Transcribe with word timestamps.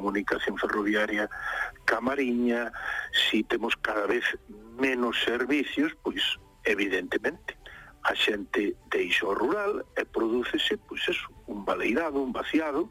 comunicación 0.00 0.56
ferroviaria 0.56 1.28
camariña, 1.84 2.72
si 3.12 3.44
temos 3.44 3.76
cada 3.76 4.08
vez 4.08 4.24
menos 4.80 5.20
servicios, 5.20 5.92
pois 6.00 6.24
evidentemente 6.64 7.60
a 8.08 8.16
xente 8.16 8.80
deixa 8.88 9.28
o 9.28 9.36
rural 9.36 9.84
e 9.92 10.08
prodúcese, 10.08 10.80
pois 10.88 11.04
eso, 11.04 11.28
un 11.52 11.68
baleirado, 11.68 12.24
un 12.24 12.32
vaciado, 12.32 12.88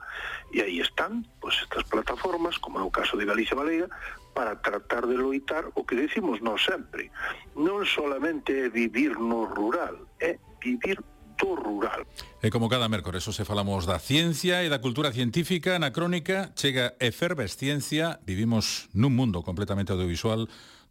e 0.54 0.62
aí 0.62 0.78
están 0.78 1.26
pois 1.42 1.58
estas 1.66 1.82
plataformas, 1.90 2.62
como 2.62 2.78
é 2.78 2.86
o 2.86 2.94
caso 2.94 3.18
de 3.18 3.26
Galicia 3.26 3.58
Baleira, 3.58 3.90
para 4.38 4.62
tratar 4.62 5.10
de 5.10 5.18
loitar 5.18 5.66
o 5.74 5.82
que 5.82 5.98
decimos 5.98 6.38
nós 6.46 6.62
sempre. 6.62 7.10
Non 7.58 7.90
solamente 7.90 8.54
é 8.54 8.70
vivir 8.70 9.18
no 9.18 9.50
rural, 9.50 9.98
é 10.22 10.38
vivir 10.62 11.02
mundo 11.40 11.56
rural. 11.56 12.06
E 12.44 12.50
como 12.52 12.70
cada 12.70 12.92
mércores, 12.92 13.24
se 13.24 13.48
falamos 13.48 13.88
da 13.88 14.00
ciencia 14.00 14.64
e 14.64 14.70
da 14.70 14.84
cultura 14.84 15.12
científica 15.12 15.80
na 15.80 15.92
crónica 15.92 16.52
chega 16.56 16.96
efervesciencia, 17.00 18.20
vivimos 18.28 18.92
nun 18.96 19.16
mundo 19.16 19.44
completamente 19.44 19.92
audiovisual 19.96 20.48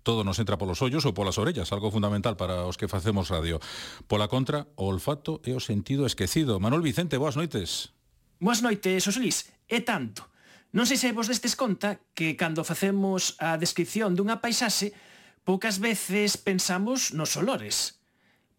todo 0.08 0.24
nos 0.24 0.38
entra 0.38 0.56
polos 0.56 0.80
ollos 0.80 1.04
ou 1.04 1.12
polas 1.12 1.36
orellas, 1.36 1.68
algo 1.68 1.92
fundamental 1.92 2.32
para 2.32 2.64
os 2.64 2.80
que 2.80 2.88
facemos 2.88 3.28
radio. 3.28 3.60
Pola 4.08 4.24
contra, 4.24 4.64
o 4.80 4.88
olfato 4.88 5.44
é 5.44 5.52
o 5.52 5.60
sentido 5.60 6.08
esquecido. 6.08 6.56
Manuel 6.56 6.80
Vicente, 6.80 7.20
boas 7.20 7.36
noites. 7.36 7.92
Boas 8.40 8.64
noites, 8.64 9.04
Osolís. 9.04 9.52
É 9.68 9.84
tanto. 9.84 10.24
Non 10.72 10.88
sei 10.88 10.96
se 10.96 11.12
vos 11.12 11.28
destes 11.28 11.52
conta 11.52 12.00
que 12.16 12.40
cando 12.40 12.64
facemos 12.64 13.36
a 13.36 13.60
descripción 13.60 14.16
dunha 14.16 14.40
paisaxe, 14.40 14.96
poucas 15.44 15.76
veces 15.76 16.40
pensamos 16.40 17.12
nos 17.12 17.36
olores. 17.36 18.00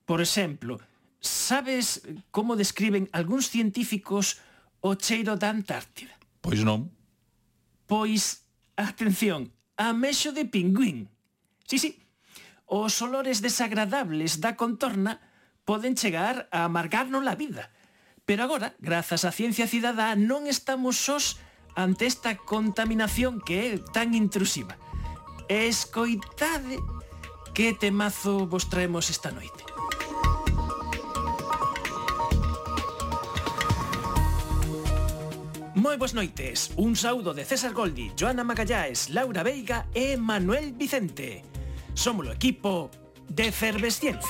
Por 0.05 0.21
exemplo, 0.21 0.77
sabes 1.19 2.01
como 2.31 2.55
describen 2.55 3.11
algúns 3.11 3.51
científicos 3.51 4.39
o 4.79 4.95
cheiro 4.95 5.35
da 5.35 5.51
Antártida? 5.51 6.15
Pois 6.39 6.63
non. 6.63 6.91
Pois, 7.87 8.47
atención, 8.79 9.51
a 9.75 9.91
mexo 9.91 10.31
de 10.31 10.47
pingüín. 10.47 11.11
Sí, 11.67 11.77
sí, 11.79 11.99
os 12.65 13.01
olores 13.01 13.41
desagradables 13.41 14.39
da 14.39 14.55
contorna 14.55 15.19
poden 15.65 15.93
chegar 15.93 16.49
a 16.49 16.65
amargarnos 16.65 17.25
a 17.27 17.35
vida. 17.35 17.69
Pero 18.25 18.45
agora, 18.45 18.77
grazas 18.77 19.25
á 19.25 19.33
ciencia 19.33 19.65
cidadá, 19.65 20.13
non 20.13 20.45
estamos 20.45 20.97
sós 20.97 21.41
ante 21.73 22.05
esta 22.05 22.37
contaminación 22.37 23.41
que 23.41 23.55
é 23.57 23.69
tan 23.93 24.13
intrusiva. 24.13 24.77
Escoitade 25.49 26.77
que 27.53 27.73
temazo 27.73 28.45
vos 28.45 28.69
traemos 28.69 29.09
esta 29.09 29.33
noite. 29.33 29.68
Moi 35.79 35.95
boas 35.95 36.11
noites, 36.11 36.75
un 36.75 36.99
saúdo 36.99 37.31
de 37.31 37.47
César 37.47 37.71
Goldi, 37.71 38.11
Joana 38.11 38.43
Magalláes, 38.43 39.07
Laura 39.15 39.47
Veiga 39.47 39.87
e 39.95 40.19
Manuel 40.19 40.75
Vicente. 40.75 41.39
Somos 41.95 42.27
o 42.27 42.35
equipo 42.35 42.91
de 43.31 43.47
Efervesciencia. 43.47 44.27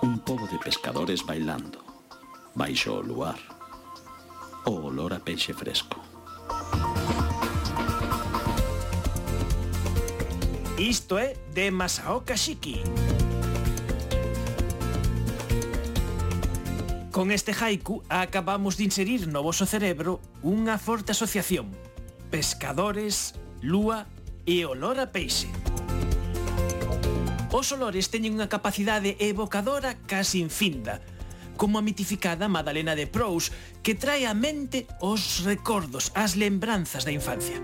Un 0.00 0.16
pobo 0.24 0.48
de 0.48 0.56
pescadores 0.56 1.20
bailando, 1.20 1.84
baixo 2.56 2.96
o 2.96 3.04
luar, 3.04 3.36
o 4.64 4.88
olor 4.88 5.12
a 5.12 5.20
peixe 5.20 5.52
fresco. 5.52 6.00
Isto 10.80 11.20
é 11.20 11.36
de 11.52 11.68
Masaoka 11.68 12.40
Shiki. 12.40 12.80
Masaoka 12.80 13.04
Shiki. 13.04 13.15
Con 17.16 17.32
este 17.32 17.54
haiku 17.58 18.02
acabamos 18.10 18.76
de 18.76 18.84
inserir 18.84 19.24
no 19.24 19.40
voso 19.40 19.64
cerebro 19.64 20.20
unha 20.44 20.76
forte 20.76 21.16
asociación. 21.16 21.72
Pescadores, 22.28 23.32
lúa 23.64 24.04
e 24.44 24.68
olor 24.68 25.00
a 25.00 25.08
peixe. 25.08 25.48
Os 27.48 27.72
olores 27.72 28.12
teñen 28.12 28.36
unha 28.36 28.52
capacidade 28.52 29.16
evocadora 29.16 29.96
casi 30.04 30.44
infinda, 30.44 31.00
como 31.56 31.80
a 31.80 31.86
mitificada 31.88 32.52
Madalena 32.52 32.92
de 32.92 33.08
Prous, 33.08 33.48
que 33.80 33.96
trae 33.96 34.28
á 34.28 34.36
mente 34.36 34.84
os 35.00 35.40
recordos, 35.48 36.12
as 36.12 36.36
lembranzas 36.36 37.08
da 37.08 37.16
infancia. 37.16 37.56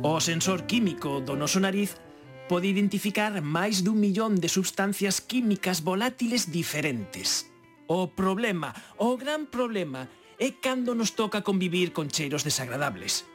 O 0.00 0.24
sensor 0.24 0.64
químico 0.64 1.20
do 1.20 1.36
noso 1.36 1.60
nariz 1.60 2.00
pode 2.48 2.66
identificar 2.66 3.30
máis 3.44 3.84
dun 3.84 4.00
millón 4.00 4.40
de 4.40 4.48
substancias 4.48 5.20
químicas 5.20 5.84
volátiles 5.84 6.48
diferentes. 6.48 7.52
O 7.86 8.08
problema, 8.16 8.72
o 8.96 9.20
gran 9.20 9.44
problema, 9.46 10.08
é 10.40 10.56
cando 10.56 10.96
nos 10.96 11.12
toca 11.12 11.44
convivir 11.44 11.92
con 11.92 12.08
cheiros 12.08 12.42
desagradables. 12.42 13.28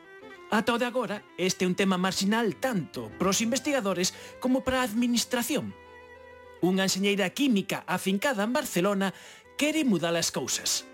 Ata 0.49 0.73
o 0.73 0.81
de 0.81 0.85
agora, 0.89 1.21
este 1.37 1.65
é 1.65 1.69
un 1.69 1.77
tema 1.77 1.97
marginal 1.97 2.57
tanto 2.57 3.13
para 3.17 3.29
os 3.29 3.41
investigadores 3.41 4.13
como 4.41 4.65
para 4.65 4.81
a 4.81 4.87
administración. 4.89 5.73
Unha 6.65 6.89
enxeñeira 6.89 7.29
química 7.33 7.85
afincada 7.85 8.41
en 8.45 8.53
Barcelona 8.53 9.13
quere 9.57 9.85
mudar 9.85 10.17
as 10.17 10.33
cousas. 10.33 10.89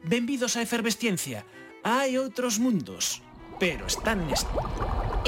Benvidos 0.00 0.56
á 0.56 0.64
efervesciencia. 0.64 1.44
Hai 1.84 2.16
outros 2.16 2.56
mundos, 2.56 3.20
pero 3.60 3.84
están 3.88 4.24
neste. 4.28 4.52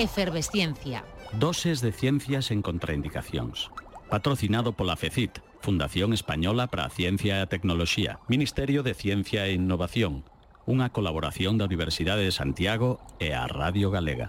Efervesciencia, 0.00 1.04
Doses 1.38 1.80
de 1.80 1.92
Ciencias 1.92 2.50
en 2.50 2.60
Contraindicacións. 2.60 3.70
Patrocinado 4.10 4.76
pola 4.76 5.00
FECIT, 5.00 5.40
Fundación 5.64 6.12
Española 6.12 6.66
para 6.68 6.84
a 6.84 6.92
Ciencia 6.92 7.40
e 7.40 7.40
a 7.40 7.48
Tecnoloxía, 7.48 8.20
Ministerio 8.28 8.84
de 8.84 8.92
Ciencia 8.92 9.48
e 9.48 9.56
Innovación, 9.56 10.28
unha 10.68 10.92
colaboración 10.92 11.56
da 11.56 11.64
Universidade 11.64 12.20
de 12.20 12.36
Santiago 12.36 13.00
e 13.16 13.32
a 13.32 13.48
Radio 13.48 13.88
Galega. 13.88 14.28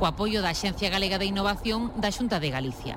O 0.00 0.08
apoio 0.08 0.40
da 0.40 0.56
Xencia 0.56 0.88
Galega 0.88 1.20
de 1.20 1.28
Innovación 1.28 1.92
da 2.00 2.08
Xunta 2.08 2.40
de 2.40 2.48
Galicia. 2.48 2.96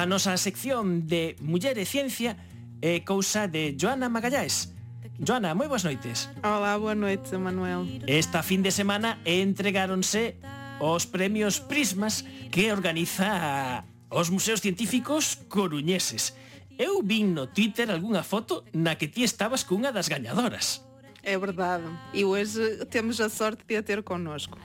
A 0.00 0.06
nosa 0.06 0.40
sección 0.40 1.04
de 1.12 1.36
Muller 1.44 1.76
e 1.76 1.84
Ciencia 1.84 2.32
é 2.80 3.04
cousa 3.04 3.52
de 3.52 3.76
Joana 3.76 4.08
Magallás. 4.08 4.72
Joana, 5.20 5.52
moi 5.52 5.68
boas 5.68 5.84
noites. 5.84 6.32
Hola, 6.40 6.72
boa 6.80 6.96
noite, 6.96 7.36
Manuel. 7.36 7.84
Esta 8.08 8.40
fin 8.40 8.64
de 8.64 8.72
semana 8.72 9.20
entregáronse 9.28 10.40
os 10.80 11.04
premios 11.04 11.60
Prismas 11.60 12.24
que 12.48 12.72
organiza 12.72 13.84
os 14.08 14.32
museos 14.32 14.64
científicos 14.64 15.36
coruñeses. 15.52 16.32
Eu 16.80 17.04
vin 17.04 17.36
no 17.36 17.52
Twitter 17.52 17.92
algunha 17.92 18.24
foto 18.24 18.64
na 18.72 18.96
que 18.96 19.04
ti 19.04 19.20
estabas 19.20 19.68
cunha 19.68 19.92
das 19.92 20.08
gañadoras. 20.08 20.80
É 21.20 21.36
verdade. 21.36 21.84
E 22.16 22.24
hoje 22.24 22.88
temos 22.88 23.20
a 23.20 23.28
sorte 23.28 23.68
de 23.68 23.76
a 23.76 23.84
ter 23.84 24.00
connosco. 24.00 24.56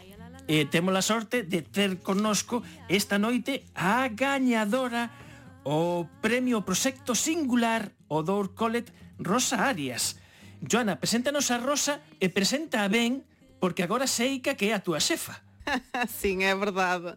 E 0.48 0.64
temos 0.64 0.96
a 0.96 1.04
sorte 1.04 1.44
de 1.44 1.60
ter 1.60 2.00
connosco 2.00 2.64
esta 2.88 3.20
noite 3.20 3.68
a 3.76 4.08
gañadora 4.08 5.25
o 5.66 6.06
premio 6.22 6.62
Proxecto 6.62 7.16
Singular 7.16 7.92
o 8.08 8.22
Dour 8.22 8.50
Collet 8.50 8.94
Rosa 9.18 9.58
Arias. 9.58 10.16
Joana, 10.62 10.96
preséntanos 10.96 11.50
a 11.50 11.58
Rosa 11.58 12.02
e 12.22 12.30
presenta 12.30 12.86
a 12.86 12.88
ben 12.88 13.26
porque 13.60 13.82
agora 13.82 14.06
sei 14.06 14.40
que 14.40 14.50
é 14.50 14.74
a 14.74 14.80
túa 14.80 15.00
xefa. 15.00 15.42
Sim, 16.08 16.44
é 16.44 16.56
verdade. 16.56 17.16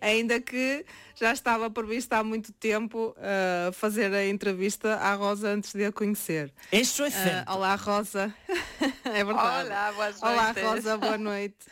Ainda 0.00 0.40
que 0.40 0.84
já 1.14 1.32
estava 1.32 1.70
previsto 1.70 2.12
há 2.14 2.24
muito 2.24 2.50
tempo 2.52 3.14
uh, 3.14 3.72
fazer 3.72 4.12
a 4.12 4.26
entrevista 4.26 4.96
à 4.96 5.14
Rosa 5.14 5.48
antes 5.48 5.72
de 5.74 5.84
a 5.84 5.92
conhecer. 5.92 6.52
Isso 6.72 7.04
é 7.04 7.10
certo. 7.10 7.48
Uh, 7.48 7.54
olá, 7.54 7.74
Rosa. 7.76 8.34
é 9.04 9.22
verdade. 9.22 9.68
Olá, 9.68 9.92
boas 9.92 10.20
noites. 10.20 10.22
Olá, 10.22 10.52
Rosa, 10.52 10.98
boa 10.98 11.18
noite. 11.18 11.66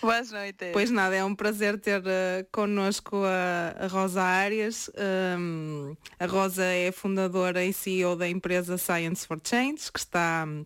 Boas 0.00 0.30
noites. 0.30 0.70
Pois 0.72 0.90
nada, 0.90 1.14
é 1.14 1.24
um 1.24 1.34
prazer 1.34 1.78
ter 1.80 2.00
uh, 2.00 2.46
connosco 2.52 3.22
a, 3.24 3.84
a 3.84 3.86
Rosa 3.86 4.22
Arias. 4.22 4.90
Um, 5.38 5.96
a 6.18 6.26
Rosa 6.26 6.64
é 6.64 6.92
fundadora 6.92 7.64
e 7.64 7.72
CEO 7.72 8.16
da 8.16 8.28
empresa 8.28 8.78
Science 8.78 9.26
for 9.26 9.40
Change, 9.42 9.90
que 9.92 9.98
está 9.98 10.46
um, 10.46 10.64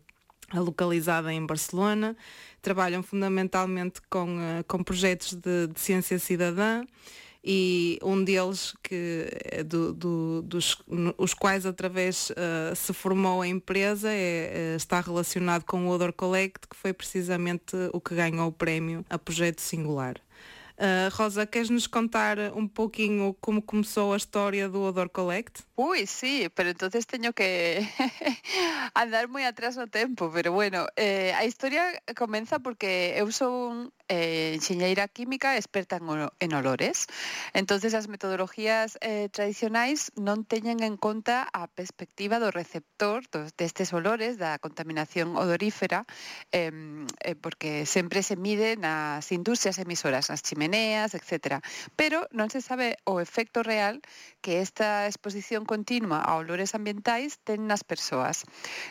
localizada 0.61 1.33
em 1.33 1.45
Barcelona. 1.45 2.17
Trabalham 2.61 3.03
fundamentalmente 3.03 4.01
com, 4.11 4.37
uh, 4.37 4.65
com 4.67 4.83
projetos 4.83 5.35
de, 5.35 5.69
de 5.69 5.81
ciência 5.81 6.19
cidadã 6.19 6.83
e 7.43 7.99
um 8.03 8.23
deles 8.23 8.75
que 8.83 9.29
do, 9.67 9.93
do, 9.93 10.43
dos 10.43 10.77
os 11.17 11.35
quais 11.35 11.65
através 11.65 12.31
uh, 12.31 12.75
se 12.77 12.93
formou 12.93 13.43
a 13.43 13.49
empresa 13.49 14.11
é, 14.11 14.75
está 14.77 15.01
relacionado 15.01 15.65
com 15.65 15.87
o 15.87 15.91
Odor 15.91 16.13
Collect, 16.13 16.69
que 16.69 16.77
foi 16.77 16.93
precisamente 16.93 17.77
o 17.93 18.01
que 18.01 18.15
ganhou 18.15 18.49
o 18.49 18.53
prémio 18.53 19.05
a 19.09 19.19
projeto 19.19 19.61
singular. 19.61 20.21
Uh, 20.81 21.13
Rosa, 21.13 21.45
queres 21.45 21.69
nos 21.69 21.87
contar 21.87 22.39
un 22.55 22.67
pouquinho 22.67 23.37
como 23.39 23.61
começou 23.61 24.15
a 24.15 24.17
história 24.17 24.67
do 24.67 24.81
Odor 24.81 25.11
Collect? 25.11 25.63
Uy, 25.77 26.07
sí, 26.07 26.49
pero 26.55 26.71
entonces 26.71 27.05
teño 27.05 27.35
que 27.35 27.87
andar 28.97 29.29
moi 29.29 29.45
atrás 29.45 29.77
no 29.77 29.93
tempo, 29.93 30.33
pero 30.33 30.57
bueno, 30.57 30.89
eh, 30.97 31.37
a 31.37 31.45
historia 31.45 31.85
comeza 32.17 32.65
porque 32.65 33.13
eu 33.13 33.29
son 33.29 33.93
eh, 34.11 34.59
enxeñeira 34.59 35.07
química 35.07 35.55
experta 35.55 35.97
en, 36.03 36.29
en 36.43 36.51
olores. 36.53 37.07
Entonces 37.55 37.95
as 37.95 38.11
metodologías 38.11 38.99
eh, 39.01 39.31
tradicionais 39.31 40.11
non 40.19 40.43
teñen 40.43 40.83
en 40.83 40.99
conta 40.99 41.47
a 41.47 41.71
perspectiva 41.71 42.43
do 42.43 42.51
receptor 42.51 43.23
dos, 43.31 43.55
destes 43.55 43.95
olores, 43.95 44.37
da 44.37 44.59
contaminación 44.59 45.39
odorífera, 45.39 46.05
eh, 46.51 46.75
eh, 47.23 47.39
porque 47.39 47.87
sempre 47.87 48.27
se 48.27 48.35
mide 48.35 48.75
nas 48.75 49.31
industrias 49.31 49.79
emisoras, 49.79 50.29
nas 50.29 50.43
chimeneas, 50.43 51.15
etc. 51.15 51.63
Pero 51.95 52.27
non 52.35 52.51
se 52.51 52.61
sabe 52.61 52.99
o 53.07 53.23
efecto 53.23 53.63
real 53.63 54.03
que 54.43 54.61
esta 54.61 55.07
exposición 55.07 55.63
continua 55.65 56.19
a 56.19 56.35
olores 56.35 56.75
ambientais 56.75 57.39
ten 57.47 57.71
nas 57.71 57.87
persoas. 57.87 58.43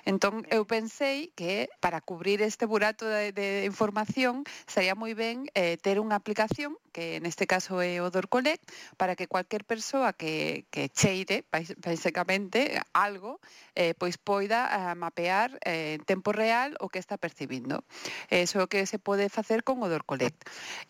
Entón, 0.07 0.47
eu 0.47 0.63
pensei 0.63 1.35
que 1.35 1.67
para 1.83 1.99
cubrir 1.99 2.39
este 2.41 2.63
burato 2.63 3.03
de, 3.03 3.35
de 3.35 3.67
información 3.67 4.47
sería 4.63 4.95
moi 4.95 5.08
moi 5.09 5.17
ben 5.17 5.49
eh, 5.57 5.73
ter 5.81 5.97
unha 5.97 6.13
aplicación 6.13 6.77
que 6.89 7.21
neste 7.21 7.47
caso 7.47 7.79
é 7.79 8.01
o 8.01 8.09
Dorcolec, 8.09 8.59
para 8.97 9.15
que 9.15 9.29
cualquier 9.29 9.63
persoa 9.63 10.13
que, 10.13 10.65
que 10.73 10.89
cheire, 10.89 11.45
basicamente, 11.49 12.81
algo, 12.93 13.39
eh, 13.75 13.93
pois 13.95 14.17
poida 14.17 14.67
eh, 14.67 14.95
mapear 14.97 15.57
eh, 15.63 15.95
en 15.95 16.03
tempo 16.03 16.33
real 16.33 16.75
o 16.81 16.89
que 16.89 16.99
está 16.99 17.17
percibindo. 17.17 17.85
Eso 18.29 18.59
é 18.59 18.63
o 18.65 18.71
que 18.71 18.85
se 18.85 18.99
pode 18.99 19.29
facer 19.29 19.63
con 19.63 19.81
o 19.81 19.87
Dorcolec. 19.87 20.35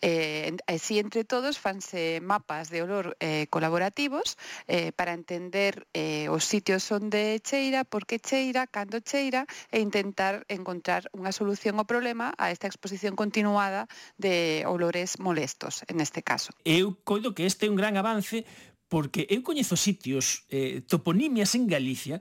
Eh, 0.02 0.56
así, 0.66 0.98
entre 0.98 1.24
todos, 1.24 1.60
fanse 1.60 2.18
mapas 2.24 2.68
de 2.68 2.82
olor 2.82 3.16
eh, 3.20 3.46
colaborativos 3.50 4.36
eh, 4.66 4.92
para 4.92 5.12
entender 5.12 5.86
eh, 5.92 6.28
os 6.28 6.44
sitios 6.44 6.88
onde 6.90 7.40
cheira, 7.44 7.84
por 7.84 8.06
que 8.06 8.18
cheira, 8.18 8.66
cando 8.66 9.00
cheira, 9.00 9.46
e 9.70 9.80
intentar 9.80 10.44
encontrar 10.48 11.08
unha 11.14 11.30
solución 11.30 11.78
ao 11.78 11.88
problema 11.88 12.32
a 12.36 12.50
esta 12.50 12.66
exposición 12.66 13.14
continuada 13.14 13.86
de 14.18 14.64
olores 14.66 15.18
molestos 15.18 15.82
neste 15.92 16.22
caso. 16.22 16.52
Eu 16.64 16.98
coido 17.04 17.34
que 17.34 17.46
este 17.46 17.66
é 17.66 17.70
un 17.70 17.78
gran 17.78 17.96
avance 17.96 18.44
porque 18.90 19.26
eu 19.30 19.40
coñezo 19.46 19.78
sitios, 19.78 20.44
eh, 20.50 20.82
toponimias 20.82 21.54
en 21.54 21.70
Galicia, 21.70 22.18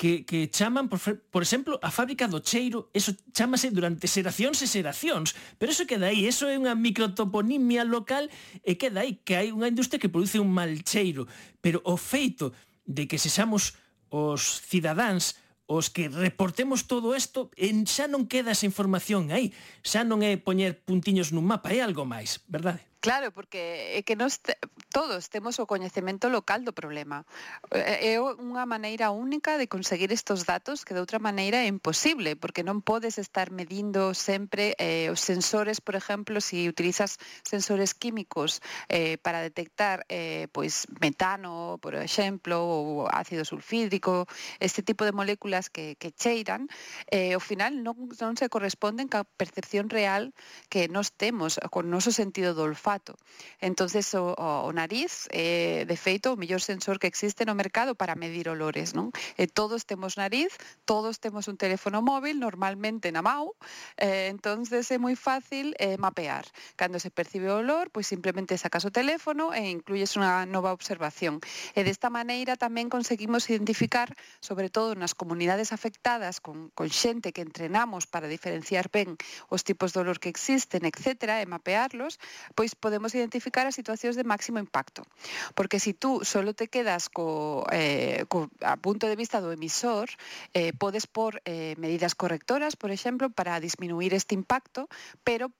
que, 0.00 0.24
que 0.24 0.48
chaman, 0.48 0.88
por, 0.88 0.98
por 1.30 1.42
exemplo, 1.42 1.78
a 1.82 1.92
fábrica 1.92 2.26
do 2.26 2.40
cheiro, 2.40 2.88
eso 2.96 3.12
chamase 3.36 3.68
durante 3.68 4.08
xeracións 4.08 4.58
e 4.64 4.66
xeracións, 4.66 5.36
pero 5.60 5.70
eso 5.70 5.84
queda 5.84 6.08
aí, 6.08 6.24
eso 6.24 6.48
é 6.48 6.56
unha 6.56 6.72
microtoponimia 6.72 7.84
local 7.84 8.26
e 8.64 8.80
queda 8.80 9.04
aí, 9.04 9.20
que 9.20 9.36
hai 9.36 9.52
unha 9.52 9.68
industria 9.68 10.00
que 10.00 10.08
produce 10.08 10.40
un 10.40 10.48
mal 10.48 10.72
cheiro, 10.82 11.28
pero 11.60 11.84
o 11.84 12.00
feito 12.00 12.56
de 12.88 13.04
que 13.06 13.20
sexamos 13.20 13.76
os 14.08 14.64
cidadáns 14.64 15.36
os 15.70 15.86
que 15.86 16.10
reportemos 16.10 16.90
todo 16.90 17.14
isto, 17.14 17.54
en 17.54 17.84
eh, 17.84 17.86
xa 17.86 18.10
non 18.10 18.26
queda 18.26 18.50
esa 18.50 18.66
información 18.66 19.30
aí, 19.30 19.54
xa 19.86 20.02
non 20.02 20.26
é 20.26 20.34
poñer 20.34 20.82
puntiños 20.82 21.30
nun 21.30 21.46
mapa, 21.46 21.70
é 21.70 21.78
algo 21.78 22.02
máis, 22.02 22.42
verdade? 22.50 22.89
Claro, 23.00 23.32
porque 23.32 23.96
é 23.96 24.02
que 24.04 24.12
nos 24.12 24.44
te, 24.44 24.52
todos 24.92 25.32
temos 25.32 25.56
o 25.56 25.64
coñecemento 25.64 26.28
local 26.28 26.68
do 26.68 26.76
problema. 26.76 27.24
É 27.72 28.20
unha 28.20 28.68
maneira 28.68 29.08
única 29.08 29.56
de 29.56 29.72
conseguir 29.72 30.12
estes 30.12 30.44
datos 30.44 30.84
que 30.84 30.92
de 30.92 31.00
outra 31.00 31.16
maneira 31.16 31.64
é 31.64 31.66
imposible, 31.72 32.36
porque 32.36 32.60
non 32.60 32.84
podes 32.84 33.16
estar 33.16 33.48
medindo 33.56 34.12
sempre 34.12 34.76
eh, 34.76 35.08
os 35.08 35.24
sensores, 35.24 35.80
por 35.80 35.96
exemplo, 35.96 36.44
se 36.44 36.60
si 36.60 36.68
utilizas 36.68 37.16
sensores 37.40 37.96
químicos 37.96 38.60
eh, 38.92 39.16
para 39.24 39.40
detectar 39.40 40.04
eh, 40.12 40.52
pois 40.52 40.84
metano, 41.00 41.80
por 41.80 41.96
exemplo, 41.96 42.60
ou 42.60 43.08
ácido 43.08 43.48
sulfídrico, 43.48 44.28
este 44.60 44.84
tipo 44.84 45.08
de 45.08 45.16
moléculas 45.16 45.72
que, 45.72 45.96
que 45.96 46.12
cheiran, 46.12 46.68
eh, 47.08 47.32
ao 47.32 47.40
final 47.40 47.80
non, 47.80 47.96
non 48.20 48.36
se 48.36 48.52
corresponden 48.52 49.08
ca 49.08 49.24
percepción 49.24 49.88
real 49.88 50.36
que 50.68 50.84
nos 50.92 51.16
temos 51.16 51.56
con 51.72 51.88
noso 51.88 52.12
sentido 52.12 52.52
do 52.52 52.68
olfato 52.68 52.89
olfato. 52.90 53.16
Entonces 53.60 54.14
o, 54.14 54.34
o, 54.34 54.66
o 54.66 54.72
nariz 54.72 55.28
é 55.30 55.82
eh, 55.82 55.84
de 55.86 55.96
feito 55.96 56.32
o 56.32 56.36
mellor 56.36 56.60
sensor 56.60 56.98
que 56.98 57.06
existe 57.06 57.44
no 57.46 57.54
mercado 57.54 57.94
para 57.94 58.14
medir 58.18 58.48
olores, 58.48 58.94
non? 58.94 59.14
E 59.38 59.46
todos 59.46 59.86
temos 59.86 60.18
nariz, 60.18 60.58
todos 60.84 61.22
temos 61.22 61.46
un 61.46 61.54
teléfono 61.54 62.02
móvil 62.02 62.42
normalmente 62.42 63.12
na 63.14 63.22
mau, 63.22 63.54
eh, 63.96 64.26
entonces 64.32 64.90
é 64.90 64.98
moi 64.98 65.14
fácil 65.14 65.76
eh, 65.78 65.94
mapear. 66.02 66.44
Cando 66.74 66.98
se 66.98 67.14
percibe 67.14 67.52
o 67.52 67.62
olor, 67.62 67.94
pois 67.94 68.10
simplemente 68.10 68.58
sacas 68.58 68.82
o 68.82 68.90
teléfono 68.90 69.54
e 69.54 69.70
incluyes 69.70 70.18
unha 70.18 70.42
nova 70.50 70.74
observación. 70.74 71.38
E 71.76 71.86
desta 71.86 72.10
maneira 72.10 72.58
tamén 72.58 72.90
conseguimos 72.90 73.46
identificar, 73.52 74.10
sobre 74.42 74.72
todo 74.72 74.98
nas 74.98 75.14
comunidades 75.14 75.70
afectadas 75.70 76.42
con, 76.42 76.74
con 76.74 76.90
xente 76.90 77.30
que 77.30 77.44
entrenamos 77.44 78.10
para 78.10 78.26
diferenciar 78.26 78.90
ben 78.90 79.14
os 79.46 79.62
tipos 79.62 79.94
de 79.94 80.02
olor 80.02 80.18
que 80.18 80.32
existen, 80.32 80.82
etc., 80.82 81.38
e 81.38 81.46
mapearlos, 81.46 82.18
pois 82.56 82.72
podemos 82.80 83.12
identificar 83.12 83.68
as 83.68 83.76
situacións 83.76 84.16
de 84.16 84.24
máximo 84.24 84.56
impacto. 84.56 85.04
Porque 85.52 85.76
se 85.76 85.90
si 85.90 85.94
tú 85.94 86.20
solo 86.22 86.54
te 86.54 86.68
quedas 86.68 87.08
co, 87.08 87.66
eh, 87.72 88.22
co, 88.30 88.46
a 88.62 88.76
punto 88.78 89.10
de 89.10 89.18
vista 89.18 89.42
do 89.42 89.50
emisor, 89.50 90.06
eh, 90.54 90.70
podes 90.70 91.10
por 91.10 91.42
eh, 91.44 91.74
medidas 91.82 92.14
correctoras, 92.14 92.78
por 92.78 92.94
exemplo, 92.94 93.26
para 93.28 93.58
disminuir 93.58 94.14
este 94.14 94.38
impacto, 94.38 94.86
pero 95.26 95.50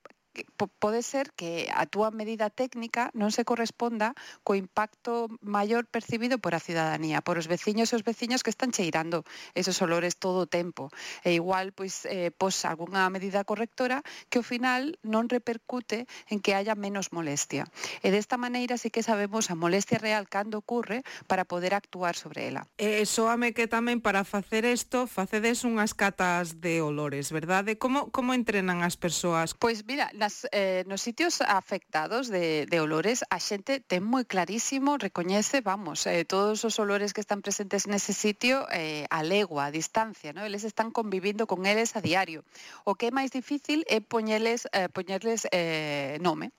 pode 0.79 1.03
ser 1.03 1.33
que 1.33 1.69
a 1.73 1.87
túa 1.87 2.11
medida 2.11 2.51
técnica 2.51 3.11
non 3.17 3.33
se 3.33 3.47
corresponda 3.47 4.13
co 4.43 4.57
impacto 4.57 5.29
maior 5.41 5.87
percibido 5.89 6.39
por 6.39 6.55
a 6.55 6.61
cidadanía, 6.63 7.21
por 7.21 7.37
os 7.37 7.49
veciños 7.49 7.93
e 7.93 7.97
os 7.97 8.07
veciños 8.07 8.43
que 8.45 8.53
están 8.53 8.71
cheirando 8.73 9.25
esos 9.55 9.81
olores 9.83 10.17
todo 10.17 10.45
o 10.45 10.51
tempo. 10.51 10.89
E 11.25 11.37
igual, 11.37 11.73
pois, 11.73 12.07
eh, 12.07 12.31
pos 12.31 12.65
algunha 12.65 13.09
medida 13.11 13.45
correctora 13.45 14.03
que 14.29 14.41
ao 14.41 14.47
final 14.47 14.97
non 15.07 15.29
repercute 15.29 16.07
en 16.29 16.39
que 16.41 16.55
haya 16.55 16.77
menos 16.79 17.13
molestia. 17.13 17.67
E 18.05 18.09
desta 18.15 18.37
maneira 18.37 18.79
sí 18.79 18.89
que 18.89 19.03
sabemos 19.05 19.51
a 19.51 19.59
molestia 19.59 19.99
real 19.99 20.29
cando 20.29 20.61
ocurre 20.61 21.03
para 21.27 21.45
poder 21.45 21.75
actuar 21.75 22.17
sobre 22.17 22.49
ela. 22.49 22.67
E 22.79 23.05
soame 23.05 23.53
que 23.53 23.67
tamén 23.67 23.99
para 24.01 24.23
facer 24.23 24.65
isto 24.65 25.07
facedes 25.11 25.65
unhas 25.67 25.93
catas 25.93 26.61
de 26.61 26.81
olores, 26.81 27.33
verdade? 27.35 27.77
Como, 27.77 28.09
como 28.15 28.33
entrenan 28.33 28.81
as 28.87 28.97
persoas? 28.97 29.53
Pois 29.57 29.85
mira, 29.85 30.09
nas, 30.31 30.47
eh, 30.53 30.85
nos 30.87 31.03
sitios 31.03 31.41
afectados 31.41 32.29
de, 32.29 32.67
de 32.67 32.81
olores, 32.81 33.25
a 33.31 33.43
xente 33.43 33.83
ten 33.83 34.07
moi 34.07 34.23
clarísimo, 34.23 34.95
recoñece, 34.95 35.59
vamos, 35.59 36.07
eh, 36.07 36.23
todos 36.23 36.63
os 36.63 36.79
olores 36.79 37.11
que 37.11 37.21
están 37.21 37.43
presentes 37.43 37.91
nese 37.91 38.15
sitio 38.15 38.63
eh, 38.71 39.11
a 39.11 39.27
legua, 39.27 39.67
a 39.67 39.75
distancia, 39.75 40.31
¿no? 40.31 40.47
eles 40.47 40.63
están 40.63 40.95
convivindo 40.95 41.51
con 41.51 41.67
eles 41.67 41.99
a 41.99 42.01
diario. 42.01 42.47
O 42.87 42.95
que 42.95 43.11
é 43.11 43.13
máis 43.13 43.35
difícil 43.35 43.83
é 43.91 43.99
poñeles, 43.99 44.71
eh, 44.71 44.87
poñerles 44.87 45.51
eh, 45.51 46.23
nome. 46.23 46.55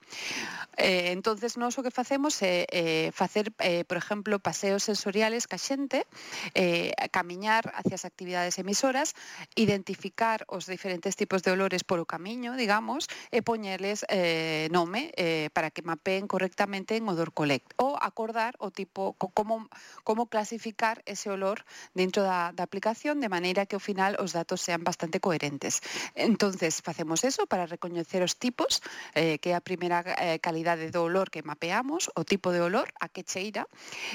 Eh, 0.76 1.16
entonces 1.16 1.56
nós 1.56 1.76
o 1.80 1.84
que 1.84 1.92
facemos 1.92 2.44
é 2.44 2.68
eh, 2.68 3.08
facer, 3.16 3.56
eh, 3.64 3.88
por 3.88 3.96
exemplo, 3.96 4.36
paseos 4.36 4.84
sensoriales 4.84 5.48
ca 5.48 5.56
xente, 5.56 6.04
eh, 6.52 6.92
camiñar 7.08 7.72
hacia 7.72 7.96
as 7.96 8.04
actividades 8.04 8.60
emisoras, 8.60 9.16
identificar 9.56 10.44
os 10.52 10.68
diferentes 10.68 11.16
tipos 11.16 11.40
de 11.40 11.56
olores 11.56 11.84
polo 11.84 12.04
camiño, 12.04 12.52
digamos, 12.56 13.08
e 13.32 13.40
poñeles 13.52 14.08
eh, 14.08 14.72
nome 14.72 15.12
eh, 15.12 15.52
para 15.52 15.68
que 15.68 15.84
mapeen 15.84 16.24
correctamente 16.24 16.96
en 16.96 17.04
odor 17.04 17.36
collect 17.36 17.76
ou 17.76 18.00
acordar 18.00 18.56
o 18.64 18.72
tipo 18.72 19.12
co, 19.20 19.28
como 19.36 19.68
como 20.08 20.24
clasificar 20.32 21.04
ese 21.04 21.28
olor 21.28 21.60
dentro 21.92 22.24
da, 22.24 22.56
da 22.56 22.64
aplicación 22.64 23.20
de 23.20 23.28
maneira 23.28 23.68
que 23.68 23.76
ao 23.76 23.84
final 23.84 24.16
os 24.24 24.32
datos 24.32 24.64
sean 24.64 24.80
bastante 24.88 25.20
coherentes. 25.20 25.84
Entonces 26.16 26.80
facemos 26.80 27.28
eso 27.28 27.44
para 27.44 27.68
recoñecer 27.68 28.24
os 28.24 28.40
tipos, 28.40 28.80
eh, 29.12 29.36
que 29.36 29.52
é 29.52 29.54
a 29.54 29.60
primeira 29.60 30.00
eh, 30.16 30.40
calidade 30.40 30.88
do 30.88 31.04
olor 31.04 31.28
que 31.28 31.44
mapeamos, 31.44 32.08
o 32.16 32.24
tipo 32.24 32.56
de 32.56 32.64
olor, 32.64 32.88
a 33.04 33.12
que 33.12 33.20
cheira. 33.20 33.68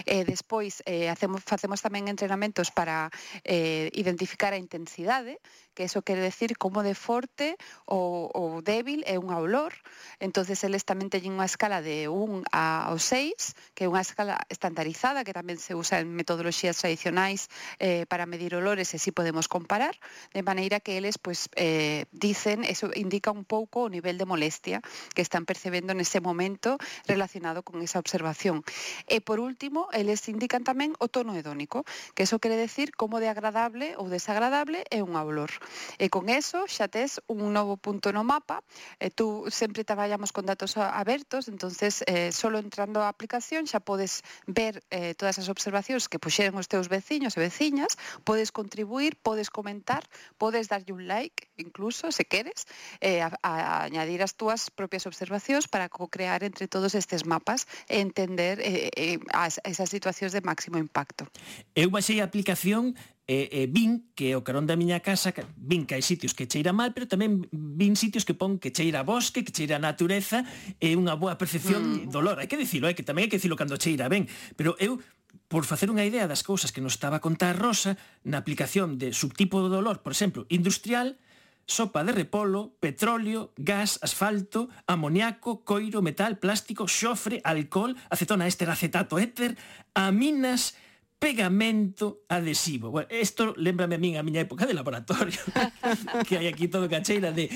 Eh, 0.09 0.25
despois 0.25 0.81
eh, 0.89 1.13
hacemos 1.13 1.45
facemos 1.45 1.85
tamén 1.85 2.09
entrenamentos 2.09 2.73
para 2.73 3.13
eh, 3.45 3.93
identificar 3.93 4.57
a 4.57 4.57
intensidade, 4.57 5.37
que 5.77 5.85
eso 5.85 6.01
quere 6.01 6.25
decir 6.25 6.57
como 6.57 6.81
de 6.81 6.97
forte 6.97 7.53
ou, 7.85 8.33
ou 8.33 8.65
débil 8.65 9.05
é 9.05 9.21
un 9.21 9.29
olor. 9.29 9.77
Entonces 10.17 10.65
eles 10.65 10.81
tamén 10.89 11.13
teñen 11.13 11.37
unha 11.37 11.45
escala 11.45 11.85
de 11.85 12.09
1 12.09 12.49
ao 12.49 12.97
6, 12.97 13.53
que 13.77 13.85
é 13.85 13.87
unha 13.87 14.01
escala 14.01 14.41
estandarizada 14.49 15.21
que 15.21 15.37
tamén 15.37 15.61
se 15.61 15.77
usa 15.77 16.01
en 16.01 16.09
metodoloxías 16.17 16.81
tradicionais 16.81 17.53
eh, 17.77 18.09
para 18.09 18.25
medir 18.25 18.57
olores 18.57 18.89
e 18.91 18.97
si 18.97 19.13
podemos 19.13 19.45
comparar, 19.45 19.93
de 20.33 20.41
maneira 20.41 20.81
que 20.81 20.97
eles 20.97 21.21
pues, 21.21 21.45
eh, 21.53 22.09
dicen, 22.09 22.65
eso 22.65 22.89
indica 22.97 23.29
un 23.29 23.45
pouco 23.45 23.85
o 23.85 23.93
nivel 23.93 24.17
de 24.17 24.25
molestia 24.25 24.81
que 25.13 25.21
están 25.21 25.45
percebendo 25.45 25.93
nese 25.93 26.25
momento 26.25 26.81
relacionado 27.05 27.61
con 27.61 27.85
esa 27.85 28.01
observación. 28.01 28.65
E 29.05 29.21
por 29.21 29.37
último, 29.37 29.93
eles 29.93 30.25
indican 30.25 30.65
tamén 30.65 30.97
o 30.97 31.05
tono 31.05 31.37
hedónico, 31.37 31.85
que 32.17 32.25
eso 32.25 32.41
quere 32.41 32.57
decir 32.57 32.97
como 32.97 33.21
de 33.21 33.29
agradable 33.29 33.93
ou 34.01 34.09
desagradable 34.09 34.81
é 34.89 35.05
un 35.05 35.13
olor. 35.13 35.53
E 35.97 36.09
con 36.09 36.29
eso 36.29 36.65
xa 36.67 36.87
tes 36.87 37.19
un 37.27 37.53
novo 37.53 37.77
punto 37.77 38.11
no 38.11 38.23
mapa, 38.23 38.63
e 38.99 39.09
tú 39.09 39.47
sempre 39.51 39.83
traballamos 39.83 40.31
con 40.31 40.45
datos 40.45 40.77
abertos, 40.77 41.47
entonces 41.47 42.03
eh, 42.07 42.31
solo 42.31 42.59
entrando 42.59 43.01
á 43.03 43.09
aplicación 43.09 43.65
xa 43.67 43.79
podes 43.79 44.23
ver 44.47 44.83
eh, 44.89 45.13
todas 45.15 45.39
as 45.39 45.47
observacións 45.49 46.07
que 46.07 46.19
puxeron 46.19 46.57
os 46.59 46.67
teus 46.67 46.87
veciños 46.87 47.35
e 47.37 47.43
veciñas, 47.43 47.95
podes 48.23 48.51
contribuir, 48.51 49.15
podes 49.19 49.49
comentar, 49.49 50.03
podes 50.37 50.67
darlle 50.67 50.93
un 50.93 51.07
like, 51.07 51.49
incluso, 51.57 52.11
se 52.11 52.25
queres, 52.25 52.65
eh, 53.01 53.21
a, 53.21 53.31
a 53.41 53.83
añadir 53.83 54.21
as 54.23 54.35
túas 54.35 54.69
propias 54.69 55.05
observacións 55.05 55.67
para 55.67 55.89
co-crear 55.89 56.43
entre 56.43 56.67
todos 56.67 56.95
estes 56.95 57.25
mapas 57.25 57.67
e 57.87 57.99
entender 57.99 58.59
eh, 58.61 58.89
eh, 58.95 59.19
as, 59.33 59.59
esas 59.63 59.89
situacións 59.89 60.33
de 60.33 60.41
máximo 60.41 60.77
impacto. 60.77 61.27
Eu 61.75 61.89
baixei 61.89 62.21
a 62.21 62.25
aplicación 62.25 62.95
e, 63.27 63.51
e 63.51 63.61
vin 63.67 64.07
que 64.15 64.39
o 64.39 64.41
carón 64.41 64.65
da 64.65 64.79
miña 64.79 65.03
casa 65.03 65.35
vin 65.59 65.83
que 65.83 65.99
hai 65.99 66.01
sitios 66.01 66.31
que 66.31 66.47
cheira 66.47 66.71
mal, 66.71 66.95
pero 66.95 67.11
tamén 67.11 67.43
vin 67.51 67.99
sitios 67.99 68.23
que 68.23 68.31
pon 68.31 68.55
que 68.55 68.71
cheira 68.71 69.03
bosque, 69.03 69.43
que 69.43 69.51
cheira 69.51 69.77
natureza 69.83 70.47
e 70.79 70.95
unha 70.95 71.19
boa 71.19 71.35
percepción 71.35 72.07
mm. 72.07 72.15
olor. 72.15 72.39
Hai 72.39 72.47
que 72.47 72.55
dicilo, 72.55 72.87
hai 72.87 72.95
que 72.95 73.03
tamén 73.03 73.27
hai 73.27 73.29
que 73.29 73.37
dicilo 73.37 73.59
cando 73.59 73.75
cheira 73.75 74.07
ben, 74.07 74.31
pero 74.55 74.79
eu 74.79 75.03
por 75.51 75.67
facer 75.67 75.91
unha 75.91 76.07
idea 76.07 76.27
das 76.27 76.43
cousas 76.43 76.71
que 76.71 76.79
nos 76.79 76.95
estaba 76.95 77.19
a 77.19 77.23
contar 77.23 77.59
Rosa, 77.59 77.99
na 78.23 78.39
aplicación 78.39 78.95
de 78.95 79.11
subtipo 79.11 79.59
do 79.59 79.67
dolor, 79.67 80.03
por 80.03 80.15
exemplo, 80.15 80.47
industrial, 80.47 81.19
sopa 81.67 82.03
de 82.03 82.15
repolo, 82.15 82.75
petróleo, 82.79 83.51
gas, 83.59 83.99
asfalto, 84.01 84.71
amoniaco, 84.87 85.67
coiro, 85.67 85.99
metal, 85.99 86.39
plástico, 86.39 86.87
xofre, 86.87 87.43
alcohol, 87.43 87.95
acetona 88.07 88.47
éster, 88.47 88.71
acetato 88.71 89.19
éter, 89.19 89.59
aminas, 89.91 90.79
pegamento 91.19 92.21
adhesivo. 92.29 92.91
Bueno, 92.91 93.09
isto 93.09 93.53
lembrame 93.57 93.95
a 93.95 94.01
min 94.01 94.15
a 94.17 94.23
miña 94.23 94.45
época 94.45 94.69
de 94.69 94.77
laboratorio, 94.77 95.41
que 96.29 96.37
hai 96.37 96.47
aquí 96.47 96.69
todo 96.69 96.85
cacheira 96.85 97.33
de 97.33 97.49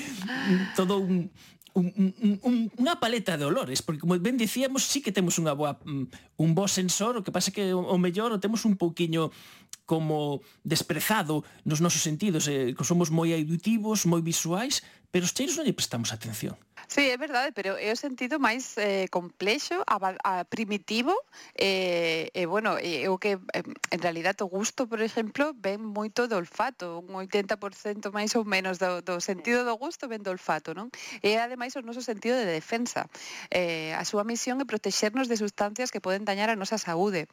todo 0.74 0.98
un, 0.98 1.30
un, 1.74 1.86
un, 1.94 2.32
un, 2.42 2.54
unha 2.76 2.98
paleta 2.98 3.38
de 3.38 3.46
olores, 3.46 3.80
porque 3.80 4.02
como 4.02 4.18
ben 4.18 4.36
dicíamos, 4.36 4.82
sí 4.84 5.00
que 5.00 5.14
temos 5.14 5.38
unha 5.38 5.54
boa 5.54 5.78
mm, 5.78 6.42
un 6.42 6.50
bo 6.58 6.66
sensor, 6.66 7.16
o 7.16 7.24
que 7.24 7.30
pasa 7.30 7.54
que 7.54 7.70
o 7.70 7.96
mellor 8.02 8.34
o 8.34 8.42
temos 8.42 8.66
un 8.66 8.74
pouquiño 8.74 9.30
como 9.86 10.42
desprezado 10.66 11.46
nos 11.62 11.78
nosos 11.78 12.02
sentidos, 12.02 12.50
eh, 12.50 12.74
que 12.74 12.84
somos 12.84 13.14
moi 13.14 13.30
auditivos, 13.30 14.10
moi 14.10 14.20
visuais, 14.20 14.82
pero 15.14 15.22
os 15.22 15.32
cheiros 15.32 15.54
non 15.54 15.64
lle 15.64 15.76
prestamos 15.76 16.10
atención. 16.10 16.58
Sí, 16.92 17.08
é 17.08 17.16
verdade, 17.16 17.52
pero 17.56 17.80
é 17.80 17.88
o 17.88 17.96
sentido 17.96 18.36
máis 18.36 18.76
eh, 18.76 19.08
complexo, 19.08 19.80
a, 19.88 19.96
a 19.96 20.12
ah, 20.28 20.44
primitivo, 20.44 21.16
e, 21.56 22.28
eh, 22.36 22.44
eh, 22.44 22.44
bueno, 22.44 22.76
é 22.76 23.08
o 23.08 23.16
que, 23.16 23.40
eh, 23.56 23.64
en 23.64 24.00
realidad, 24.04 24.36
o 24.44 24.46
gusto, 24.52 24.84
por 24.84 25.00
exemplo, 25.00 25.56
ven 25.56 25.80
moito 25.80 26.28
do 26.28 26.36
olfato, 26.36 27.00
un 27.00 27.16
80% 27.16 28.12
máis 28.12 28.36
ou 28.36 28.44
menos 28.44 28.76
do, 28.76 29.00
do 29.00 29.24
sentido 29.24 29.64
do 29.64 29.72
gusto 29.80 30.04
ven 30.04 30.20
do 30.20 30.36
olfato, 30.36 30.76
non? 30.76 30.92
E, 31.24 31.40
ademais, 31.40 31.72
o 31.76 31.80
noso 31.80 32.04
sentido 32.04 32.36
de 32.36 32.44
defensa. 32.44 33.08
Eh, 33.48 33.96
a 33.96 34.04
súa 34.04 34.20
misión 34.20 34.60
é 34.60 34.68
protexernos 34.68 35.32
de 35.32 35.40
sustancias 35.40 35.88
que 35.88 36.04
poden 36.04 36.28
dañar 36.28 36.52
a 36.52 36.60
nosa 36.60 36.76
saúde. 36.76 37.24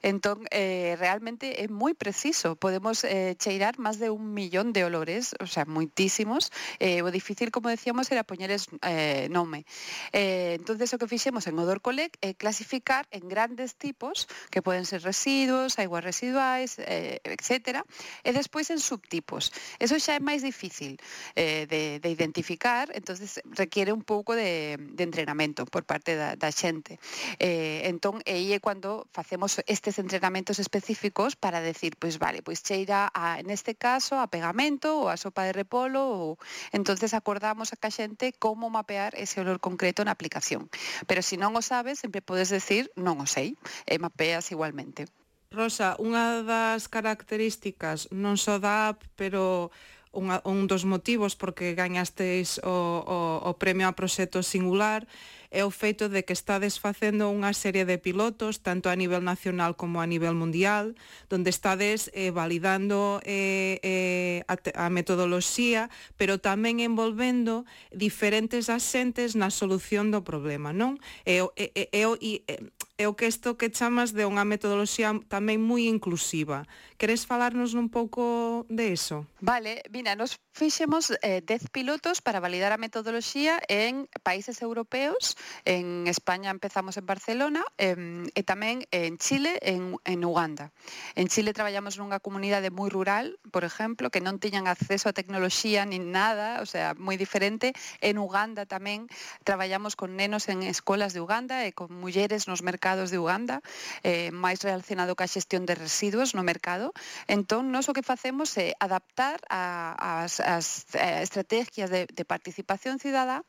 Entón, 0.00 0.48
eh, 0.48 0.96
realmente 0.96 1.60
é 1.60 1.68
moi 1.68 1.92
preciso. 1.92 2.56
Podemos 2.56 3.04
eh, 3.04 3.36
cheirar 3.36 3.76
máis 3.76 4.00
de 4.00 4.08
un 4.08 4.32
millón 4.32 4.72
de 4.72 4.88
olores, 4.88 5.36
o 5.36 5.44
sea, 5.44 5.68
moitísimos. 5.68 6.48
Eh, 6.80 7.04
o 7.04 7.12
difícil, 7.12 7.52
como 7.52 7.68
decíamos, 7.68 8.08
era 8.08 8.24
poñeres... 8.24 8.72
Eh, 8.80 9.00
eh, 9.02 9.26
nome. 9.28 9.66
Eh, 10.12 10.54
entonces 10.58 10.94
o 10.94 10.98
que 10.98 11.10
fixemos 11.10 11.46
en 11.50 11.58
Odor 11.58 11.82
Collect 11.82 12.22
é 12.22 12.38
clasificar 12.38 13.10
en 13.10 13.26
grandes 13.26 13.74
tipos, 13.74 14.30
que 14.54 14.62
poden 14.62 14.86
ser 14.86 15.02
residuos, 15.02 15.78
aguas 15.82 16.04
residuais, 16.06 16.78
eh, 16.78 17.18
etc. 17.26 17.82
E 18.22 18.30
despois 18.30 18.70
en 18.70 18.78
subtipos. 18.78 19.50
Eso 19.82 19.98
xa 19.98 20.14
é 20.14 20.22
máis 20.22 20.46
difícil 20.46 21.02
eh, 21.34 21.66
de, 21.66 21.98
de 21.98 22.08
identificar, 22.08 22.92
entonces 22.94 23.42
requiere 23.50 23.90
un 23.90 24.06
pouco 24.06 24.38
de, 24.38 24.78
de 24.78 25.02
entrenamento 25.02 25.66
por 25.66 25.82
parte 25.82 26.14
da, 26.14 26.36
da 26.38 26.50
xente. 26.54 27.02
Eh, 27.42 27.88
entón, 27.90 28.22
aí 28.22 28.54
é 28.54 28.60
cando 28.62 29.08
facemos 29.10 29.58
estes 29.66 29.98
entrenamentos 29.98 30.62
específicos 30.62 31.34
para 31.34 31.58
decir, 31.60 31.98
pois 31.98 32.20
vale, 32.22 32.44
pois 32.46 32.62
cheira 32.62 33.10
a, 33.10 33.40
en 33.40 33.50
este 33.50 33.74
caso 33.74 34.20
a 34.20 34.30
pegamento 34.30 35.02
ou 35.02 35.08
a 35.08 35.16
sopa 35.16 35.42
de 35.48 35.52
repolo 35.56 36.02
ou 36.04 36.28
entonces 36.70 37.16
acordamos 37.16 37.72
a 37.72 37.76
ca 37.80 37.90
xente 37.90 38.36
como 38.36 38.70
mapear 38.70 38.91
mapear 38.92 39.14
ese 39.16 39.40
olor 39.40 39.58
concreto 39.58 40.04
na 40.04 40.12
aplicación. 40.12 40.68
Pero 41.08 41.24
se 41.24 41.40
non 41.40 41.56
o 41.56 41.64
sabes, 41.64 42.04
sempre 42.04 42.20
podes 42.20 42.52
decir 42.52 42.92
non 42.92 43.24
o 43.24 43.26
sei, 43.26 43.56
e 43.88 43.96
mapeas 43.96 44.52
igualmente. 44.52 45.08
Rosa, 45.48 45.96
unha 45.96 46.44
das 46.44 46.92
características 46.92 48.12
non 48.12 48.36
só 48.36 48.60
da 48.60 48.92
app, 48.92 49.00
pero 49.16 49.72
unha, 50.12 50.44
un 50.44 50.68
dos 50.68 50.84
motivos 50.84 51.34
porque 51.34 51.72
gañasteis 51.72 52.60
o, 52.60 53.02
o, 53.02 53.18
o 53.48 53.52
premio 53.56 53.88
a 53.88 53.96
proxecto 53.96 54.44
singular 54.44 55.08
é 55.52 55.64
o 55.64 55.70
feito 55.70 56.08
de 56.08 56.24
que 56.24 56.32
estades 56.32 56.80
facendo 56.80 57.28
unha 57.28 57.52
serie 57.52 57.84
de 57.84 58.00
pilotos, 58.00 58.64
tanto 58.64 58.88
a 58.88 58.96
nivel 58.96 59.20
nacional 59.20 59.76
como 59.76 60.00
a 60.00 60.08
nivel 60.08 60.32
mundial, 60.32 60.96
donde 61.28 61.52
estades 61.52 62.08
eh, 62.16 62.32
validando 62.32 63.20
eh, 63.28 63.76
eh, 63.84 64.48
a, 64.48 64.56
a 64.80 64.88
metodoloxía, 64.88 65.92
pero 66.16 66.40
tamén 66.40 66.80
envolvendo 66.80 67.68
diferentes 67.92 68.72
asentes 68.72 69.36
na 69.36 69.52
solución 69.52 70.08
do 70.08 70.24
problema, 70.24 70.72
non? 70.72 70.96
E, 71.28 71.44
e, 71.60 71.68
e, 71.76 71.84
e, 71.92 72.00
e 72.48 72.54
é 73.02 73.10
o 73.10 73.18
que 73.18 73.26
isto 73.26 73.58
que 73.58 73.74
chamas 73.74 74.14
de 74.14 74.22
unha 74.22 74.46
metodoloxía 74.46 75.10
tamén 75.26 75.58
moi 75.58 75.90
inclusiva. 75.90 76.62
Queres 76.94 77.26
falarnos 77.26 77.74
un 77.74 77.90
pouco 77.90 78.62
de 78.70 78.94
eso? 78.94 79.26
Vale, 79.42 79.82
mira, 79.90 80.14
nos 80.14 80.38
fixemos 80.54 81.10
eh, 81.26 81.42
10 81.42 81.74
pilotos 81.74 82.22
para 82.22 82.38
validar 82.38 82.70
a 82.70 82.78
metodoloxía 82.78 83.58
en 83.66 84.06
países 84.22 84.62
europeos. 84.62 85.34
En 85.66 86.06
España 86.06 86.54
empezamos 86.54 86.94
en 86.94 87.06
Barcelona 87.10 87.66
eh, 87.74 87.98
e 88.38 88.42
tamén 88.46 88.86
en 88.94 89.18
Chile 89.18 89.58
en, 89.66 89.98
en 90.06 90.22
Uganda. 90.22 90.70
En 91.18 91.26
Chile 91.26 91.50
traballamos 91.50 91.98
nunha 91.98 92.22
comunidade 92.22 92.70
moi 92.70 92.86
rural, 92.86 93.34
por 93.50 93.66
exemplo, 93.66 94.14
que 94.14 94.22
non 94.22 94.38
tiñan 94.38 94.70
acceso 94.70 95.10
a 95.10 95.16
tecnoloxía 95.16 95.82
nin 95.82 96.14
nada, 96.14 96.62
o 96.62 96.66
sea, 96.70 96.94
moi 96.94 97.18
diferente. 97.18 97.74
En 97.98 98.22
Uganda 98.22 98.62
tamén 98.62 99.10
traballamos 99.42 99.98
con 99.98 100.14
nenos 100.14 100.46
en 100.46 100.62
escolas 100.62 101.10
de 101.10 101.24
Uganda 101.24 101.66
e 101.66 101.74
con 101.74 101.90
mulleres 101.90 102.46
nos 102.46 102.62
mercados 102.62 102.91
mercados 102.92 103.10
de 103.10 103.18
Uganda, 103.18 103.62
eh, 104.04 104.28
máis 104.36 104.60
relacionado 104.60 105.16
ca 105.16 105.24
xestión 105.24 105.64
de 105.64 105.72
residuos 105.72 106.36
no 106.36 106.44
mercado. 106.44 106.92
Entón, 107.24 107.72
nós 107.72 107.88
o 107.88 107.96
que 107.96 108.04
facemos 108.04 108.52
é 108.60 108.76
adaptar 108.76 109.40
a, 109.48 109.96
as, 110.20 110.44
as 110.44 110.84
eh, 110.92 111.24
estrategias 111.24 111.88
de, 111.88 112.04
de 112.04 112.24
participación 112.28 113.00
cidadá 113.00 113.40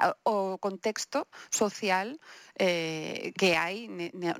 ao 0.00 0.56
contexto 0.56 1.28
social 1.52 2.16
eh, 2.56 3.32
que 3.36 3.56
hai 3.56 3.88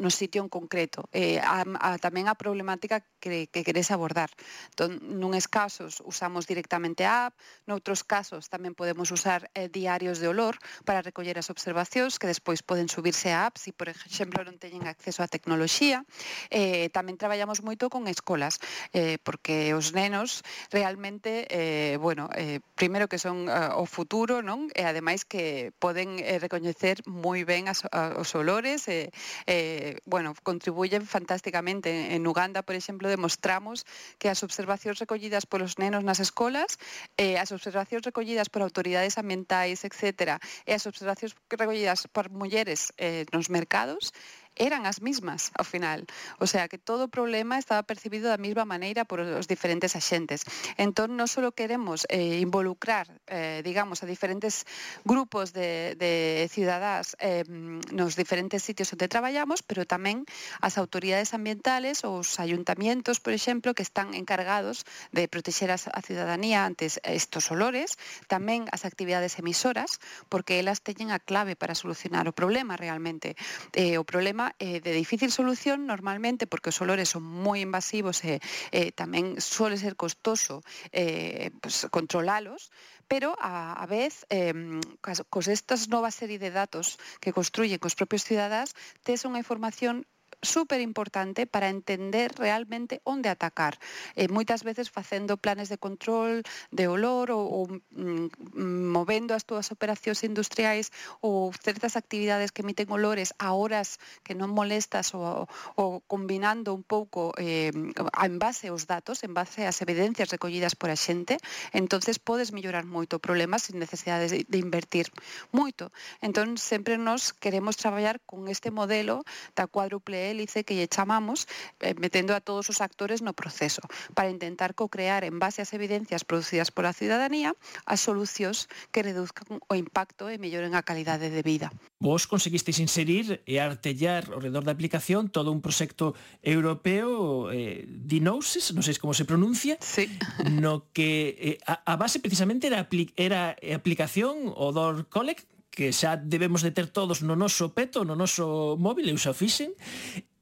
no 0.01 0.11
sitio 0.11 0.41
en 0.43 0.49
concreto. 0.49 1.09
Eh, 1.13 1.41
a, 1.41 1.65
a, 1.81 2.01
tamén 2.01 2.29
a 2.29 2.35
problemática 2.37 3.05
que, 3.21 3.49
que 3.53 3.65
queres 3.65 3.93
abordar. 3.93 4.33
Entón, 4.73 5.01
nunes 5.21 5.49
casos 5.49 6.01
usamos 6.05 6.49
directamente 6.49 7.05
a 7.05 7.29
app 7.29 7.35
noutros 7.67 8.07
casos 8.07 8.49
tamén 8.49 8.73
podemos 8.73 9.11
usar 9.13 9.51
eh, 9.53 9.69
diarios 9.69 10.23
de 10.23 10.31
olor 10.31 10.57
para 10.89 11.03
recoller 11.03 11.37
as 11.37 11.51
observacións 11.53 12.17
que 12.17 12.31
despois 12.31 12.63
poden 12.63 12.89
subirse 12.89 13.33
a 13.33 13.51
app 13.51 13.59
se 13.59 13.75
por 13.75 13.91
exemplo 13.93 14.47
non 14.47 14.57
teñen 14.57 14.89
acceso 14.89 15.21
á 15.21 15.29
tecnoloxía. 15.29 16.07
Eh, 16.49 16.89
tamén 16.95 17.19
traballamos 17.19 17.61
moito 17.61 17.91
con 17.91 18.09
escolas 18.09 18.63
eh, 18.95 19.19
porque 19.21 19.75
os 19.75 19.93
nenos 19.93 20.47
realmente 20.71 21.51
eh, 21.51 21.99
bueno, 21.99 22.31
eh, 22.33 22.63
primeiro 22.79 23.11
que 23.11 23.19
son 23.19 23.51
eh, 23.51 23.75
o 23.75 23.85
futuro 23.85 24.41
non? 24.41 24.71
E 24.73 24.87
ademais 24.87 25.27
que 25.27 25.75
poden 25.83 26.23
eh, 26.23 26.39
recoñecer 26.39 27.03
moi 27.05 27.43
ben 27.43 27.67
as, 27.67 27.83
as 27.91 28.06
a, 28.07 28.15
os 28.23 28.31
olores, 28.39 28.87
eh, 28.87 29.11
eh, 29.47 29.99
bueno, 30.07 30.35
contribuyen 30.43 31.07
fantásticamente. 31.07 32.15
En 32.15 32.27
Uganda, 32.27 32.63
por 32.63 32.75
exemplo, 32.79 33.09
demostramos 33.11 33.85
que 34.19 34.31
as 34.31 34.43
observacións 34.47 35.03
recollidas 35.03 35.47
polos 35.47 35.79
nenos 35.83 36.07
nas 36.07 36.23
escolas, 36.23 36.79
eh, 37.19 37.37
as 37.43 37.51
observacións 37.51 38.07
recollidas 38.07 38.49
por 38.49 38.63
autoridades 38.63 39.19
ambientais, 39.19 39.83
etc., 39.83 40.39
e 40.65 40.71
as 40.73 40.87
observacións 40.87 41.35
recollidas 41.51 42.07
por 42.07 42.31
mulleres 42.31 42.95
eh, 42.97 43.27
nos 43.35 43.51
mercados, 43.51 44.15
eran 44.57 44.89
as 44.89 45.05
mismas 45.05 45.53
ao 45.55 45.65
final. 45.65 46.05
O 46.41 46.49
sea, 46.49 46.69
que 46.69 46.81
todo 46.81 47.07
o 47.07 47.13
problema 47.13 47.61
estaba 47.61 47.85
percibido 47.85 48.29
da 48.33 48.41
mesma 48.41 48.65
maneira 48.65 49.05
por 49.05 49.21
os 49.21 49.47
diferentes 49.47 49.95
axentes. 49.95 50.43
Entón, 50.81 51.15
non 51.15 51.29
só 51.29 51.45
queremos 51.53 52.09
eh, 52.09 52.41
involucrar, 52.41 53.07
eh, 53.29 53.61
digamos, 53.63 54.03
a 54.03 54.07
diferentes 54.09 54.65
grupos 55.05 55.53
de, 55.53 55.95
de 56.01 56.49
cidadás 56.51 57.15
eh, 57.21 57.45
nos 57.47 58.17
diferentes 58.17 58.65
sitios 58.65 58.93
onde 58.93 59.09
traballamos, 59.09 59.63
pero 59.63 59.85
tamén 59.85 60.25
as 60.65 60.81
autoridades 60.81 61.37
ambientales 61.37 62.03
ou 62.03 62.25
os 62.25 62.41
ayuntamientos, 62.41 63.21
por 63.21 63.37
exemplo, 63.37 63.77
que 63.77 63.85
están 63.85 64.17
encargados 64.17 64.89
de 65.13 65.29
protexer 65.29 65.71
a, 65.71 65.79
a 65.79 66.01
cidadanía 66.03 66.65
antes 66.65 66.99
estos 67.05 67.53
olores, 67.53 68.01
tamén 68.27 68.67
as 68.73 68.89
actividades 68.89 69.39
emisoras, 69.39 70.01
porque 70.33 70.59
elas 70.59 70.81
teñen 70.81 71.13
a 71.13 71.21
clave 71.21 71.55
para 71.55 71.77
solucionar 71.77 72.27
o 72.27 72.37
problema 72.37 72.75
realmente. 72.75 73.37
Eh, 73.77 74.01
o 74.01 74.05
problema 74.05 74.46
problema 74.47 74.55
eh, 74.59 74.81
de 74.81 74.93
difícil 74.93 75.31
solución 75.31 75.87
normalmente 75.87 76.47
porque 76.47 76.71
os 76.71 76.81
olores 76.81 77.09
son 77.09 77.23
moi 77.25 77.59
invasivos 77.61 78.23
e 78.23 78.39
eh, 78.39 78.41
eh 78.71 78.91
tamén 78.95 79.41
suele 79.41 79.77
ser 79.79 79.95
costoso 79.97 80.63
eh, 80.93 81.51
pues, 81.63 81.87
controlalos, 81.91 82.71
pero 83.11 83.35
a, 83.39 83.75
a 83.75 83.87
vez 83.87 84.27
eh, 84.31 84.55
cos 85.03 85.47
estas 85.49 85.89
novas 85.89 86.15
serie 86.15 86.39
de 86.39 86.51
datos 86.51 86.99
que 87.23 87.35
construyen 87.35 87.83
cos 87.83 87.99
propios 87.99 88.27
cidadáns 88.27 88.75
tes 89.03 89.25
unha 89.27 89.43
información 89.43 90.07
súper 90.43 90.81
importante 90.81 91.47
para 91.47 91.69
entender 91.69 92.33
realmente 92.37 93.01
onde 93.05 93.29
atacar. 93.29 93.79
Eh, 94.15 94.29
moitas 94.29 94.63
veces 94.63 94.91
facendo 94.91 95.37
planes 95.37 95.69
de 95.69 95.79
control 95.79 96.43
de 96.71 96.89
olor 96.89 97.31
ou, 97.31 97.45
ou 97.47 97.63
mm, 97.93 98.93
movendo 98.93 99.33
as 99.33 99.45
túas 99.49 99.73
operacións 99.73 100.25
industriais 100.25 100.93
ou 101.21 101.53
certas 101.57 101.97
actividades 101.97 102.53
que 102.53 102.63
emiten 102.63 102.93
olores 102.93 103.33
a 103.39 103.57
horas 103.57 103.99
que 104.23 104.37
non 104.37 104.53
molestas 104.53 105.15
ou, 105.17 105.49
ou 105.75 106.05
combinando 106.05 106.77
un 106.77 106.85
pouco 106.85 107.33
eh, 107.41 107.73
en 107.73 108.35
base 108.37 108.69
aos 108.69 108.85
datos, 108.85 109.25
en 109.25 109.33
base 109.33 109.65
ás 109.65 109.81
evidencias 109.81 110.29
recollidas 110.29 110.77
por 110.77 110.93
a 110.93 110.99
xente, 110.99 111.41
entonces 111.73 112.21
podes 112.21 112.53
mellorar 112.53 112.85
moito 112.85 113.19
o 113.19 113.25
problema 113.25 113.57
sin 113.59 113.81
necesidade 113.81 114.29
de, 114.29 114.45
de 114.45 114.59
invertir 114.59 115.09
moito. 115.51 115.91
Entón, 116.21 116.61
sempre 116.61 116.99
nos 117.01 117.33
queremos 117.33 117.77
traballar 117.77 118.21
con 118.25 118.49
este 118.49 118.71
modelo 118.71 119.25
da 119.55 119.67
cuádruple 119.67 120.26
hélice 120.31 120.65
que 120.65 120.75
lle 120.75 120.91
chamamos, 120.91 121.47
eh, 121.81 121.95
metendo 121.97 122.35
a 122.35 122.41
todos 122.41 122.69
os 122.69 122.83
actores 122.83 123.23
no 123.23 123.33
proceso, 123.33 123.83
para 124.15 124.31
intentar 124.31 124.75
co-crear 124.75 125.25
en 125.25 125.39
base 125.39 125.63
ás 125.63 125.73
evidencias 125.73 126.27
producidas 126.27 126.71
pola 126.75 126.93
ciudadanía 126.93 127.55
as 127.87 128.03
solucións 128.03 128.69
que 128.91 129.03
reduzcan 129.03 129.63
o 129.63 129.75
impacto 129.75 130.29
e 130.29 130.37
melloren 130.37 130.75
a 130.75 130.83
calidade 130.83 131.31
de 131.31 131.43
vida. 131.43 131.73
Vos 132.03 132.27
conseguisteis 132.27 132.79
inserir 132.83 133.41
e 133.47 133.59
artellar 133.63 134.29
ao 134.31 134.43
redor 134.43 134.67
da 134.67 134.75
aplicación 134.75 135.33
todo 135.33 135.55
un 135.55 135.65
proxecto 135.65 136.13
europeo 136.43 137.49
eh, 137.51 137.87
Dinosis, 137.87 138.75
non 138.77 138.85
sei 138.85 138.99
como 139.01 139.17
se 139.17 139.25
pronuncia, 139.25 139.81
sí. 139.81 140.11
no 140.47 140.91
que 140.93 141.35
eh, 141.39 141.57
a, 141.65 141.83
a 141.83 141.95
base 141.97 142.21
precisamente 142.21 142.69
era, 142.69 142.85
apli 142.85 143.11
era 143.17 143.57
aplicación 143.75 144.53
Odor 144.53 145.09
Collect 145.09 145.56
que 145.77 145.93
xa 145.93 146.17
debemos 146.17 146.65
de 146.65 146.73
ter 146.73 146.89
todos 146.89 147.21
no 147.21 147.37
noso 147.37 147.77
peto, 147.77 148.09
no 148.09 148.17
noso 148.17 148.81
móvil, 148.81 149.13
eu 149.13 149.21
xa 149.21 149.37
fixen, 149.37 149.77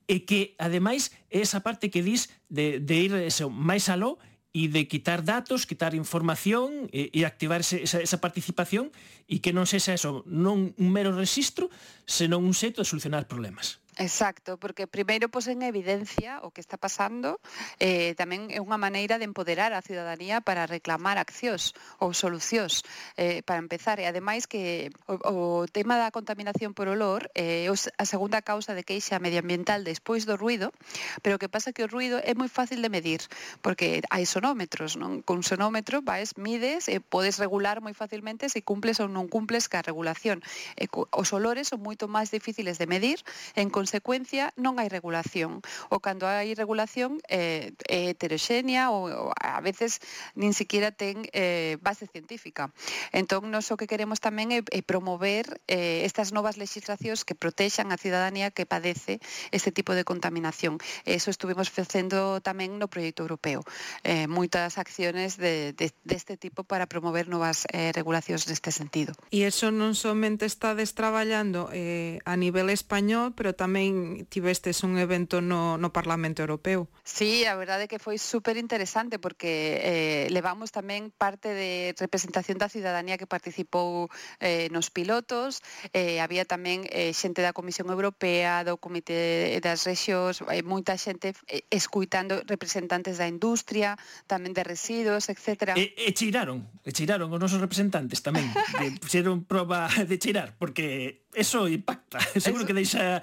e 0.06 0.22
que 0.22 0.54
ademais 0.62 1.10
é 1.26 1.42
esa 1.42 1.66
parte 1.66 1.90
que 1.90 2.06
dis 2.06 2.30
de, 2.46 2.78
de 2.78 3.10
ir 3.10 3.12
eh, 3.18 3.26
eso, 3.26 3.50
máis 3.50 3.90
aló 3.90 4.22
e 4.54 4.70
de 4.70 4.86
quitar 4.86 5.26
datos, 5.26 5.66
quitar 5.66 5.98
información 5.98 6.86
e, 6.94 7.10
e 7.10 7.26
activar 7.26 7.66
ese, 7.66 7.82
esa, 7.82 7.98
esa 7.98 8.22
participación 8.22 8.94
e 9.26 9.42
que 9.42 9.50
non 9.50 9.66
sexa 9.66 9.90
eso, 9.98 10.22
non 10.30 10.70
un 10.78 10.88
mero 10.94 11.10
registro, 11.10 11.66
senón 12.06 12.46
un 12.46 12.54
xeito 12.54 12.78
de 12.78 12.86
solucionar 12.86 13.26
problemas. 13.26 13.82
Exacto, 13.96 14.58
porque 14.58 14.86
primeiro 14.86 15.28
pos 15.30 15.46
en 15.46 15.62
evidencia 15.62 16.42
o 16.42 16.50
que 16.50 16.58
está 16.58 16.74
pasando, 16.74 17.38
eh, 17.78 18.18
tamén 18.18 18.50
é 18.50 18.58
unha 18.58 18.74
maneira 18.74 19.22
de 19.22 19.26
empoderar 19.28 19.70
a 19.70 19.84
ciudadanía 19.86 20.42
para 20.42 20.66
reclamar 20.66 21.14
accións 21.14 21.78
ou 22.02 22.10
solucións 22.10 22.82
eh, 23.14 23.46
para 23.46 23.62
empezar. 23.62 24.02
E 24.02 24.10
ademais 24.10 24.50
que 24.50 24.90
o, 25.06 25.62
o 25.62 25.70
tema 25.70 25.94
da 25.94 26.10
contaminación 26.10 26.74
por 26.74 26.90
olor 26.90 27.30
eh, 27.38 27.66
é 27.66 27.70
eh, 27.70 27.92
a 27.94 28.04
segunda 28.08 28.42
causa 28.42 28.74
de 28.74 28.82
queixa 28.82 29.22
medioambiental 29.22 29.86
despois 29.86 30.26
do 30.26 30.34
ruido, 30.34 30.74
pero 31.22 31.38
o 31.38 31.40
que 31.40 31.46
pasa 31.46 31.70
que 31.70 31.86
o 31.86 31.90
ruido 31.90 32.18
é 32.18 32.34
moi 32.34 32.50
fácil 32.50 32.82
de 32.82 32.90
medir, 32.90 33.22
porque 33.62 34.02
hai 34.10 34.26
sonómetros, 34.26 34.98
non? 34.98 35.22
Con 35.22 35.46
sonómetro 35.46 36.02
vais, 36.02 36.34
mides, 36.34 36.90
e 36.90 36.98
podes 36.98 37.38
regular 37.38 37.78
moi 37.78 37.94
facilmente 37.94 38.50
se 38.50 38.58
cumples 38.66 38.98
ou 38.98 39.06
non 39.06 39.30
cumples 39.30 39.70
ca 39.70 39.86
regulación. 39.86 40.42
E, 40.74 40.90
os 40.90 41.30
olores 41.30 41.70
son 41.70 41.78
moito 41.78 42.10
máis 42.10 42.34
difíciles 42.34 42.82
de 42.82 42.90
medir 42.90 43.22
en 43.54 43.70
consecuencia, 43.84 44.48
non 44.56 44.80
hai 44.80 44.88
regulación. 44.88 45.60
O 45.92 46.00
cando 46.00 46.24
hai 46.24 46.56
regulación 46.56 47.20
eh, 47.28 47.76
é 47.84 48.16
heteroxénea 48.16 48.88
ou, 48.88 49.12
ou 49.12 49.26
a 49.36 49.60
veces 49.60 50.00
nin 50.32 50.56
siquiera 50.56 50.88
ten 50.88 51.28
eh, 51.36 51.76
base 51.84 52.08
científica. 52.08 52.72
Entón, 53.12 53.52
nos 53.52 53.68
o 53.68 53.76
que 53.76 53.84
queremos 53.84 54.24
tamén 54.24 54.56
é, 54.56 54.64
é 54.72 54.80
promover 54.80 55.60
eh, 55.68 56.00
estas 56.08 56.32
novas 56.32 56.56
legislacións 56.56 57.28
que 57.28 57.36
protexan 57.36 57.92
a 57.92 58.00
cidadanía 58.00 58.48
que 58.48 58.64
padece 58.64 59.20
este 59.52 59.68
tipo 59.68 59.92
de 59.92 60.08
contaminación. 60.08 60.80
Eso 61.04 61.28
estuvimos 61.28 61.68
facendo 61.68 62.40
tamén 62.40 62.80
no 62.80 62.88
proxecto 62.88 63.20
europeo. 63.26 63.60
Eh, 64.00 64.24
moitas 64.32 64.80
acciones 64.80 65.36
de, 65.36 65.76
de, 65.76 65.92
deste 66.08 66.34
de 66.34 66.38
tipo 66.38 66.64
para 66.64 66.86
promover 66.86 67.28
novas 67.28 67.68
eh, 67.68 67.92
regulacións 67.92 68.48
neste 68.48 68.72
sentido. 68.72 69.12
E 69.28 69.44
eso 69.44 69.68
non 69.68 69.92
somente 69.92 70.46
estades 70.46 70.96
traballando 70.96 71.68
eh, 71.74 72.22
a 72.24 72.34
nivel 72.38 72.70
español, 72.70 73.34
pero 73.34 73.52
tamén 73.52 73.73
tamén 73.74 74.22
tivestes 74.30 74.86
un 74.86 75.02
evento 75.02 75.42
no, 75.42 75.74
no 75.82 75.90
Parlamento 75.90 76.46
Europeo. 76.46 76.86
Sí, 77.02 77.42
a 77.42 77.58
verdade 77.58 77.84
é 77.86 77.90
que 77.90 77.98
foi 77.98 78.22
super 78.22 78.54
interesante 78.54 79.18
porque 79.18 79.82
eh, 79.82 80.24
levamos 80.30 80.70
tamén 80.70 81.10
parte 81.10 81.50
de 81.50 81.90
representación 81.98 82.62
da 82.62 82.70
cidadanía 82.70 83.18
que 83.18 83.26
participou 83.26 84.06
eh, 84.38 84.70
nos 84.70 84.94
pilotos, 84.94 85.58
eh, 85.90 86.22
había 86.22 86.46
tamén 86.46 86.86
eh, 86.86 87.10
xente 87.10 87.42
da 87.42 87.50
Comisión 87.50 87.90
Europea, 87.90 88.62
do 88.62 88.78
Comité 88.78 89.58
das 89.58 89.82
Rexións, 89.82 90.46
eh, 90.46 90.62
moita 90.62 90.94
xente 90.94 91.34
eh, 91.50 91.66
escuitando 91.74 92.46
representantes 92.46 93.18
da 93.18 93.26
industria, 93.26 93.98
tamén 94.30 94.54
de 94.54 94.62
residuos, 94.62 95.26
etc. 95.26 95.74
E, 95.74 95.98
e 95.98 96.14
cheiraron, 96.14 96.62
e 96.86 96.94
cheiraron 96.94 97.26
os 97.34 97.42
nosos 97.42 97.58
representantes 97.58 98.22
tamén, 98.22 98.46
de, 98.78 98.94
puxeron 99.02 99.42
proba 99.42 99.90
de 99.90 100.14
cheirar, 100.14 100.54
porque 100.62 101.26
eso 101.34 101.66
impacta, 101.66 102.22
seguro 102.38 102.62
eso... 102.62 102.68
que 102.70 102.78
deixa 102.78 103.18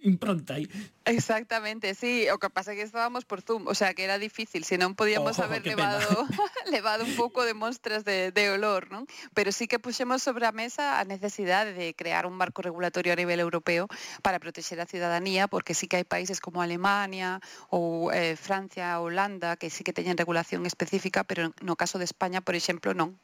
improntei 0.00 0.66
Exactamente, 1.10 1.94
sí, 1.98 2.30
o 2.30 2.38
que 2.38 2.50
pasa 2.50 2.74
que 2.78 2.82
estábamos 2.82 3.24
por 3.24 3.42
Zoom, 3.42 3.66
o 3.66 3.74
sea 3.74 3.94
que 3.94 4.04
era 4.04 4.14
difícil, 4.18 4.62
si 4.62 4.78
non 4.78 4.94
podíamos 4.94 5.42
Ojo, 5.42 5.50
haber 5.50 5.66
levado, 5.66 6.06
levado 6.70 7.02
un 7.02 7.18
pouco 7.18 7.42
de 7.42 7.50
mostras 7.50 8.06
de, 8.06 8.30
de 8.30 8.54
olor, 8.54 8.94
non? 8.94 9.10
Pero 9.34 9.50
sí 9.50 9.66
que 9.66 9.82
puxemos 9.82 10.22
sobre 10.22 10.46
a 10.46 10.54
mesa 10.54 11.02
a 11.02 11.04
necesidade 11.04 11.74
de 11.74 11.98
crear 11.98 12.30
un 12.30 12.38
marco 12.38 12.62
regulatorio 12.62 13.10
a 13.10 13.18
nivel 13.18 13.42
europeo 13.42 13.90
para 14.22 14.38
protexer 14.38 14.78
a 14.78 14.86
ciudadanía, 14.86 15.50
porque 15.50 15.74
sí 15.74 15.90
que 15.90 15.98
hai 15.98 16.06
países 16.06 16.38
como 16.38 16.62
Alemania 16.62 17.42
ou 17.74 18.14
eh, 18.14 18.38
Francia, 18.38 19.02
Holanda, 19.02 19.58
que 19.58 19.66
sí 19.66 19.82
que 19.82 19.90
teñen 19.90 20.14
regulación 20.14 20.62
específica, 20.62 21.26
pero 21.26 21.50
no 21.58 21.74
caso 21.74 21.98
de 21.98 22.06
España, 22.06 22.38
por 22.38 22.54
exemplo, 22.54 22.94
non. 22.94 23.18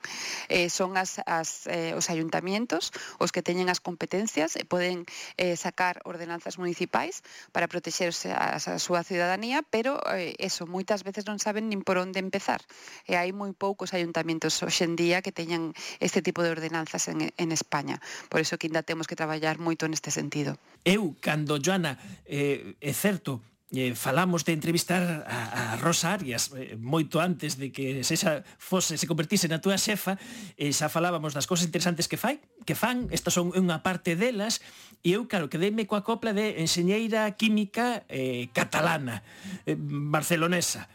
Eh, 0.50 0.74
son 0.74 0.98
as, 0.98 1.22
as, 1.22 1.70
eh, 1.70 1.94
os 1.94 2.10
ayuntamientos 2.10 2.90
os 3.22 3.30
que 3.30 3.46
teñen 3.46 3.70
as 3.70 3.78
competencias 3.78 4.58
e 4.58 4.66
poden 4.66 5.06
eh, 5.38 5.54
sacar 5.54 6.02
ordenanzas 6.02 6.58
municipais 6.58 7.22
para 7.54 7.70
protexerse 7.76 8.32
a, 8.32 8.56
a 8.56 8.80
súa 8.80 9.04
ciudadanía, 9.04 9.60
pero 9.60 10.00
eh, 10.16 10.32
eso, 10.40 10.64
moitas 10.64 11.04
veces 11.04 11.28
non 11.28 11.36
saben 11.36 11.68
nin 11.68 11.84
por 11.84 12.00
onde 12.00 12.16
empezar. 12.16 12.64
E 13.04 13.20
hai 13.20 13.36
moi 13.36 13.52
poucos 13.52 13.92
ayuntamientos 13.92 14.56
hoxendía 14.64 15.20
que 15.20 15.36
teñan 15.36 15.76
este 16.00 16.24
tipo 16.24 16.40
de 16.40 16.56
ordenanzas 16.56 17.12
en, 17.12 17.28
en 17.36 17.48
España. 17.52 18.00
Por 18.32 18.40
iso 18.40 18.56
que 18.56 18.72
ainda 18.72 18.80
temos 18.80 19.04
que 19.04 19.12
traballar 19.12 19.60
moito 19.60 19.84
neste 19.84 20.08
sentido. 20.08 20.56
Eu, 20.88 21.12
cando, 21.20 21.60
Joana, 21.60 22.00
eh, 22.24 22.80
é 22.80 22.92
certo, 22.96 23.44
eh, 23.74 23.94
falamos 23.94 24.44
de 24.44 24.52
entrevistar 24.52 25.26
a, 25.26 25.74
a 25.74 25.76
Rosa 25.82 26.14
Arias 26.14 26.54
eh, 26.54 26.78
moito 26.78 27.18
antes 27.18 27.58
de 27.58 27.74
que 27.74 27.98
esa 27.98 28.46
fose 28.58 28.94
se 28.94 29.10
convertise 29.10 29.50
na 29.50 29.58
túa 29.58 29.74
xefa, 29.74 30.20
eh, 30.54 30.70
xa 30.70 30.86
falábamos 30.86 31.34
das 31.34 31.50
cousas 31.50 31.66
interesantes 31.66 32.06
que 32.06 32.14
fai, 32.14 32.38
que 32.62 32.78
fan, 32.78 33.10
estas 33.10 33.34
son 33.34 33.50
unha 33.58 33.82
parte 33.82 34.14
delas, 34.14 34.62
e 35.02 35.18
eu, 35.18 35.26
claro, 35.26 35.50
quedeime 35.50 35.90
coa 35.90 36.06
copla 36.06 36.30
de 36.30 36.62
enxeñeira 36.62 37.26
química 37.34 38.06
eh, 38.06 38.52
catalana, 38.54 39.26
eh, 39.66 39.74
barcelonesa 39.78 40.86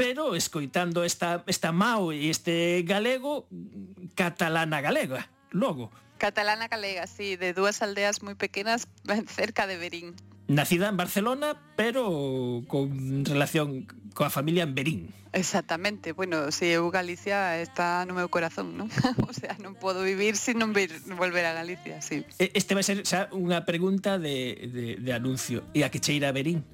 pero 0.00 0.34
escoitando 0.34 1.04
esta, 1.04 1.44
esta 1.44 1.76
mau 1.76 2.08
e 2.08 2.32
este 2.32 2.80
galego, 2.88 3.44
catalana 4.16 4.80
galega, 4.80 5.28
logo. 5.52 5.92
Catalana 6.16 6.72
galega, 6.72 7.04
sí, 7.04 7.36
de 7.36 7.52
dúas 7.52 7.84
aldeas 7.84 8.24
moi 8.24 8.32
pequenas 8.32 8.88
cerca 9.28 9.68
de 9.68 9.76
Berín 9.76 10.16
nacida 10.50 10.88
en 10.88 10.96
Barcelona, 10.96 11.56
pero 11.76 12.64
con 12.66 13.24
relación 13.24 13.86
coa 14.14 14.34
familia 14.34 14.66
en 14.66 14.74
Berín. 14.74 15.00
Exactamente, 15.32 16.10
bueno, 16.10 16.50
se 16.50 16.66
si 16.66 16.74
eu 16.74 16.90
Galicia 16.90 17.62
está 17.62 18.02
no 18.02 18.18
meu 18.18 18.26
corazón, 18.26 18.74
non? 18.74 18.90
o 19.30 19.30
sea, 19.30 19.54
non 19.62 19.78
podo 19.78 20.02
vivir 20.02 20.34
sin 20.34 20.58
non 20.58 20.74
vir, 20.74 20.90
volver 21.14 21.46
a 21.46 21.54
Galicia, 21.54 22.02
sí. 22.02 22.26
Este 22.42 22.74
vai 22.74 22.82
ser 22.82 23.06
xa 23.06 23.30
unha 23.30 23.62
pregunta 23.62 24.18
de, 24.18 24.58
de, 24.66 24.98
de 24.98 25.10
anuncio. 25.14 25.62
E 25.70 25.86
a 25.86 25.88
que 25.94 26.02
cheira 26.02 26.28
a 26.28 26.34
Berín? 26.34 26.66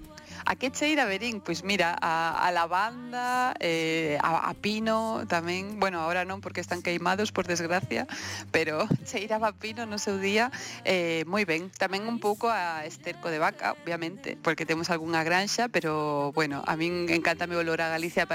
A 0.46 0.54
que 0.54 0.70
cheira 0.70 1.11
Berín? 1.11 1.42
Pois 1.42 1.66
mira, 1.66 1.98
a, 1.98 2.38
a 2.38 2.54
lavanda, 2.54 3.52
eh, 3.59 4.16
a, 4.22 4.46
a 4.46 4.54
pino 4.54 5.26
tamén, 5.26 5.82
bueno, 5.82 5.98
ahora 5.98 6.22
non 6.22 6.38
porque 6.38 6.62
están 6.62 6.87
queimados, 6.87 7.35
por 7.35 7.50
desgracia, 7.50 8.06
pero 8.54 8.87
cheiraba 9.11 9.50
pino 9.59 9.90
no 9.90 9.98
seu 9.98 10.22
día 10.22 10.54
eh, 10.87 11.26
moi 11.26 11.42
ben. 11.42 11.66
Tamén 11.74 12.06
un 12.06 12.22
pouco 12.22 12.46
a 12.46 12.87
esterco 12.87 13.26
de 13.26 13.42
vaca, 13.42 13.74
obviamente, 13.74 14.38
porque 14.38 14.62
temos 14.62 14.87
algunha 14.87 15.26
granxa, 15.26 15.66
pero 15.66 16.30
bueno, 16.30 16.62
a 16.62 16.78
min 16.78 17.11
encanta 17.11 17.50
me 17.50 17.59
olor 17.59 17.82
a 17.82 17.90
Galicia, 17.90 18.30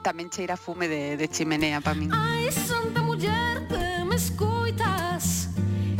tamén 0.00 0.32
cheira 0.32 0.56
fume 0.56 0.88
de, 0.88 1.20
de 1.20 1.26
chimenea 1.28 1.84
para 1.84 1.92
min. 1.92 2.08
Ai, 2.16 2.48
santa 2.48 3.04
muller, 3.04 3.68
que 3.68 4.00
me 4.08 4.16
escoitas, 4.16 5.52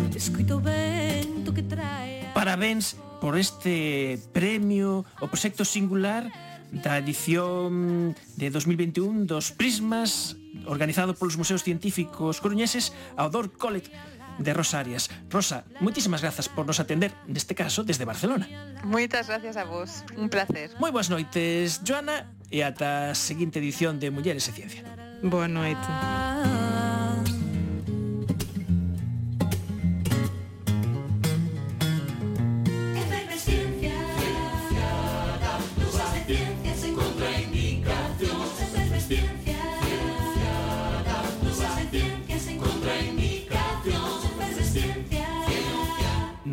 te 0.08 0.16
escoito 0.16 0.56
o 0.56 0.64
vento 0.64 1.52
que 1.52 1.68
trae 1.68 2.19
parabéns 2.50 2.98
por 3.22 3.38
este 3.38 4.18
premio 4.34 5.06
o 5.22 5.26
proxecto 5.30 5.62
singular 5.62 6.26
da 6.74 6.98
edición 6.98 8.10
de 8.34 8.50
2021 8.50 9.22
dos 9.22 9.54
Prismas 9.54 10.34
organizado 10.66 11.14
polos 11.14 11.38
Museos 11.38 11.62
Científicos 11.62 12.42
Coruñeses 12.42 12.90
ao 13.14 13.30
Dor 13.30 13.54
College 13.54 13.86
de 14.42 14.50
Rosarias. 14.50 15.14
Rosa, 15.30 15.62
moitísimas 15.78 16.26
grazas 16.26 16.50
por 16.50 16.66
nos 16.66 16.82
atender, 16.82 17.14
neste 17.30 17.54
caso 17.54 17.86
desde 17.86 18.02
Barcelona. 18.02 18.50
Moitas 18.82 19.30
gracias 19.30 19.54
a 19.54 19.62
vos, 19.62 20.02
un 20.18 20.26
placer. 20.26 20.74
Moi 20.82 20.90
boas 20.90 21.06
noites, 21.06 21.86
Joana, 21.86 22.34
e 22.50 22.66
ata 22.66 23.14
a 23.14 23.14
seguinte 23.14 23.62
edición 23.62 24.02
de 24.02 24.10
Mulleres 24.10 24.50
e 24.50 24.52
Ciencia. 24.58 24.82
Boa 25.22 25.46
noite. 25.46 25.86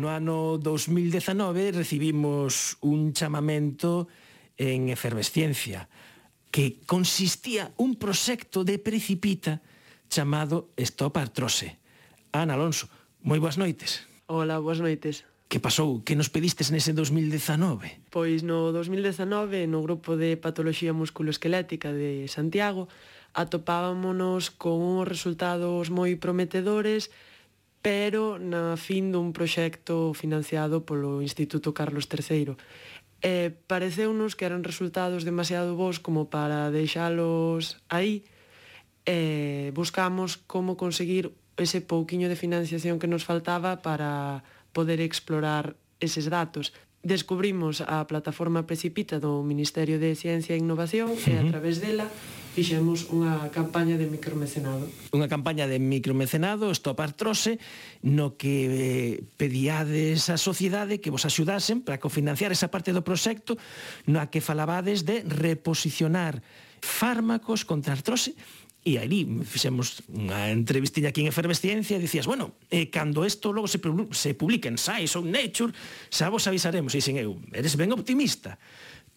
no 0.08 0.16
ano 0.16 0.56
2019 0.56 1.72
recibimos 1.72 2.80
un 2.80 3.12
chamamento 3.12 4.08
en 4.56 4.88
efervesciencia 4.88 5.84
que 6.50 6.80
consistía 6.88 7.76
un 7.76 8.00
proxecto 8.00 8.64
de 8.64 8.80
precipita 8.80 9.60
chamado 10.08 10.72
Stop 10.80 11.20
Artrose. 11.20 11.76
Ana 12.32 12.56
Alonso, 12.56 12.88
moi 13.20 13.36
boas 13.36 13.60
noites. 13.60 14.08
Ola, 14.32 14.56
boas 14.56 14.80
noites. 14.80 15.28
Que 15.52 15.60
pasou? 15.60 16.00
Que 16.00 16.16
nos 16.16 16.32
pedistes 16.32 16.72
nese 16.72 16.96
2019? 16.96 18.08
Pois 18.08 18.40
no 18.40 18.72
2019, 18.72 19.68
no 19.68 19.84
grupo 19.84 20.16
de 20.16 20.40
patoloxía 20.40 20.96
musculoesquelética 20.96 21.92
de 21.92 22.32
Santiago, 22.32 22.88
atopábamonos 23.36 24.48
con 24.48 24.80
uns 24.80 25.04
resultados 25.04 25.92
moi 25.92 26.16
prometedores 26.16 27.12
pero 27.82 28.38
na 28.42 28.74
fin 28.74 29.14
dun 29.14 29.30
proxecto 29.30 30.10
financiado 30.14 30.82
polo 30.82 31.22
Instituto 31.22 31.70
Carlos 31.70 32.10
III. 32.10 32.58
E 33.18 33.50
pareceunos 33.66 34.38
que 34.38 34.46
eran 34.46 34.62
resultados 34.62 35.26
demasiado 35.26 35.74
bons 35.74 35.98
como 35.98 36.30
para 36.30 36.70
deixalos 36.70 37.82
aí, 37.90 38.26
e 39.06 39.70
buscamos 39.74 40.36
como 40.46 40.76
conseguir 40.76 41.34
ese 41.58 41.82
pouquiño 41.82 42.28
de 42.30 42.38
financiación 42.38 42.98
que 43.02 43.10
nos 43.10 43.26
faltaba 43.26 43.82
para 43.82 44.42
poder 44.70 45.00
explorar 45.00 45.74
eses 45.98 46.30
datos. 46.30 46.74
Descubrimos 47.02 47.80
a 47.80 48.06
plataforma 48.06 48.66
Precipita 48.66 49.18
do 49.18 49.42
Ministerio 49.42 49.98
de 49.98 50.14
Ciencia 50.14 50.54
e 50.54 50.62
Innovación 50.62 51.14
uh 51.14 51.18
-huh. 51.18 51.30
e 51.30 51.34
a 51.38 51.44
través 51.46 51.78
dela 51.82 52.06
fixemos 52.58 53.06
unha 53.14 53.54
campaña 53.54 53.94
de 53.94 54.10
micromecenado. 54.10 54.90
Unha 55.14 55.30
campaña 55.30 55.70
de 55.70 55.78
micromecenado, 55.78 56.74
Stop 56.74 56.98
Artrose, 56.98 57.62
no 58.02 58.34
que 58.34 58.66
eh, 58.66 59.14
pediades 59.38 60.26
a 60.26 60.34
sociedade 60.34 60.98
que 60.98 61.14
vos 61.14 61.22
axudasen 61.22 61.86
para 61.86 62.02
cofinanciar 62.02 62.50
esa 62.50 62.66
parte 62.66 62.90
do 62.90 63.06
proxecto 63.06 63.54
na 64.10 64.26
que 64.26 64.42
falabades 64.42 65.06
de 65.06 65.22
reposicionar 65.22 66.42
fármacos 66.82 67.62
contra 67.62 67.94
artrose 67.94 68.34
E 68.82 68.96
aí 68.96 69.26
fixemos 69.44 70.00
unha 70.08 70.48
entrevistiña 70.48 71.12
aquí 71.12 71.20
en 71.20 71.28
Efervesciencia 71.28 71.98
e 71.98 72.00
dicías, 72.00 72.24
bueno, 72.24 72.56
eh, 72.72 72.88
cando 72.88 73.26
isto 73.26 73.52
logo 73.52 73.68
se, 73.68 73.78
se 74.16 74.32
publica 74.32 74.70
en 74.70 74.80
Science 74.80 75.14
ou 75.18 75.26
Nature, 75.26 75.76
xa 76.08 76.32
vos 76.32 76.48
avisaremos. 76.48 76.96
E 76.96 77.02
dixen, 77.02 77.20
eu, 77.20 77.36
eres 77.52 77.76
ben 77.76 77.92
optimista, 77.92 78.56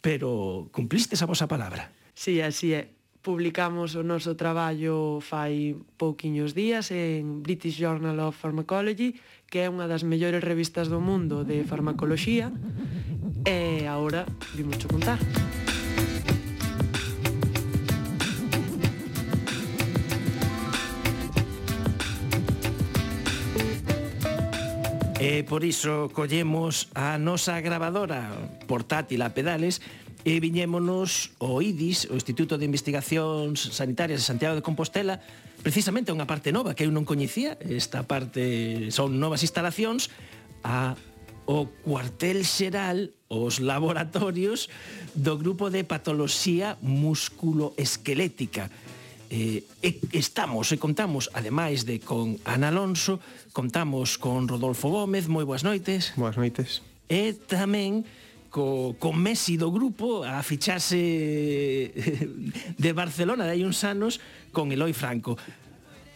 pero 0.04 0.68
cumpliste 0.76 1.16
a 1.16 1.30
vosa 1.30 1.48
palabra. 1.48 1.94
Sí, 2.12 2.44
así 2.44 2.76
é 2.76 3.01
publicamos 3.22 3.94
o 3.94 4.02
noso 4.02 4.34
traballo 4.34 5.22
fai 5.22 5.78
pouquiños 6.02 6.58
días 6.58 6.90
en 6.90 7.46
British 7.46 7.78
Journal 7.78 8.18
of 8.20 8.34
Pharmacology, 8.34 9.22
que 9.46 9.62
é 9.64 9.70
unha 9.70 9.86
das 9.86 10.02
mellores 10.02 10.42
revistas 10.42 10.90
do 10.90 10.98
mundo 10.98 11.46
de 11.46 11.62
farmacoloxía, 11.62 12.50
e 13.46 13.86
agora 13.86 14.26
vimos 14.58 14.82
contar. 14.90 15.22
E 25.22 25.46
por 25.46 25.62
iso 25.62 26.10
collemos 26.10 26.90
a 26.98 27.22
nosa 27.22 27.62
gravadora 27.62 28.34
portátil 28.66 29.22
a 29.22 29.38
pedales 29.38 29.78
E 30.22 30.38
viñémonos 30.38 31.34
o 31.42 31.66
IDIS, 31.66 32.06
o 32.10 32.14
Instituto 32.14 32.62
de 32.62 32.70
Investigacións 32.70 33.74
Sanitarias 33.74 34.22
de 34.22 34.30
Santiago 34.30 34.54
de 34.54 34.62
Compostela, 34.62 35.18
precisamente 35.66 36.14
unha 36.14 36.30
parte 36.30 36.54
nova 36.54 36.78
que 36.78 36.86
eu 36.86 36.94
non 36.94 37.10
coñecía, 37.10 37.58
esta 37.66 38.06
parte 38.06 38.94
son 38.94 39.18
novas 39.18 39.42
instalacións, 39.42 40.14
a 40.62 40.94
o 41.50 41.66
cuartel 41.82 42.46
xeral, 42.46 43.12
os 43.28 43.58
laboratorios 43.58 44.70
do 45.18 45.42
grupo 45.42 45.74
de 45.74 45.82
patoloxía 45.82 46.78
musculoesquelética. 46.86 48.70
Eh, 49.32 49.64
e 49.82 49.90
estamos 50.14 50.70
e 50.70 50.78
contamos, 50.78 51.32
ademais 51.34 51.88
de 51.88 51.98
con 52.04 52.38
Ana 52.46 52.70
Alonso, 52.70 53.18
contamos 53.56 54.20
con 54.20 54.46
Rodolfo 54.46 54.92
Gómez, 54.92 55.32
moi 55.32 55.48
boas 55.48 55.66
noites. 55.66 56.14
Boas 56.14 56.38
noites. 56.38 56.86
E 57.10 57.34
tamén 57.34 58.06
co, 58.52 58.94
co 59.00 59.16
Messi 59.16 59.56
do 59.56 59.72
grupo 59.72 60.28
a 60.28 60.44
ficharse 60.44 61.00
eh, 61.00 61.90
de 62.78 62.92
Barcelona 62.92 63.48
de 63.48 63.56
hai 63.56 63.64
uns 63.64 63.82
anos 63.88 64.20
con 64.52 64.70
Eloi 64.76 64.92
Franco. 64.92 65.40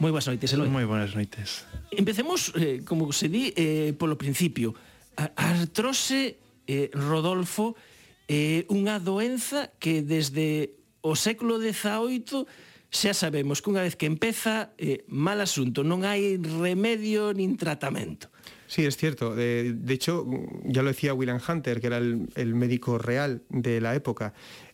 Moi 0.03 0.11
boas 0.11 0.27
noites, 0.27 0.51
Eloi. 0.51 0.67
Moi 0.67 0.83
boas 0.83 1.15
noites. 1.15 1.63
Empecemos, 1.95 2.51
eh, 2.59 2.83
como 2.83 3.07
se 3.15 3.31
di, 3.31 3.55
eh, 3.55 3.95
polo 3.95 4.19
principio. 4.19 4.75
A 5.15 5.31
artrose, 5.39 6.35
eh, 6.67 6.91
Rodolfo, 6.91 7.79
é 8.27 8.67
eh, 8.67 8.73
unha 8.75 8.99
doenza 8.99 9.71
que 9.79 10.03
desde 10.03 10.75
o 10.99 11.15
século 11.15 11.55
XVIII 11.63 12.43
xa 12.91 13.15
sabemos 13.15 13.63
que 13.63 13.71
unha 13.71 13.87
vez 13.87 13.95
que 13.95 14.11
empeza, 14.11 14.75
eh, 14.75 15.07
mal 15.07 15.39
asunto, 15.39 15.87
non 15.87 16.03
hai 16.03 16.35
remedio 16.35 17.31
nin 17.31 17.55
tratamento. 17.55 18.27
Sí, 18.75 18.85
es 18.85 18.97
cierto. 18.97 19.33
De, 19.33 19.73
hecho, 19.87 20.27
ya 20.65 20.81
lo 20.81 20.89
decía 20.89 21.13
William 21.13 21.39
Hunter, 21.47 21.79
que 21.79 21.87
era 21.87 21.97
el, 21.97 22.55
médico 22.55 22.97
real 22.97 23.41
de 23.47 23.79
la 23.79 23.95
época. 23.95 24.33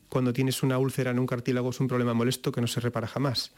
Cuando 0.10 0.34
tienes 0.34 0.64
una 0.64 0.80
úlcera 0.80 1.12
en 1.12 1.20
un 1.20 1.28
cartílago 1.28 1.70
es 1.70 1.80
un 1.80 1.88
problema 1.88 2.16
molesto 2.16 2.52
que 2.52 2.62
no 2.62 2.66
se 2.66 2.80
repara 2.80 3.06
jamás. 3.06 3.54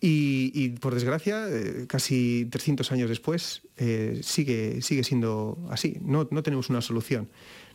Y, 0.00 0.68
por 0.78 0.94
desgracia, 0.94 1.48
eh, 1.48 1.86
casi 1.88 2.46
300 2.52 2.92
años 2.92 3.08
después, 3.08 3.62
eh, 3.78 4.20
sigue, 4.22 4.80
sigue 4.80 5.02
siendo 5.02 5.58
así. 5.70 5.98
No, 6.02 6.28
no 6.30 6.44
tenemos 6.44 6.70
una 6.70 6.82
solución. 6.82 7.28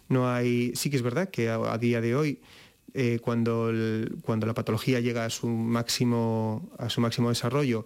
No 0.08 0.30
hay, 0.30 0.72
sí 0.74 0.90
que 0.90 0.96
es 0.96 1.02
verdad 1.02 1.30
que 1.30 1.50
a, 1.50 1.78
día 1.78 2.00
de 2.00 2.16
hoy 2.16 2.40
eh, 2.94 3.20
cuando, 3.22 3.74
cuando 4.22 4.48
la 4.48 4.54
patología 4.54 5.02
llega 5.02 5.26
a 5.26 5.30
su 5.30 5.50
máximo, 5.50 6.72
a 6.78 6.90
su 6.90 7.02
máximo 7.02 7.28
desarrollo, 7.28 7.86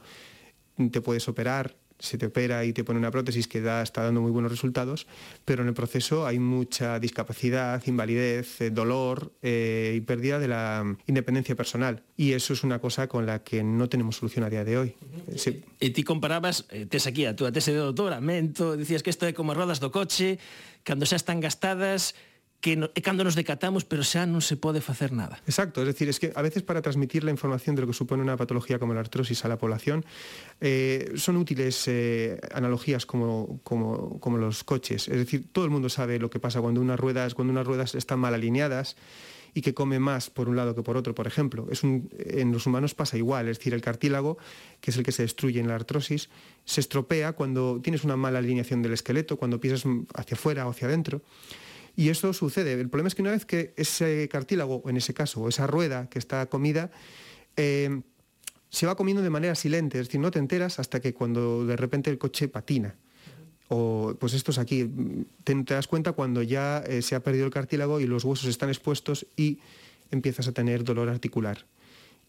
te 0.91 1.01
puedes 1.01 1.27
operar, 1.27 1.78
se 1.99 2.17
te 2.17 2.25
opera 2.25 2.65
y 2.65 2.73
te 2.73 2.83
pone 2.83 2.99
una 2.99 3.11
prótesis 3.11 3.47
que 3.47 3.61
da, 3.61 3.81
está 3.81 4.03
dando 4.03 4.21
muy 4.21 4.31
buenos 4.31 4.51
resultados, 4.51 5.05
pero 5.45 5.61
en 5.61 5.67
el 5.67 5.73
proceso 5.73 6.25
hay 6.25 6.39
mucha 6.39 6.99
discapacidad, 6.99 7.85
invalidez, 7.85 8.61
eh, 8.61 8.69
dolor 8.71 9.33
eh, 9.41 9.93
y 9.95 10.01
pérdida 10.01 10.39
de 10.39 10.47
la 10.47 10.97
independencia 11.07 11.55
personal. 11.55 12.03
Y 12.15 12.33
eso 12.33 12.53
es 12.53 12.63
una 12.63 12.79
cosa 12.79 13.07
con 13.07 13.25
la 13.25 13.43
que 13.43 13.63
no 13.63 13.89
tenemos 13.89 14.15
solución 14.17 14.45
a 14.45 14.49
día 14.49 14.63
de 14.63 14.77
hoy. 14.77 14.95
Sí. 15.35 15.61
E 15.79 15.91
ti 15.91 16.03
comparabas, 16.03 16.65
eh, 16.71 16.87
tes 16.87 17.07
aquí 17.07 17.23
a 17.27 17.35
túa 17.35 17.51
tese 17.51 17.71
de 17.71 17.79
doutoramento, 17.79 18.75
dicías 18.75 19.03
que 19.03 19.11
isto 19.11 19.27
é 19.27 19.35
como 19.35 19.55
rodas 19.55 19.79
do 19.79 19.91
coche, 19.91 20.39
cando 20.83 21.03
xa 21.05 21.19
están 21.19 21.39
gastadas, 21.43 22.15
que 22.61 22.75
no, 22.75 22.89
cando 23.03 23.23
nos 23.23 23.35
decatamos, 23.35 23.85
pero 23.87 24.03
xa 24.03 24.27
non 24.27 24.43
se 24.43 24.59
pode 24.59 24.83
facer 24.83 25.15
nada. 25.15 25.39
Exacto, 25.47 25.79
es 25.79 25.87
decir, 25.87 26.11
es 26.11 26.19
que 26.19 26.35
a 26.35 26.43
veces 26.43 26.59
para 26.59 26.83
transmitir 26.83 27.23
la 27.23 27.31
información 27.31 27.75
de 27.75 27.83
lo 27.83 27.87
que 27.87 27.95
supone 27.95 28.21
una 28.21 28.35
patología 28.35 28.79
como 28.79 28.93
la 28.93 28.99
artrosis 28.99 29.45
a 29.45 29.47
la 29.47 29.55
población, 29.55 30.03
eh, 30.59 31.15
son 31.15 31.39
útiles 31.39 31.87
eh, 31.87 32.39
analogías 32.51 33.05
como, 33.05 33.59
como, 33.63 34.37
los 34.37 34.63
coches. 34.63 35.07
Es 35.07 35.17
decir, 35.17 35.47
todo 35.51 35.63
el 35.63 35.71
mundo 35.71 35.87
sabe 35.87 36.19
lo 36.19 36.29
que 36.29 36.39
pasa 36.39 36.59
cuando 36.59 36.81
unas 36.81 36.99
ruedas, 36.99 37.33
cuando 37.33 37.51
unas 37.51 37.65
ruedas 37.65 37.95
están 37.95 38.19
mal 38.19 38.33
alineadas, 38.33 38.95
y 39.53 39.61
que 39.61 39.73
come 39.73 39.97
más 39.97 40.29
por 40.29 40.47
un 40.47 40.55
lado 40.55 40.75
que 40.75 40.83
por 40.83 40.97
otro, 40.97 41.15
por 41.15 41.27
ejemplo. 41.27 41.67
Es 41.71 41.83
un, 41.83 42.09
en 42.19 42.51
los 42.51 42.67
humanos 42.67 42.93
pasa 42.93 43.17
igual, 43.17 43.47
es 43.47 43.57
decir, 43.57 43.73
el 43.73 43.81
cartílago, 43.81 44.37
que 44.79 44.91
es 44.91 44.97
el 44.97 45.03
que 45.03 45.11
se 45.11 45.23
destruye 45.23 45.59
en 45.59 45.67
la 45.67 45.75
artrosis, 45.75 46.29
se 46.65 46.81
estropea 46.81 47.33
cuando 47.33 47.79
tienes 47.81 48.03
una 48.03 48.15
mala 48.15 48.39
alineación 48.39 48.81
del 48.81 48.93
esqueleto, 48.93 49.37
cuando 49.37 49.59
pisas 49.59 49.85
hacia 50.13 50.35
afuera 50.35 50.67
o 50.67 50.69
hacia 50.69 50.87
adentro. 50.87 51.21
Y 51.99 52.07
eso 52.07 52.31
sucede. 52.31 52.79
El 52.79 52.87
problema 52.87 53.09
es 53.09 53.15
que 53.15 53.21
una 53.21 53.31
vez 53.31 53.45
que 53.45 53.73
ese 53.75 54.29
cartílago, 54.31 54.81
en 54.87 54.95
ese 54.95 55.13
caso, 55.13 55.49
esa 55.49 55.67
rueda 55.67 56.07
que 56.07 56.17
está 56.17 56.45
comida, 56.45 56.91
eh, 57.57 58.03
se 58.69 58.85
va 58.85 58.95
comiendo 58.95 59.21
de 59.21 59.29
manera 59.29 59.53
silente, 59.53 59.99
es 59.99 60.07
decir, 60.07 60.21
no 60.21 60.31
te 60.31 60.39
enteras 60.39 60.79
hasta 60.79 61.01
que 61.01 61.13
cuando 61.13 61.65
de 61.65 61.75
repente 61.75 62.09
el 62.09 62.17
coche 62.17 62.47
patina. 62.47 62.95
O 63.67 64.15
pues 64.17 64.33
esto 64.33 64.51
es 64.51 64.59
aquí, 64.59 64.89
te, 65.43 65.53
te 65.65 65.73
das 65.73 65.87
cuenta 65.87 66.13
cuando 66.13 66.41
ya 66.41 66.81
eh, 66.87 67.01
se 67.01 67.15
ha 67.15 67.19
perdido 67.19 67.43
el 67.43 67.51
cartílago 67.51 67.99
y 67.99 68.07
los 68.07 68.23
huesos 68.23 68.47
están 68.47 68.69
expuestos 68.69 69.27
y 69.35 69.59
empiezas 70.09 70.47
a 70.47 70.53
tener 70.53 70.85
dolor 70.85 71.09
articular 71.09 71.65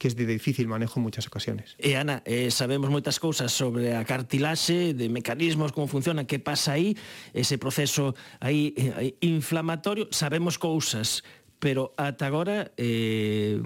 que 0.00 0.08
es 0.08 0.16
de 0.16 0.24
difícil 0.24 0.66
manejo 0.66 0.98
en 0.98 1.04
muchas 1.04 1.26
ocasiones. 1.26 1.76
E 1.76 1.92
Ana, 1.92 2.24
eh, 2.24 2.48
sabemos 2.48 2.88
moitas 2.88 3.20
cousas 3.20 3.52
sobre 3.52 3.92
a 3.92 4.00
cartilaxe, 4.08 4.96
de 4.96 5.12
mecanismos, 5.12 5.76
como 5.76 5.92
funciona, 5.92 6.24
que 6.24 6.40
pasa 6.40 6.80
aí, 6.80 6.96
ese 7.36 7.60
proceso 7.60 8.16
aí 8.40 8.72
eh, 8.80 9.20
inflamatorio, 9.20 10.08
sabemos 10.08 10.56
cousas, 10.56 11.20
pero 11.60 11.92
ata 12.00 12.24
agora 12.24 12.72
eh, 12.80 13.60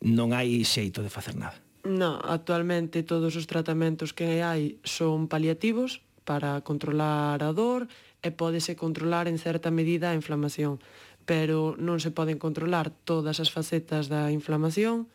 non 0.00 0.32
hai 0.32 0.64
xeito 0.64 1.04
de 1.04 1.12
facer 1.12 1.36
nada. 1.36 1.60
No, 1.84 2.24
actualmente 2.24 3.04
todos 3.04 3.36
os 3.36 3.44
tratamentos 3.44 4.16
que 4.16 4.40
hai 4.40 4.80
son 4.80 5.28
paliativos 5.28 6.00
para 6.24 6.64
controlar 6.64 7.44
a 7.44 7.52
dor 7.52 7.84
e 8.24 8.32
pódese 8.32 8.80
controlar 8.80 9.28
en 9.28 9.36
certa 9.36 9.68
medida 9.68 10.08
a 10.08 10.16
inflamación, 10.16 10.80
pero 11.28 11.76
non 11.76 12.00
se 12.00 12.16
poden 12.16 12.40
controlar 12.40 12.88
todas 13.04 13.44
as 13.44 13.52
facetas 13.52 14.08
da 14.08 14.32
inflamación, 14.32 15.12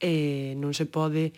eh, 0.00 0.56
non 0.56 0.72
se 0.72 0.88
pode 0.88 1.36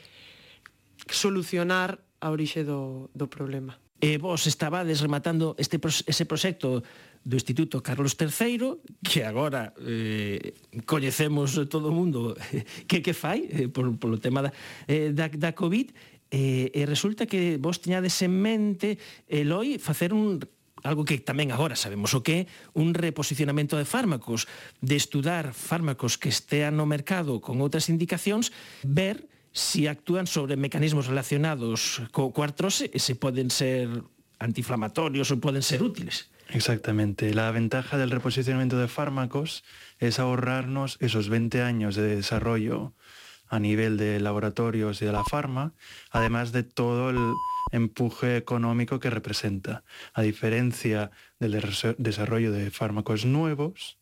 solucionar 1.10 1.98
a 2.22 2.30
orixe 2.30 2.62
do, 2.62 3.10
do 3.12 3.26
problema. 3.26 3.76
E 4.02 4.18
vos 4.18 4.50
estabades 4.50 4.98
rematando 4.98 5.54
este 5.62 5.78
ese 5.78 6.24
proxecto 6.26 6.82
do 7.22 7.34
Instituto 7.38 7.78
Carlos 7.82 8.18
III, 8.18 8.82
que 9.02 9.22
agora 9.22 9.74
eh, 9.78 10.58
coñecemos 10.86 11.54
todo 11.70 11.90
o 11.90 11.94
mundo 11.94 12.34
que 12.90 12.98
que 12.98 13.14
fai 13.14 13.46
eh, 13.46 13.70
por, 13.70 13.86
polo 13.98 14.18
tema 14.18 14.42
da, 14.42 14.50
eh, 14.90 15.14
da, 15.14 15.30
da 15.30 15.54
COVID, 15.54 15.94
eh, 16.34 16.74
e 16.74 16.82
resulta 16.82 17.30
que 17.30 17.62
vos 17.62 17.78
tiñades 17.78 18.18
en 18.26 18.34
mente, 18.34 18.98
Eloi, 19.30 19.78
facer 19.78 20.10
un 20.10 20.42
algo 20.82 21.06
que 21.06 21.18
tamén 21.22 21.54
agora 21.54 21.78
sabemos 21.78 22.12
o 22.14 22.20
que 22.22 22.46
un 22.74 22.94
reposicionamento 22.94 23.78
de 23.78 23.86
fármacos, 23.86 24.50
de 24.82 24.98
estudar 24.98 25.54
fármacos 25.54 26.18
que 26.18 26.28
estean 26.28 26.78
no 26.78 26.86
mercado 26.86 27.38
con 27.40 27.62
outras 27.62 27.88
indicacións, 27.88 28.50
ver 28.84 29.26
si 29.52 29.86
actúan 29.86 30.26
sobre 30.26 30.56
mecanismos 30.56 31.06
relacionados 31.06 32.02
co, 32.10 32.32
co 32.32 32.40
artrose 32.42 32.88
e 32.90 32.98
se 32.98 33.14
ser 33.52 33.88
antiinflamatorios 34.42 35.30
ou 35.30 35.38
poden 35.38 35.62
ser 35.62 35.84
útiles. 35.84 36.32
Exactamente. 36.50 37.32
La 37.32 37.50
ventaja 37.50 37.96
del 37.96 38.10
reposicionamiento 38.10 38.76
de 38.76 38.88
fármacos 38.88 39.64
es 39.98 40.18
ahorrarnos 40.18 40.98
esos 41.00 41.28
20 41.28 41.62
años 41.62 41.94
de 41.94 42.16
desarrollo 42.16 42.92
a 43.48 43.60
nivel 43.60 43.96
de 43.96 44.18
laboratorios 44.20 45.00
y 45.00 45.06
de 45.06 45.12
la 45.12 45.24
farma, 45.24 45.72
además 46.10 46.52
de 46.52 46.62
todo 46.62 47.10
el 47.10 47.18
empuje 47.72 48.36
económico 48.36 49.00
que 49.00 49.10
representa. 49.10 49.82
A 50.14 50.22
diferencia 50.22 51.10
del 51.40 51.60
desarrollo 51.98 52.52
de 52.52 52.70
fármacos 52.70 53.24
nuevos, 53.24 53.98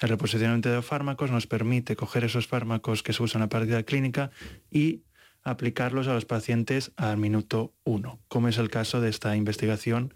el 0.00 0.08
reposicionamiento 0.08 0.70
de 0.70 0.82
fármacos 0.82 1.30
nos 1.30 1.46
permite 1.46 1.96
coger 1.96 2.24
esos 2.24 2.46
fármacos 2.46 3.02
que 3.02 3.12
se 3.12 3.22
usan 3.22 3.40
en 3.40 3.44
la 3.44 3.48
práctica 3.48 3.82
clínica 3.84 4.30
y 4.70 5.02
aplicarlos 5.44 6.08
a 6.08 6.14
los 6.14 6.24
pacientes 6.24 6.92
al 6.96 7.16
minuto 7.16 7.72
uno, 7.84 8.20
como 8.28 8.48
es 8.48 8.58
el 8.58 8.70
caso 8.70 9.00
de 9.00 9.08
esta 9.08 9.34
investigación 9.36 10.14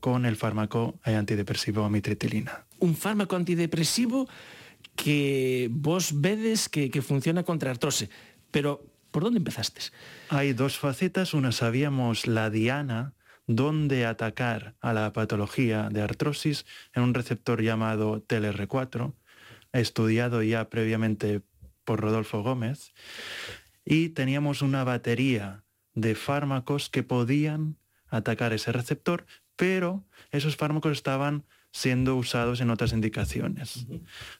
con 0.00 0.26
el 0.26 0.36
fármaco 0.36 1.00
antidepresivo 1.02 1.84
amitriptilina. 1.84 2.66
Un 2.78 2.94
fármaco 2.94 3.34
antidepresivo 3.34 4.28
que 4.94 5.68
vos 5.72 6.20
vedes 6.20 6.68
que, 6.68 6.90
que 6.90 7.02
funciona 7.02 7.42
contra 7.42 7.70
artrose, 7.70 8.10
pero 8.50 8.84
¿Por 9.10 9.22
dónde 9.22 9.38
empezaste? 9.38 9.80
Hay 10.28 10.52
dos 10.52 10.78
facetas. 10.78 11.34
Una 11.34 11.52
sabíamos 11.52 12.26
la 12.26 12.50
diana, 12.50 13.14
dónde 13.46 14.06
atacar 14.06 14.74
a 14.80 14.92
la 14.92 15.12
patología 15.12 15.88
de 15.90 16.02
artrosis 16.02 16.66
en 16.92 17.02
un 17.02 17.14
receptor 17.14 17.62
llamado 17.62 18.22
TLR4, 18.22 19.14
estudiado 19.72 20.42
ya 20.42 20.68
previamente 20.68 21.42
por 21.84 22.00
Rodolfo 22.00 22.42
Gómez. 22.42 22.92
Y 23.84 24.10
teníamos 24.10 24.60
una 24.60 24.84
batería 24.84 25.64
de 25.94 26.14
fármacos 26.14 26.90
que 26.90 27.02
podían 27.02 27.78
atacar 28.08 28.52
ese 28.52 28.72
receptor, 28.72 29.26
pero 29.56 30.04
esos 30.30 30.56
fármacos 30.56 30.92
estaban 30.92 31.44
siendo 31.78 32.16
usados 32.16 32.60
en 32.60 32.70
otras 32.70 32.92
indicaciones. 32.92 33.86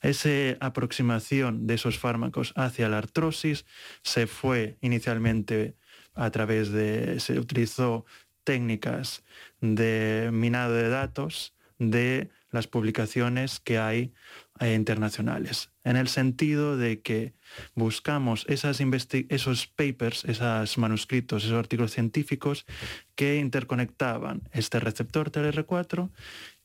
Esa 0.02 0.56
aproximación 0.58 1.68
de 1.68 1.74
esos 1.74 1.96
fármacos 1.96 2.52
hacia 2.56 2.88
la 2.88 2.98
artrosis 2.98 3.64
se 4.02 4.26
fue 4.26 4.76
inicialmente 4.80 5.76
a 6.16 6.30
través 6.32 6.72
de, 6.72 7.20
se 7.20 7.38
utilizó 7.38 8.04
técnicas 8.42 9.22
de 9.60 10.30
minado 10.32 10.74
de 10.74 10.88
datos 10.88 11.54
de 11.78 12.28
las 12.50 12.66
publicaciones 12.66 13.60
que 13.60 13.78
hay 13.78 14.12
eh, 14.58 14.74
internacionales, 14.74 15.70
en 15.84 15.96
el 15.96 16.08
sentido 16.08 16.76
de 16.76 17.02
que 17.02 17.34
buscamos 17.74 18.46
esas 18.48 18.80
esos 19.28 19.66
papers, 19.68 20.24
esos 20.24 20.76
manuscritos, 20.78 21.44
esos 21.44 21.56
artículos 21.56 21.92
científicos 21.92 22.66
que 23.14 23.36
interconectaban 23.36 24.42
este 24.50 24.80
receptor 24.80 25.30
TLR4 25.30 26.10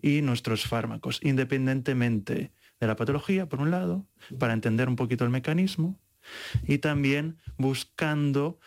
y 0.04 0.22
nuestros 0.22 0.68
fármacos, 0.68 1.20
independientemente 1.24 2.52
de 2.80 2.88
la 2.88 2.98
patología, 2.98 3.48
por 3.48 3.62
un 3.62 3.72
lado, 3.72 4.06
para 4.38 4.54
entender 4.54 4.90
un 4.90 4.98
poquito 4.98 5.24
el 5.24 5.32
mecanismo, 5.32 5.98
y 6.68 6.78
también 6.80 7.38
buscando 7.58 8.60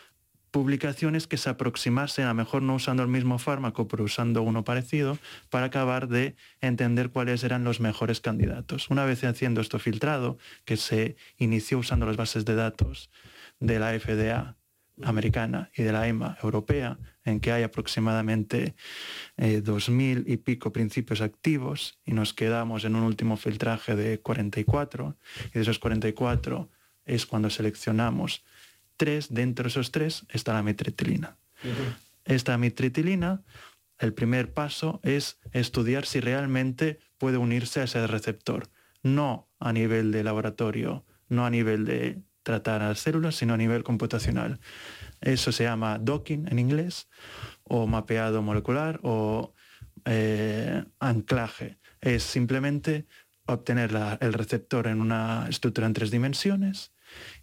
publicaciones 0.49 1.27
que 1.27 1.37
se 1.37 1.51
aproximasen, 1.51 2.25
a 2.25 2.29
lo 2.29 2.33
mejor 2.33 2.63
no 2.63 2.73
usando 2.73 3.03
el 3.03 3.09
mismo 3.09 3.37
fármaco, 3.37 3.87
pero 3.87 4.03
usando 4.03 4.41
uno 4.41 4.63
parecido, 4.63 5.19
para 5.51 5.67
acabar 5.67 6.07
de 6.07 6.35
entender 6.59 7.11
cuáles 7.11 7.43
eran 7.43 7.63
los 7.63 7.79
mejores 7.79 8.19
candidatos. 8.19 8.89
Una 8.89 9.05
vez 9.05 9.23
haciendo 9.23 9.61
esto 9.61 9.77
filtrado, 9.77 10.39
que 10.65 10.75
se 10.75 11.17
inició 11.37 11.77
usando 11.77 12.07
las 12.07 12.17
bases 12.17 12.45
de 12.45 12.55
datos 12.55 13.11
de 13.59 13.77
la 13.77 13.97
FDA 13.99 14.57
americana 15.03 15.69
y 15.75 15.83
de 15.83 15.91
la 15.91 16.07
EMA 16.07 16.37
europea, 16.41 16.97
en 17.27 17.39
que 17.39 17.51
hay 17.51 17.63
aproximadamente 17.63 18.75
eh, 19.37 19.61
2.000 19.63 20.23
y 20.25 20.37
pico 20.37 20.71
principios 20.71 21.21
activos 21.21 21.99
y 22.05 22.13
nos 22.13 22.33
quedamos 22.33 22.85
en 22.85 22.95
un 22.95 23.03
último 23.03 23.37
filtraje 23.37 23.95
de 23.95 24.19
44 24.19 25.17
y 25.49 25.51
de 25.51 25.61
esos 25.61 25.79
44 25.79 26.69
es 27.05 27.25
cuando 27.25 27.49
seleccionamos 27.49 28.43
tres, 28.95 29.27
dentro 29.29 29.63
de 29.63 29.69
esos 29.69 29.91
tres 29.91 30.25
está 30.29 30.53
la 30.53 30.63
mitritilina. 30.63 31.37
Uh 31.63 31.67
-huh. 31.67 31.95
Esta 32.25 32.57
mitritilina, 32.57 33.43
el 33.99 34.13
primer 34.13 34.53
paso 34.53 34.99
es 35.03 35.39
estudiar 35.51 36.05
si 36.05 36.19
realmente 36.19 36.99
puede 37.17 37.37
unirse 37.37 37.81
a 37.81 37.83
ese 37.83 38.05
receptor, 38.07 38.69
no 39.03 39.49
a 39.59 39.73
nivel 39.73 40.11
de 40.11 40.23
laboratorio, 40.23 41.05
no 41.29 41.45
a 41.45 41.49
nivel 41.49 41.85
de 41.85 42.21
tratar 42.43 42.81
a 42.81 42.89
las 42.89 42.99
células, 42.99 43.35
sino 43.35 43.53
a 43.53 43.57
nivel 43.57 43.83
computacional. 43.83 44.59
Eso 45.21 45.51
se 45.51 45.63
llama 45.63 45.97
docking 45.99 46.47
en 46.49 46.59
inglés, 46.59 47.07
o 47.63 47.87
mapeado 47.87 48.41
molecular, 48.41 48.99
o 49.03 49.53
eh, 50.05 50.83
anclaje. 50.99 51.77
Es 52.01 52.23
simplemente 52.23 53.05
obtener 53.45 53.91
la, 53.91 54.17
el 54.21 54.33
receptor 54.33 54.87
en 54.87 55.01
una 55.01 55.47
estructura 55.49 55.87
en 55.87 55.93
tres 55.93 56.11
dimensiones 56.11 56.91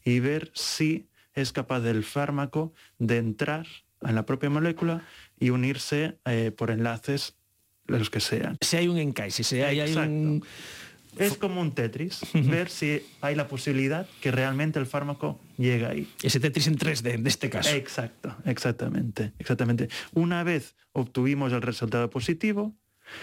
y 0.05 0.21
ver 0.21 0.51
si 0.55 1.09
es 1.33 1.53
capaz 1.53 1.81
del 1.81 2.05
fármaco 2.05 2.73
de 2.99 3.19
entrar 3.19 3.67
en 4.03 4.15
la 4.15 4.27
propia 4.27 4.51
molécula 4.51 5.03
y 5.39 5.51
unirse 5.51 6.19
eh, 6.25 6.53
por 6.57 6.71
enlaces 6.71 7.37
los 7.87 8.11
que 8.11 8.21
sean. 8.21 8.57
Si 8.61 8.77
hay 8.77 8.89
un 8.89 8.99
encaixe, 8.99 9.43
si 9.43 9.61
hay, 9.61 9.81
hay 9.81 9.95
un 9.95 10.45
es 11.19 11.37
como 11.37 11.61
un 11.61 11.73
Tetris, 11.73 12.21
ver 12.35 12.69
si 12.69 13.03
hay 13.21 13.35
la 13.35 13.49
posibilidad 13.49 14.07
que 14.21 14.31
realmente 14.31 14.79
el 14.79 14.87
fármaco 14.87 15.41
llegue 15.57 15.87
ahí. 15.87 16.13
Ese 16.23 16.41
Tetris 16.41 16.67
en 16.67 16.79
3D, 16.79 17.15
en 17.15 17.27
este 17.27 17.51
caso. 17.51 17.71
Exacto, 17.71 18.37
exactamente, 18.45 19.33
exactamente. 19.39 19.89
Una 20.13 20.43
vez 20.43 20.77
obtuvimos 20.93 21.53
el 21.53 21.63
resultado 21.63 22.11
positivo, 22.11 22.75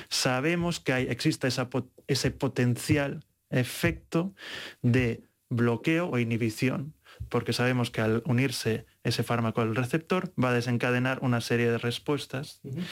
sabemos 0.09 0.79
que 0.79 0.93
hay, 0.93 1.07
existe 1.07 1.47
esa, 1.47 1.69
ese 2.07 2.31
potencial 2.31 3.25
efecto 3.49 4.33
de 4.81 5.23
bloqueo 5.49 6.09
o 6.09 6.19
inhibición 6.19 6.93
porque 7.29 7.53
sabemos 7.53 7.91
que 7.91 8.01
al 8.01 8.23
unirse 8.25 8.85
ese 9.03 9.23
fármaco 9.23 9.61
al 9.61 9.75
receptor 9.75 10.31
va 10.41 10.49
a 10.49 10.53
desencadenar 10.53 11.19
una 11.21 11.41
serie 11.41 11.71
de 11.71 11.77
respuestas 11.77 12.59
uh 12.63 12.71
-huh. 12.71 12.83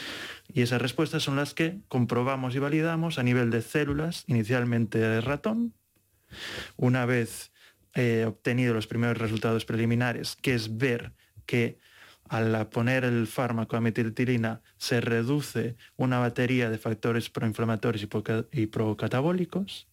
y 0.47 0.61
esas 0.61 0.81
respuestas 0.81 1.23
son 1.23 1.35
las 1.35 1.53
que 1.53 1.79
comprobamos 1.87 2.55
y 2.55 2.59
validamos 2.59 3.19
a 3.19 3.23
nivel 3.23 3.49
de 3.51 3.61
células, 3.61 4.23
inicialmente 4.27 4.97
de 4.97 5.21
ratón. 5.21 5.73
Una 6.77 7.05
vez 7.05 7.51
eh, 7.95 8.25
obtenido 8.27 8.73
los 8.73 8.87
primeros 8.87 9.17
resultados 9.17 9.65
preliminares, 9.65 10.35
que 10.35 10.53
es 10.53 10.77
ver 10.77 11.13
que 11.45 11.79
al 12.29 12.69
poner 12.69 13.03
el 13.03 13.25
fármaco 13.25 13.75
a 13.75 13.81
metiltirina 13.81 14.61
se 14.77 15.01
reduce 15.01 15.75
una 15.97 16.19
batería 16.19 16.69
de 16.69 16.77
factores 16.77 17.29
proinflamatorios 17.31 18.07
y 18.51 18.67
procatabólicos, 18.67 19.88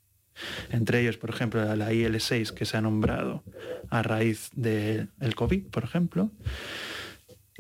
entre 0.71 1.01
ellos, 1.01 1.17
por 1.17 1.31
ejemplo, 1.31 1.75
la 1.77 1.93
IL-6 1.93 2.53
que 2.53 2.65
se 2.65 2.77
ha 2.77 2.81
nombrado 2.81 3.45
a 3.91 4.03
raíz 4.03 4.51
del 4.55 5.09
COVID, 5.35 5.67
por 5.69 5.85
ejemplo. 5.85 6.31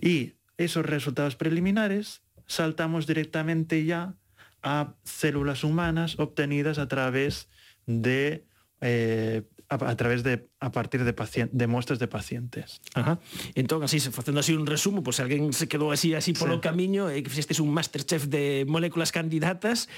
Y 0.00 0.34
esos 0.58 0.84
resultados 0.84 1.36
preliminares 1.36 2.22
saltamos 2.46 3.06
directamente 3.06 3.84
ya 3.84 4.14
a 4.62 4.94
células 5.04 5.64
humanas 5.64 6.18
obtenidas 6.18 6.78
a 6.78 6.88
través 6.88 7.48
de 7.86 8.44
eh, 8.80 9.42
a, 9.68 9.74
a 9.74 9.96
través 9.96 10.22
de 10.22 10.48
a 10.60 10.72
partir 10.72 11.04
de 11.04 11.12
paciente, 11.12 11.56
de 11.56 11.66
muestras 11.66 11.98
de 11.98 12.08
pacientes. 12.08 12.80
Ajá. 12.94 13.18
Entón, 13.54 13.82
así, 13.82 14.00
facendo 14.00 14.40
así 14.40 14.54
un 14.54 14.66
resumo, 14.66 15.02
pois 15.02 15.16
pues, 15.16 15.20
alguén 15.20 15.52
se 15.52 15.68
quedou 15.68 15.92
así 15.92 16.14
así 16.14 16.32
polo 16.32 16.58
sí. 16.58 16.64
camiño 16.64 17.10
e 17.10 17.18
eh, 17.18 17.22
que 17.22 17.30
fixestes 17.30 17.60
un 17.60 17.74
Masterchef 17.74 18.26
de 18.26 18.64
moléculas 18.64 19.12
candidatas, 19.12 19.88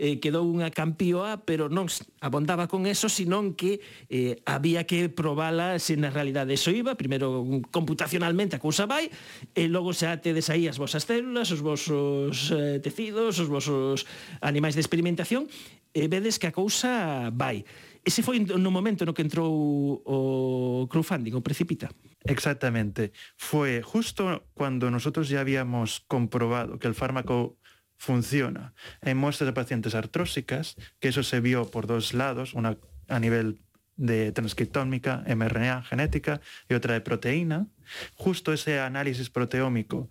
eh, 0.00 0.18
quedou 0.18 0.48
unha 0.48 0.72
campioa, 0.74 1.44
pero 1.44 1.70
non 1.70 1.86
abondaba 2.18 2.66
con 2.66 2.88
eso, 2.88 3.06
senón 3.06 3.54
que 3.54 3.78
eh, 4.10 4.40
había 4.48 4.88
que 4.88 5.06
probala 5.12 5.78
se 5.78 5.94
na 5.94 6.10
realidade 6.10 6.56
eso 6.56 6.74
iba, 6.74 6.98
primeiro 6.98 7.44
computacionalmente 7.70 8.56
a 8.56 8.62
cousa 8.62 8.88
vai, 8.88 9.12
e 9.54 9.70
logo 9.70 9.94
xa 9.94 10.18
tedes 10.18 10.50
aí 10.50 10.66
as 10.66 10.80
vosas 10.80 11.06
células, 11.06 11.52
os 11.54 11.62
vosos 11.62 12.50
eh, 12.50 12.82
tecidos, 12.82 13.38
os 13.38 13.48
vosos 13.48 14.08
animais 14.42 14.74
de 14.74 14.82
experimentación, 14.82 15.46
e 15.94 16.06
vedes 16.06 16.38
que 16.38 16.46
a 16.46 16.54
cousa 16.54 17.30
vai. 17.32 17.64
Ese 18.08 18.24
foi 18.24 18.40
no 18.40 18.72
momento 18.72 19.04
no 19.04 19.12
que 19.12 19.20
entrou 19.20 19.52
o 20.00 20.88
crowdfunding, 20.88 21.36
o 21.36 21.44
Precipita. 21.44 21.92
Exactamente. 22.24 23.12
Fue 23.36 23.84
justo 23.84 24.48
cuando 24.56 24.88
nosotros 24.88 25.28
ya 25.28 25.44
habíamos 25.44 26.00
comprobado 26.08 26.80
que 26.80 26.88
el 26.88 26.96
fármaco 26.96 27.60
funciona 27.98 28.72
en 29.02 29.20
muestras 29.20 29.48
de 29.48 29.52
pacientes 29.52 29.94
artrósicas, 29.94 30.80
que 31.00 31.12
eso 31.12 31.22
se 31.22 31.44
vio 31.44 31.68
por 31.68 31.84
dos 31.86 32.14
lados, 32.14 32.54
una 32.54 32.78
a 33.08 33.20
nivel 33.20 33.60
de 33.96 34.32
transcriptómica, 34.32 35.22
mRNA 35.28 35.82
genética 35.82 36.40
y 36.64 36.72
otra 36.72 36.94
de 36.94 37.02
proteína. 37.02 37.68
Justo 38.14 38.54
ese 38.54 38.80
análisis 38.80 39.28
proteómico 39.28 40.08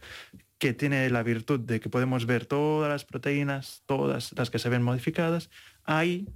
que 0.59 0.73
tiene 0.73 1.09
la 1.09 1.23
virtud 1.23 1.61
de 1.61 1.79
que 1.79 1.89
podemos 1.89 2.27
ver 2.27 2.45
todas 2.45 2.89
las 2.89 3.05
proteínas, 3.05 3.81
todas 3.87 4.33
las 4.37 4.51
que 4.51 4.59
se 4.59 4.69
ven 4.69 4.83
modificadas, 4.83 5.49
ahí 5.83 6.27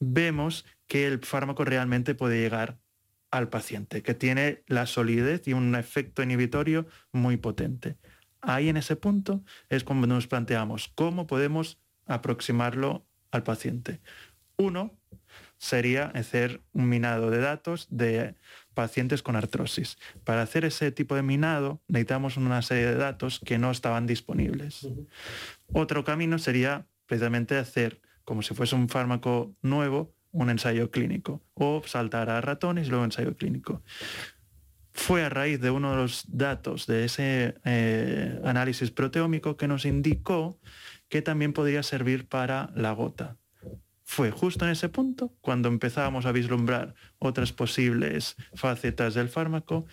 vemos 0.00 0.64
que 0.86 1.06
el 1.06 1.20
fármaco 1.24 1.64
realmente 1.64 2.14
puede 2.14 2.40
llegar 2.40 2.78
al 3.30 3.48
paciente, 3.48 4.02
que 4.02 4.14
tiene 4.14 4.62
la 4.66 4.86
solidez 4.86 5.46
y 5.46 5.52
un 5.52 5.74
efecto 5.74 6.22
inhibitorio 6.22 6.86
muy 7.12 7.36
potente. 7.36 7.96
Ahí 8.40 8.68
en 8.68 8.76
ese 8.76 8.96
punto 8.96 9.42
es 9.68 9.84
cuando 9.84 10.06
nos 10.06 10.26
planteamos 10.26 10.90
cómo 10.94 11.26
podemos 11.26 11.78
aproximarlo 12.06 13.06
al 13.30 13.42
paciente. 13.42 14.00
Uno 14.56 14.96
sería 15.58 16.06
hacer 16.06 16.62
un 16.72 16.88
minado 16.88 17.30
de 17.30 17.38
datos 17.38 17.88
de 17.90 18.34
pacientes 18.74 19.22
con 19.22 19.36
artrosis. 19.36 19.98
Para 20.24 20.42
hacer 20.42 20.64
ese 20.64 20.92
tipo 20.92 21.14
de 21.14 21.22
minado 21.22 21.82
necesitamos 21.88 22.36
una 22.36 22.62
serie 22.62 22.86
de 22.86 22.94
datos 22.94 23.40
que 23.44 23.58
no 23.58 23.70
estaban 23.70 24.06
disponibles. 24.06 24.88
Otro 25.72 26.04
camino 26.04 26.38
sería 26.38 26.86
precisamente 27.06 27.56
hacer 27.56 28.00
como 28.28 28.42
si 28.42 28.52
fuese 28.52 28.74
un 28.74 28.90
fármaco 28.90 29.56
nuevo, 29.62 30.14
un 30.32 30.50
ensayo 30.50 30.90
clínico, 30.90 31.42
o 31.54 31.82
saltar 31.86 32.28
a 32.28 32.42
ratones 32.42 32.86
y 32.86 32.90
luego 32.90 33.06
ensayo 33.06 33.34
clínico. 33.34 33.82
Fue 34.92 35.24
a 35.24 35.30
raíz 35.30 35.62
de 35.62 35.70
uno 35.70 35.92
de 35.92 35.96
los 35.96 36.26
datos 36.28 36.86
de 36.86 37.06
ese 37.06 37.54
eh, 37.64 38.38
análisis 38.44 38.90
proteómico 38.90 39.56
que 39.56 39.66
nos 39.66 39.86
indicó 39.86 40.60
que 41.08 41.22
también 41.22 41.54
podría 41.54 41.82
servir 41.82 42.28
para 42.28 42.70
la 42.74 42.92
gota. 42.92 43.38
Fue 44.04 44.30
justo 44.30 44.66
en 44.66 44.72
ese 44.72 44.90
punto 44.90 45.32
cuando 45.40 45.70
empezábamos 45.70 46.26
a 46.26 46.32
vislumbrar 46.32 46.94
otras 47.18 47.54
posibles 47.54 48.36
facetas 48.54 49.14
del 49.14 49.30
fármaco, 49.30 49.86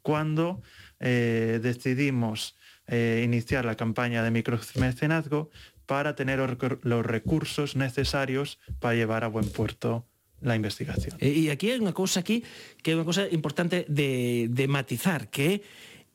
cuando 0.00 0.62
eh, 1.00 1.60
decidimos 1.62 2.56
eh, 2.86 3.20
iniciar 3.22 3.66
la 3.66 3.76
campaña 3.76 4.22
de 4.22 4.30
micromecenazgo 4.30 5.50
para 5.86 6.14
tener 6.14 6.40
los 6.40 7.06
recursos 7.06 7.76
necesarios 7.76 8.58
para 8.80 8.94
llevar 8.94 9.24
a 9.24 9.28
buen 9.28 9.48
puerto 9.48 10.06
la 10.40 10.56
investigación. 10.56 11.16
Eh, 11.20 11.28
e, 11.28 11.48
e 11.48 11.50
aquí 11.50 11.72
hai 11.72 11.80
unha 11.80 11.96
cousa 11.96 12.20
aquí 12.20 12.44
que 12.84 12.92
é 12.92 12.96
unha 12.96 13.08
cousa 13.08 13.24
importante 13.32 13.88
de, 13.88 14.46
de 14.52 14.64
matizar, 14.68 15.32
que 15.32 15.64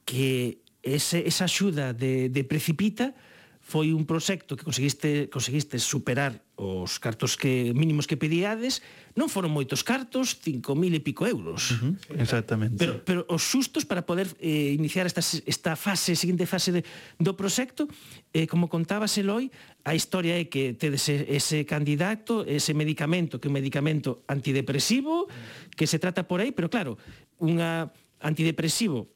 que 0.10 0.62
ese, 0.82 1.28
esa 1.28 1.46
axuda 1.46 1.94
de, 1.94 2.34
de 2.34 2.42
precipita 2.42 3.14
foi 3.62 3.94
un 3.94 4.10
proxecto 4.10 4.58
que 4.58 4.66
conseguiste, 4.66 5.30
conseguiste 5.30 5.78
superar 5.78 6.42
os 6.60 7.00
cartos 7.00 7.40
que 7.40 7.72
mínimos 7.72 8.04
que 8.04 8.20
pedíades 8.20 8.84
non 9.16 9.32
foron 9.32 9.56
moitos 9.56 9.80
cartos, 9.80 10.36
5.000 10.36 11.00
e 11.00 11.02
pico 11.02 11.24
euros. 11.24 11.80
Uh 11.80 11.96
-huh, 11.96 12.20
exactamente. 12.20 12.76
Pero, 12.76 13.00
pero 13.08 13.22
os 13.32 13.48
sustos 13.48 13.88
para 13.88 14.04
poder 14.04 14.28
eh, 14.44 14.76
iniciar 14.76 15.08
esta, 15.08 15.24
esta 15.24 15.80
fase, 15.80 16.20
seguinte 16.20 16.44
fase 16.44 16.76
de, 16.76 16.82
do 17.16 17.32
proxecto, 17.40 17.88
eh, 18.36 18.44
como 18.44 18.68
contabas, 18.68 19.16
Eloi, 19.16 19.48
a 19.88 19.96
historia 19.96 20.36
é 20.36 20.52
que 20.52 20.76
tedes 20.76 21.08
ese 21.08 21.64
candidato, 21.64 22.44
ese 22.44 22.76
medicamento, 22.76 23.40
que 23.40 23.48
é 23.48 23.52
un 23.52 23.56
medicamento 23.56 24.28
antidepresivo, 24.28 25.32
que 25.80 25.88
se 25.88 25.96
trata 25.96 26.28
por 26.28 26.44
aí, 26.44 26.52
pero 26.52 26.68
claro, 26.68 27.00
unha 27.40 27.88
antidepresivo 28.20 29.08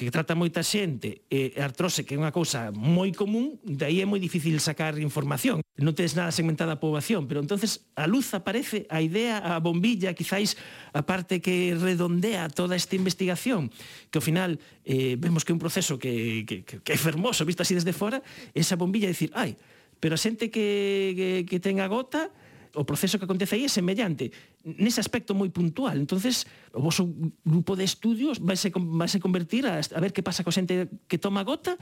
que 0.00 0.08
trata 0.08 0.32
moita 0.32 0.64
xente 0.64 1.28
e 1.28 1.52
artrose, 1.60 2.08
que 2.08 2.16
é 2.16 2.18
unha 2.18 2.32
cousa 2.32 2.72
moi 2.72 3.12
común, 3.12 3.60
de 3.60 3.84
aí 3.84 4.00
é 4.00 4.08
moi 4.08 4.16
difícil 4.16 4.56
sacar 4.56 4.96
información. 4.96 5.60
Non 5.76 5.92
tens 5.92 6.16
nada 6.16 6.32
segmentada 6.32 6.72
a 6.72 6.80
poboación, 6.80 7.28
pero 7.28 7.44
entonces 7.44 7.84
a 8.00 8.08
luz 8.08 8.32
aparece, 8.32 8.88
a 8.88 9.04
idea, 9.04 9.44
a 9.44 9.60
bombilla, 9.60 10.16
quizáis 10.16 10.56
a 10.96 11.04
parte 11.04 11.44
que 11.44 11.76
redondea 11.76 12.48
toda 12.48 12.80
esta 12.80 12.96
investigación, 12.96 13.68
que 14.08 14.16
ao 14.16 14.24
final 14.24 14.56
eh, 14.88 15.20
vemos 15.20 15.44
que 15.44 15.52
é 15.52 15.56
un 15.56 15.60
proceso 15.60 16.00
que, 16.00 16.48
que, 16.48 16.64
que, 16.64 16.80
que 16.80 16.92
é 16.96 16.96
fermoso, 16.96 17.44
visto 17.44 17.60
así 17.60 17.76
desde 17.76 17.92
fora, 17.92 18.24
esa 18.56 18.80
bombilla 18.80 19.04
de 19.04 19.12
decir, 19.12 19.28
ai, 19.36 19.60
pero 20.00 20.16
a 20.16 20.20
xente 20.20 20.48
que, 20.48 21.12
que, 21.12 21.28
que 21.44 21.60
ten 21.60 21.76
a 21.76 21.92
gota, 21.92 22.32
o 22.72 22.88
proceso 22.88 23.20
que 23.20 23.28
acontece 23.28 23.60
aí 23.60 23.66
é 23.66 23.70
semellante 23.70 24.32
nese 24.64 25.00
aspecto 25.00 25.32
moi 25.34 25.48
puntual. 25.48 25.96
Entonces, 25.96 26.44
o 26.72 26.80
vosso 26.84 27.08
grupo 27.44 27.76
de 27.76 27.84
estudios 27.84 28.40
vai 28.40 28.56
se, 28.56 28.70
vai 28.72 29.08
se 29.08 29.20
convertir 29.20 29.64
a, 29.66 29.80
a 29.80 30.00
ver 30.00 30.12
que 30.12 30.22
pasa 30.22 30.44
co 30.44 30.52
xente 30.52 30.88
que 31.08 31.18
toma 31.18 31.44
gota 31.44 31.76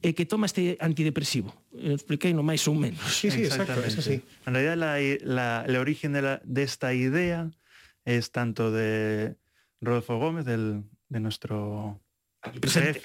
e 0.00 0.12
que 0.16 0.24
toma 0.24 0.48
este 0.48 0.76
antidepresivo. 0.80 1.52
Expliquei 1.72 2.32
no 2.34 2.42
máis 2.42 2.66
ou 2.68 2.74
menos. 2.74 3.00
Sí, 3.06 3.30
sí, 3.30 3.46
exacto, 3.46 3.78
eso. 3.84 4.02
En 4.02 4.52
realidad, 4.52 4.76
la, 4.76 4.96
la, 5.22 5.48
el 5.68 5.76
origen 5.76 6.12
de, 6.12 6.22
la, 6.22 6.34
de 6.44 6.62
esta 6.64 6.92
idea 6.92 7.52
es 8.04 8.32
tanto 8.32 8.72
de 8.72 9.36
Rodolfo 9.80 10.18
Gómez, 10.18 10.44
del, 10.44 10.84
de 11.08 11.20
nuestro 11.20 12.01
Presente. 12.60 13.00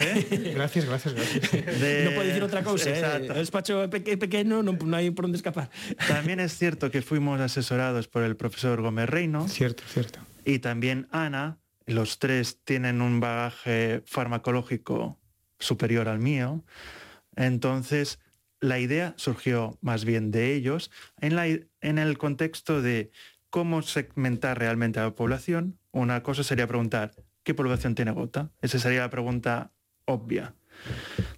Gracias, 0.55 0.85
gracias, 0.85 1.13
gracias. 1.13 1.51
De... 1.79 2.05
No 2.05 2.11
puedo 2.11 2.27
decir 2.27 2.43
otra 2.43 2.63
cosa, 2.63 2.89
¿eh? 2.89 3.27
el 3.27 3.33
despacho 3.35 3.87
pe 3.89 4.01
pequeño 4.17 4.63
no, 4.63 4.73
no, 4.73 4.97
hay 4.97 5.11
por 5.11 5.25
dónde 5.25 5.37
escapar. 5.37 5.69
También 6.07 6.39
es 6.39 6.57
cierto 6.57 6.89
que 6.89 7.03
fuimos 7.03 7.39
asesorados 7.39 8.07
por 8.07 8.23
el 8.23 8.35
profesor 8.35 8.81
Gómez 8.81 9.07
Reino. 9.09 9.47
Cierto, 9.47 9.83
cierto. 9.87 10.19
Y 10.43 10.59
también 10.59 11.07
Ana, 11.11 11.59
los 11.85 12.17
tres 12.17 12.59
tienen 12.63 13.01
un 13.01 13.19
bagaje 13.19 14.01
farmacológico 14.05 15.19
superior 15.59 16.07
al 16.07 16.19
mío. 16.19 16.63
Entonces, 17.35 18.19
la 18.59 18.79
idea 18.79 19.13
surgió 19.17 19.77
más 19.81 20.03
bien 20.03 20.31
de 20.31 20.53
ellos 20.55 20.89
en, 21.21 21.35
la, 21.35 21.47
en 21.47 21.97
el 21.99 22.17
contexto 22.17 22.81
de 22.81 23.11
cómo 23.49 23.81
segmentar 23.83 24.57
realmente 24.57 24.99
a 24.99 25.03
la 25.03 25.15
población. 25.15 25.77
Una 25.91 26.23
cosa 26.23 26.43
sería 26.43 26.67
preguntar, 26.67 27.13
¿qué 27.47 27.53
población 27.53 27.95
tiene 27.95 28.11
gota? 28.11 28.51
Esa 28.61 28.77
sería 28.77 28.99
la 28.99 29.09
pregunta 29.09 29.71
obvia. 30.03 30.53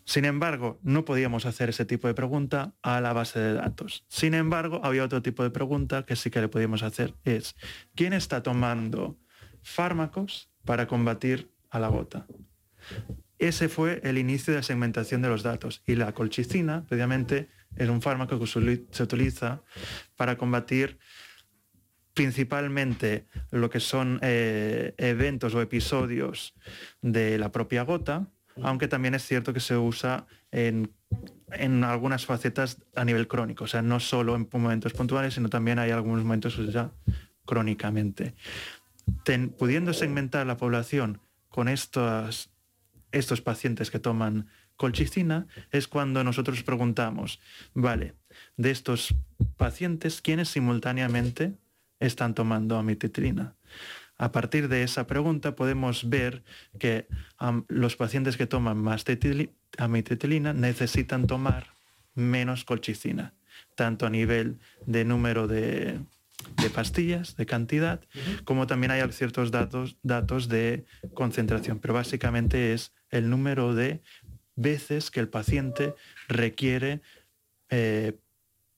Sin 0.06 0.26
embargo, 0.26 0.80
no 0.82 1.06
podíamos 1.06 1.46
hacer 1.46 1.70
ese 1.70 1.86
tipo 1.86 2.08
de 2.08 2.16
pregunta 2.16 2.74
a 2.82 3.00
la 3.00 3.14
base 3.14 3.38
de 3.40 3.54
datos. 3.54 4.06
Sin 4.10 4.34
embargo, 4.34 4.82
había 4.84 5.04
otro 5.04 5.22
tipo 5.22 5.44
de 5.44 5.52
pregunta 5.52 6.08
que 6.08 6.16
sí 6.16 6.32
que 6.32 6.42
le 6.42 6.48
podíamos 6.48 6.82
hacer, 6.82 7.14
es 7.26 7.56
¿quién 7.94 8.14
está 8.14 8.42
tomando 8.42 9.20
fármacos 9.62 10.50
para 10.66 10.88
combatir 10.88 11.52
a 11.70 11.78
la 11.78 11.90
gota? 11.90 12.26
Ese 13.38 13.70
fue 13.70 14.02
el 14.04 14.18
inicio 14.18 14.52
de 14.52 14.62
la 14.62 14.64
segmentación 14.64 15.22
de 15.22 15.30
los 15.30 15.44
datos 15.44 15.84
y 15.86 15.94
la 15.94 16.14
colchicina, 16.16 16.88
previamente, 16.88 17.50
es 17.76 17.88
un 17.88 18.02
fármaco 18.02 18.40
que 18.40 18.48
se 18.48 19.04
utiliza 19.04 19.62
para 20.16 20.40
combatir 20.40 20.98
principalmente 22.20 23.28
lo 23.50 23.70
que 23.70 23.80
son 23.80 24.20
eh, 24.22 24.94
eventos 24.98 25.56
o 25.56 25.62
episodios 25.62 26.54
de 27.02 27.38
la 27.38 27.50
propia 27.50 27.84
gota, 27.84 28.28
aunque 28.62 28.90
también 28.90 29.16
es 29.16 29.26
cierto 29.26 29.54
que 29.54 29.62
se 29.62 29.78
usa 29.78 30.28
en, 30.52 30.92
en, 31.54 31.86
algunas 31.86 32.26
facetas 32.26 32.82
a 32.94 33.06
nivel 33.06 33.30
crónico, 33.30 33.64
o 33.64 33.68
sea, 33.68 33.82
no 33.82 34.02
solo 34.02 34.36
en 34.36 34.50
momentos 34.52 34.92
puntuales, 34.92 35.36
sino 35.36 35.48
también 35.48 35.80
hay 35.80 35.92
algunos 35.92 36.26
momentos 36.26 36.58
ya 36.74 36.92
crónicamente. 37.46 38.36
Ten, 39.24 39.48
pudiendo 39.48 39.94
segmentar 39.94 40.46
la 40.46 40.58
población 40.58 41.22
con 41.48 41.70
estos, 41.70 42.52
estos 43.14 43.40
pacientes 43.40 43.92
que 43.92 44.00
toman 44.00 44.50
colchicina, 44.76 45.48
es 45.72 45.88
cuando 45.88 46.22
nosotros 46.26 46.64
preguntamos, 46.64 47.40
vale, 47.74 48.16
de 48.58 48.72
estos 48.72 49.16
pacientes, 49.56 50.22
¿quiénes 50.22 50.50
simultáneamente 50.50 51.56
están 52.00 52.34
tomando 52.34 52.78
amitriptilina. 52.78 53.56
A 54.18 54.32
partir 54.32 54.68
de 54.68 54.84
esa 54.84 55.08
pregunta 55.08 55.56
podemos 55.56 56.10
ver 56.10 56.44
que 56.78 57.08
um, 57.40 57.64
los 57.70 57.96
pacientes 57.96 58.36
que 58.36 58.48
toman 58.48 58.78
más 58.78 59.06
amitriptilina 59.78 60.54
necesitan 60.54 61.26
tomar 61.26 61.68
menos 62.16 62.66
colchicina, 62.66 63.34
tanto 63.76 64.06
a 64.06 64.10
nivel 64.10 64.60
de 64.86 65.06
número 65.06 65.48
de, 65.48 66.00
de 66.62 66.70
pastillas, 66.70 67.38
de 67.38 67.46
cantidad, 67.46 68.02
uh 68.02 68.18
-huh. 68.18 68.44
como 68.44 68.68
también 68.68 68.92
hay 68.92 69.02
ciertos 69.12 69.52
datos, 69.52 69.96
datos 70.04 70.50
de 70.50 70.86
concentración, 71.14 71.80
pero 71.80 71.94
básicamente 71.94 72.74
es 72.74 72.92
el 73.10 73.30
número 73.30 73.74
de 73.74 74.02
veces 74.56 75.12
que 75.12 75.22
el 75.22 75.30
paciente 75.30 75.96
requiere 76.28 77.02
eh, 77.70 78.20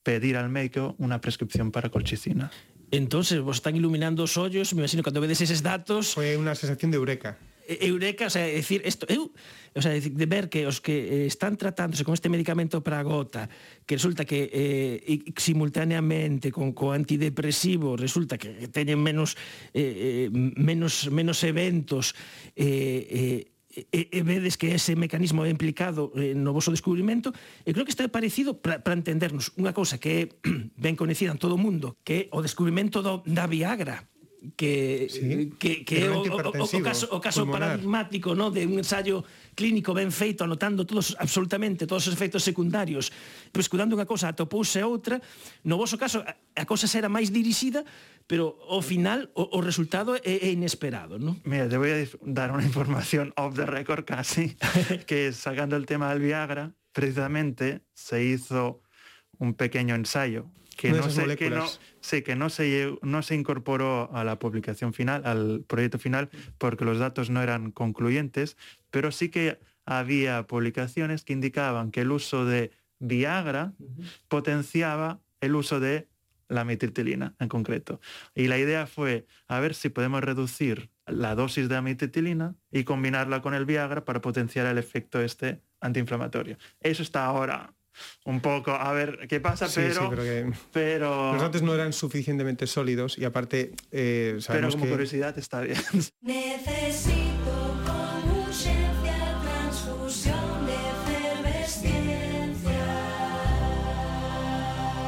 pedir 0.04 0.38
al 0.38 0.50
médico 0.50 0.96
una 1.00 1.20
prescripción 1.20 1.72
para 1.72 1.90
colchicina. 1.90 2.52
Entonces, 2.92 3.40
vos 3.40 3.58
están 3.58 3.76
iluminando 3.76 4.24
os 4.28 4.36
ollos, 4.36 4.76
me 4.76 4.84
imagino, 4.84 5.02
cando 5.02 5.24
vedes 5.24 5.40
eses 5.40 5.64
datos... 5.64 6.12
Foi 6.12 6.36
unha 6.36 6.52
sensación 6.60 6.92
de 6.92 7.00
eureka. 7.00 7.40
Eureka, 7.80 8.28
o 8.28 8.30
sea, 8.30 8.44
decir, 8.44 8.84
esto, 8.84 9.08
eu, 9.08 9.32
o 9.72 9.82
sea, 9.82 9.96
de 9.96 10.28
ver 10.28 10.52
que 10.52 10.68
os 10.68 10.84
que 10.84 11.24
eh, 11.24 11.26
están 11.26 11.56
tratándose 11.56 12.04
con 12.04 12.12
este 12.14 12.28
medicamento 12.28 12.84
para 12.84 13.00
a 13.00 13.08
gota, 13.08 13.48
que 13.88 13.96
resulta 13.96 14.28
que 14.28 14.52
eh, 14.52 15.24
simultaneamente 15.40 16.52
con 16.52 16.76
co 16.76 16.92
antidepresivo 16.92 17.96
resulta 17.96 18.36
que 18.36 18.68
teñen 18.68 19.00
menos 19.00 19.40
eh, 19.72 20.28
eh, 20.28 20.30
menos 20.60 21.08
menos 21.16 21.40
eventos 21.48 22.12
eh, 22.60 23.48
eh, 23.48 23.52
e, 23.72 24.12
e 24.12 24.20
vedes 24.22 24.60
que 24.60 24.76
ese 24.76 25.00
mecanismo 25.00 25.48
é 25.48 25.50
implicado 25.50 26.12
eh, 26.20 26.36
no 26.36 26.52
vosso 26.52 26.72
descubrimento, 26.72 27.32
e 27.64 27.72
creo 27.72 27.88
que 27.88 27.94
isto 27.96 28.04
é 28.04 28.12
parecido 28.12 28.60
para 28.60 28.96
entendernos 28.96 29.56
unha 29.56 29.72
cousa 29.72 29.96
que 29.98 30.12
é 30.12 30.22
ben 30.84 31.00
conhecida 31.00 31.32
en 31.32 31.40
todo 31.40 31.56
o 31.56 31.62
mundo, 31.62 31.96
que 32.04 32.28
é 32.28 32.36
o 32.36 32.44
descubrimento 32.44 33.00
do, 33.00 33.24
da 33.24 33.48
Viagra, 33.48 34.12
que 34.58 35.08
sí, 35.10 35.22
eh, 35.22 35.50
que 35.60 35.86
que 35.86 36.10
o, 36.10 36.26
o, 36.26 36.66
o 36.66 36.82
caso 36.82 37.06
o 37.14 37.22
caso 37.22 37.46
pulmonar. 37.46 37.78
paradigmático, 37.78 38.34
no, 38.34 38.50
de 38.50 38.66
un 38.66 38.82
ensayo 38.82 39.22
clínico 39.54 39.94
ben 39.94 40.10
feito 40.10 40.42
anotando 40.42 40.82
todos 40.82 41.14
absolutamente 41.22 41.86
todos 41.86 42.10
os 42.10 42.14
efectos 42.14 42.42
secundarios, 42.42 43.14
pescudando 43.54 43.94
unha 43.94 44.10
cousa 44.10 44.34
atopouse 44.34 44.82
outra, 44.82 45.22
no 45.62 45.78
voso 45.78 45.94
caso 45.94 46.26
a, 46.26 46.34
a 46.58 46.66
cosa 46.66 46.90
era 46.90 47.06
máis 47.06 47.30
dirixida 47.30 47.86
pero 48.32 48.56
ao 48.70 48.80
final 48.80 49.28
o, 49.36 49.44
o 49.58 49.60
resultado 49.60 50.16
é 50.24 50.48
inesperado, 50.56 51.20
¿no? 51.20 51.36
Mira, 51.44 51.68
te 51.68 51.76
voy 51.76 51.92
a 51.92 52.08
dar 52.24 52.56
una 52.56 52.64
información 52.64 53.34
off 53.36 53.60
the 53.60 53.66
record 53.66 54.06
casi, 54.06 54.56
que 55.06 55.34
sacando 55.34 55.76
el 55.76 55.86
tema 55.86 56.08
del 56.12 56.24
Viagra, 56.24 56.72
precisamente 56.94 57.82
se 57.94 58.24
hizo 58.24 58.80
un 59.38 59.54
pequeño 59.54 59.96
ensayo 59.96 60.48
que 60.78 60.94
no, 60.94 61.10
se, 61.10 61.36
que 61.36 61.50
no, 61.50 61.68
sí, 62.00 62.22
que 62.22 62.38
no 62.38 62.50
se, 62.50 62.96
no 63.02 63.22
se 63.22 63.36
incorporó 63.36 64.10
a 64.16 64.24
la 64.24 64.40
publicación 64.40 64.94
final, 64.94 65.24
al 65.26 65.66
proyecto 65.68 66.00
final, 66.00 66.30
porque 66.58 66.86
los 66.86 67.00
datos 67.00 67.30
no 67.30 67.44
eran 67.44 67.72
concluyentes, 67.72 68.56
pero 68.92 69.12
sí 69.12 69.28
que 69.28 69.60
había 69.86 70.48
publicaciones 70.48 71.26
que 71.26 71.34
indicaban 71.34 71.92
que 71.92 72.00
el 72.00 72.12
uso 72.12 72.46
de 72.46 72.72
Viagra 73.00 73.74
uh 73.78 73.84
-huh. 73.84 74.06
potenciaba 74.30 75.20
el 75.42 75.56
uso 75.56 75.82
de 75.82 76.08
la 76.52 76.66
mitriptilina 76.66 77.36
en 77.40 77.48
concreto. 77.48 78.00
Y 78.36 78.48
la 78.48 78.58
idea 78.58 78.86
fue 78.86 79.26
a 79.48 79.60
ver 79.60 79.74
si 79.74 79.90
podemos 79.90 80.22
reducir 80.24 80.92
la 81.08 81.36
dosis 81.36 81.70
de 81.70 81.78
amitriptilina 81.78 82.56
y 82.72 82.84
combinarla 82.84 83.42
con 83.42 83.54
el 83.54 83.66
Viagra 83.66 84.06
para 84.06 84.22
potenciar 84.22 84.66
el 84.68 84.78
efecto 84.78 85.22
este 85.22 85.62
antiinflamatorio. 85.80 86.58
Eso 86.82 87.04
está 87.04 87.26
ahora 87.26 87.74
un 88.26 88.40
poco 88.40 88.72
a 88.72 88.92
ver 88.94 89.28
qué 89.28 89.40
pasa, 89.40 89.68
sí, 89.68 89.82
pero, 89.82 89.94
sí, 89.94 90.08
pero, 90.10 90.24
que 90.24 90.54
pero, 90.72 91.34
los 91.34 91.42
datos 91.42 91.62
no 91.62 91.74
eran 91.74 91.92
suficientemente 91.92 92.66
sólidos 92.68 93.18
y 93.18 93.26
aparte 93.26 93.74
eh, 93.92 94.40
pero 94.48 94.70
como 94.70 94.86
que... 94.86 94.92
curiosidad 94.92 95.38
está 95.38 95.62
bien. 95.62 95.78
Necesito 96.22 97.61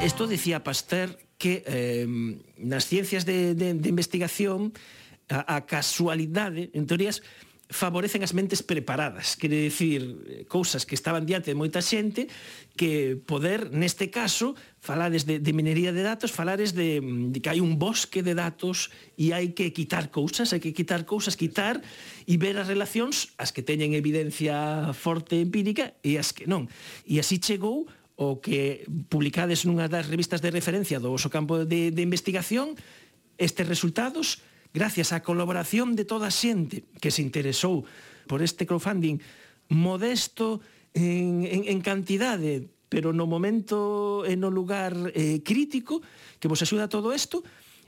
Isto 0.04 0.28
dicía 0.28 0.68
Pasteur 0.68 1.16
que 1.40 1.64
eh, 1.64 2.04
nas 2.60 2.92
ciencias 2.92 3.24
de, 3.24 3.56
de, 3.56 3.72
de 3.72 3.88
investigación 3.88 4.76
a, 5.32 5.56
a 5.56 5.64
casualidade, 5.64 6.68
en 6.76 6.84
teorías, 6.84 7.24
favorecen 7.72 8.20
as 8.20 8.36
mentes 8.36 8.60
preparadas, 8.68 9.40
quere 9.40 9.56
dicir 9.56 10.04
eh, 10.04 10.44
cousas 10.44 10.84
que 10.84 11.00
estaban 11.00 11.24
diante 11.24 11.56
de 11.56 11.56
moita 11.56 11.80
xente 11.80 12.28
que 12.76 13.16
poder, 13.16 13.72
neste 13.72 14.12
caso, 14.12 14.60
falades 14.84 15.24
de, 15.24 15.40
de 15.40 15.52
minería 15.56 15.96
de 15.96 16.04
datos, 16.04 16.36
falares 16.36 16.76
de, 16.76 17.00
de 17.00 17.40
que 17.40 17.48
hai 17.48 17.64
un 17.64 17.80
bosque 17.80 18.20
de 18.20 18.36
datos 18.36 18.92
e 19.16 19.32
hai 19.32 19.56
que 19.56 19.72
quitar 19.72 20.12
cousas, 20.12 20.52
hai 20.52 20.60
que 20.60 20.76
quitar 20.76 21.08
cousas, 21.08 21.40
quitar 21.40 21.80
e 22.28 22.36
ver 22.36 22.60
as 22.60 22.68
relacións, 22.68 23.32
as 23.40 23.56
que 23.56 23.64
teñen 23.64 23.96
evidencia 23.96 24.92
forte 24.92 25.40
empírica 25.40 25.96
e 26.04 26.20
as 26.20 26.36
que 26.36 26.44
non. 26.44 26.68
E 27.08 27.24
así 27.24 27.40
chegou 27.40 27.88
o 28.16 28.38
que 28.38 28.86
publicades 29.10 29.66
nunha 29.66 29.90
das 29.90 30.06
revistas 30.06 30.42
de 30.42 30.54
referencia 30.54 31.02
do 31.02 31.10
vosso 31.10 31.34
campo 31.34 31.66
de, 31.66 31.90
de 31.90 32.02
investigación 32.06 32.78
estes 33.42 33.66
resultados 33.66 34.46
gracias 34.74 35.14
á 35.14 35.26
colaboración 35.26 35.98
de 35.98 36.06
toda 36.06 36.30
a 36.30 36.34
xente 36.34 36.86
que 37.02 37.10
se 37.10 37.26
interesou 37.26 37.86
por 38.30 38.46
este 38.46 38.70
crowdfunding 38.70 39.18
modesto 39.70 40.62
en, 40.94 41.46
en, 41.46 41.62
en 41.66 41.80
cantidade, 41.82 42.70
pero 42.90 43.14
no 43.14 43.26
momento 43.26 44.22
e 44.30 44.38
no 44.38 44.54
lugar 44.54 44.94
eh, 45.18 45.42
crítico 45.42 46.06
que 46.38 46.46
vos 46.46 46.62
axuda 46.62 46.86
todo 46.86 47.10
isto, 47.10 47.42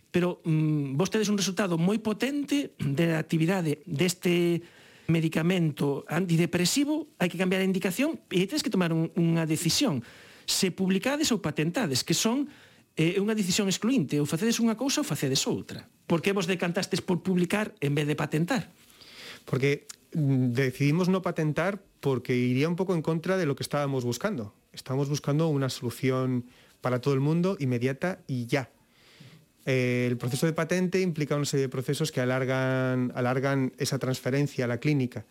pero 0.10 0.42
mm, 0.42 0.98
vos 0.98 1.14
tedes 1.14 1.30
un 1.30 1.38
resultado 1.38 1.78
moi 1.78 2.02
potente 2.02 2.74
de 2.82 3.14
actividade 3.14 3.86
deste 3.86 4.66
de 4.66 4.85
medicamento 5.08 6.06
antidepresivo, 6.10 7.12
hai 7.22 7.30
que 7.30 7.38
cambiar 7.38 7.62
a 7.62 7.70
indicación 7.70 8.22
e 8.32 8.46
tens 8.50 8.66
que 8.66 8.74
tomar 8.74 8.94
un, 8.94 9.14
unha 9.16 9.46
decisión. 9.46 10.02
Se 10.46 10.70
publicades 10.70 11.34
ou 11.34 11.42
patentades, 11.42 12.06
que 12.06 12.18
son 12.18 12.50
é 12.96 13.20
unha 13.20 13.36
decisión 13.36 13.68
excluinte, 13.68 14.16
ou 14.24 14.26
facedes 14.26 14.58
unha 14.64 14.80
cousa 14.80 15.04
ou 15.04 15.08
facedes 15.08 15.44
outra. 15.52 15.84
Por 16.08 16.24
que 16.24 16.32
vos 16.32 16.48
decantastes 16.48 17.04
por 17.04 17.20
publicar 17.20 17.76
en 17.84 17.92
vez 17.92 18.08
de 18.08 18.16
patentar? 18.16 18.72
Porque 19.44 19.84
mm, 20.16 20.56
decidimos 20.56 21.12
no 21.12 21.20
patentar 21.20 21.84
porque 22.00 22.38
iría 22.38 22.72
un 22.72 22.80
poco 22.80 22.96
en 22.96 23.04
contra 23.04 23.36
de 23.36 23.46
lo 23.46 23.60
que 23.60 23.68
estábamos 23.68 24.08
buscando. 24.08 24.56
Estábamos 24.72 25.10
buscando 25.12 25.52
una 25.52 25.68
solución 25.68 26.48
para 26.80 27.02
todo 27.02 27.14
el 27.14 27.20
mundo, 27.20 27.58
inmediata 27.60 28.24
y 28.28 28.46
ya. 28.48 28.72
Eh, 29.66 30.06
el 30.10 30.18
proceso 30.18 30.46
de 30.46 30.54
patente 30.54 31.02
implica 31.02 31.36
una 31.36 31.46
serie 31.46 31.66
de 31.66 31.70
procesos 31.70 32.12
que 32.12 32.22
alargan, 32.22 33.74
esa 33.78 34.00
transferencia 34.00 34.66
a 34.66 34.68
la 34.68 34.80
clínica. 34.80 35.26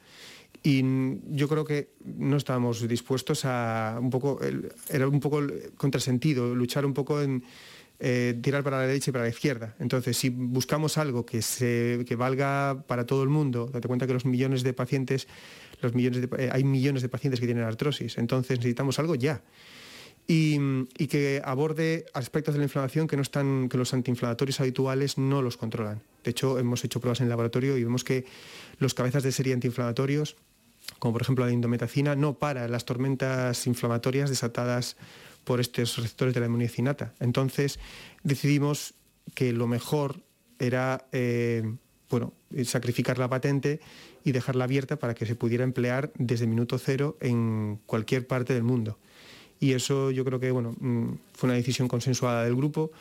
Y 0.62 0.82
yo 1.30 1.48
creo 1.48 1.64
que 1.64 1.90
no 2.04 2.36
estábamos 2.36 2.86
dispuestos 2.88 3.44
a 3.44 3.98
un 4.00 4.10
poco, 4.10 4.40
era 4.88 5.06
un 5.06 5.20
poco 5.20 5.42
contrasentido, 5.76 6.54
luchar 6.54 6.86
un 6.86 6.94
poco 6.94 7.20
en 7.20 7.44
eh, 8.00 8.38
tirar 8.42 8.64
para 8.64 8.78
la 8.78 8.86
derecha 8.86 9.10
y 9.10 9.12
para 9.12 9.24
la 9.24 9.30
izquierda. 9.30 9.76
Entonces, 9.78 10.16
si 10.16 10.28
buscamos 10.28 10.98
algo 10.98 11.24
que, 11.24 11.42
se, 11.42 12.04
que 12.06 12.16
valga 12.16 12.82
para 12.86 13.06
todo 13.06 13.22
el 13.22 13.28
mundo, 13.28 13.70
date 13.72 13.86
cuenta 13.86 14.06
que 14.06 14.14
los 14.14 14.24
millones 14.24 14.62
de 14.62 14.72
pacientes, 14.72 15.28
los 15.80 15.94
millones 15.94 16.22
de, 16.22 16.44
eh, 16.44 16.50
hay 16.52 16.64
millones 16.64 17.02
de 17.02 17.08
pacientes 17.08 17.40
que 17.40 17.46
tienen 17.46 17.64
artrosis, 17.64 18.18
entonces 18.18 18.58
necesitamos 18.58 18.98
algo 18.98 19.14
ya. 19.14 19.42
Y, 20.26 20.86
que 21.06 21.42
aborde 21.44 22.06
aspectos 22.14 22.54
de 22.54 22.58
la 22.58 22.64
inflamación 22.64 23.06
que 23.06 23.16
no 23.16 23.22
están 23.22 23.68
que 23.68 23.76
los 23.76 23.92
antiinflamatorios 23.92 24.58
habituales 24.60 25.18
no 25.18 25.42
los 25.42 25.56
controlan. 25.58 26.00
De 26.24 26.30
hecho, 26.30 26.58
hemos 26.58 26.82
hecho 26.82 27.00
pruebas 27.00 27.20
en 27.20 27.24
el 27.24 27.30
laboratorio 27.30 27.76
y 27.76 27.84
vemos 27.84 28.04
que 28.04 28.24
los 28.78 28.94
cabezas 28.94 29.22
de 29.22 29.32
serie 29.32 29.52
antiinflamatorios, 29.52 30.36
como 30.98 31.12
por 31.12 31.22
ejemplo 31.22 31.44
la 31.44 31.52
indometacina, 31.52 32.16
no 32.16 32.38
para 32.38 32.68
las 32.68 32.86
tormentas 32.86 33.66
inflamatorias 33.66 34.30
desatadas 34.30 34.96
por 35.44 35.60
estos 35.60 35.98
receptores 35.98 36.32
de 36.32 36.40
la 36.40 36.46
inmunidad 36.46 36.72
innata. 36.78 37.14
Entonces 37.20 37.78
decidimos 38.22 38.94
que 39.34 39.52
lo 39.52 39.66
mejor 39.66 40.22
era 40.58 41.06
eh, 41.12 41.74
bueno, 42.08 42.32
sacrificar 42.64 43.18
la 43.18 43.28
patente 43.28 43.80
y 44.24 44.32
dejarla 44.32 44.64
abierta 44.64 44.96
para 44.96 45.14
que 45.14 45.26
se 45.26 45.34
pudiera 45.34 45.64
emplear 45.64 46.12
desde 46.16 46.46
minuto 46.46 46.78
cero 46.78 47.16
en 47.20 47.78
cualquier 47.86 48.26
parte 48.26 48.54
del 48.54 48.62
mundo. 48.62 48.98
Y 49.64 49.72
eso 49.72 50.10
yo 50.10 50.26
creo 50.26 50.38
que 50.38 50.50
bueno, 50.50 50.76
mm, 50.78 51.14
fue 51.32 51.46
una 51.46 51.56
decisión 51.56 51.88
consensuada 51.88 52.44
del 52.44 52.54
grupo 52.54 52.92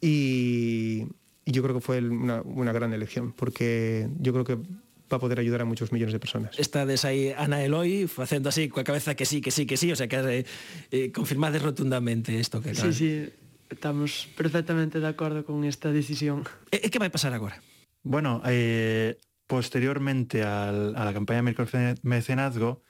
y, 0.00 1.06
y 1.44 1.50
yo 1.50 1.60
creo 1.64 1.74
que 1.74 1.80
fue 1.80 1.98
una, 1.98 2.40
una 2.42 2.72
gran 2.72 2.92
elección, 2.92 3.32
porque 3.32 4.08
yo 4.20 4.32
creo 4.32 4.44
que 4.44 4.54
va 4.54 5.16
a 5.16 5.18
poder 5.18 5.40
ayudar 5.40 5.62
a 5.62 5.64
muchos 5.64 5.90
millones 5.90 6.12
de 6.12 6.20
personas. 6.20 6.56
Estades 6.56 7.04
aí 7.04 7.34
Ana 7.36 7.64
Eloy 7.64 8.06
facendo 8.06 8.48
así 8.48 8.68
coa 8.68 8.86
cabeza 8.86 9.18
que 9.18 9.26
sí, 9.26 9.40
que 9.42 9.50
sí, 9.50 9.66
que 9.66 9.76
sí, 9.76 9.90
o 9.90 9.96
sea 9.96 10.06
que 10.06 10.22
eh, 10.22 10.46
eh, 10.94 11.10
confirmades 11.10 11.62
rotundamente 11.66 12.30
isto 12.30 12.62
que 12.62 12.78
Sí, 12.78 12.92
sí, 12.94 13.28
estamos 13.68 14.30
perfectamente 14.38 15.00
de 15.02 15.10
acordo 15.10 15.42
con 15.42 15.66
esta 15.66 15.90
decisión. 15.90 16.46
E, 16.70 16.78
e 16.78 16.88
que 16.94 17.02
vai 17.02 17.10
pasar 17.10 17.34
agora? 17.34 17.58
Bueno, 18.06 18.38
eh, 18.46 19.18
posteriormente 19.50 20.46
al, 20.46 20.94
a 20.94 21.02
la 21.02 21.10
campaña 21.10 21.42
de 21.42 21.50
micromecenazgo, 21.50 22.86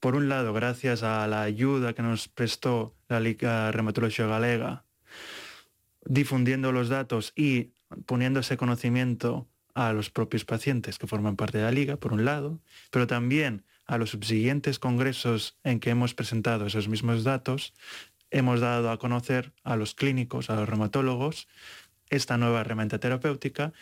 por 0.00 0.16
un 0.16 0.28
lado, 0.28 0.52
gracias 0.54 1.02
a 1.02 1.26
la 1.26 1.42
ayuda 1.42 1.92
que 1.92 2.02
nos 2.02 2.28
prestó 2.28 2.96
la 3.08 3.20
Liga 3.20 3.70
Reumatología 3.70 4.26
Galega, 4.26 4.84
difundiendo 6.04 6.72
los 6.72 6.88
datos 6.88 7.32
y 7.36 7.74
poniendo 8.06 8.40
ese 8.40 8.56
conocimiento 8.56 9.46
a 9.74 9.92
los 9.92 10.10
propios 10.10 10.44
pacientes 10.44 10.98
que 10.98 11.06
forman 11.06 11.36
parte 11.36 11.58
de 11.58 11.64
la 11.64 11.70
liga, 11.70 11.96
por 11.96 12.12
un 12.12 12.24
lado, 12.24 12.60
pero 12.90 13.06
también 13.06 13.64
a 13.86 13.98
los 13.98 14.10
subsiguientes 14.10 14.78
congresos 14.78 15.58
en 15.64 15.80
que 15.80 15.90
hemos 15.90 16.14
presentado 16.14 16.66
esos 16.66 16.88
mismos 16.88 17.22
datos, 17.22 17.74
hemos 18.30 18.60
dado 18.60 18.90
a 18.90 18.98
conocer 18.98 19.52
a 19.64 19.76
los 19.76 19.94
clínicos, 19.94 20.48
a 20.48 20.56
los 20.56 20.68
reumatólogos, 20.68 21.46
esta 22.08 22.38
nueva 22.38 22.62
herramienta 22.62 22.98
terapéutica 22.98 23.72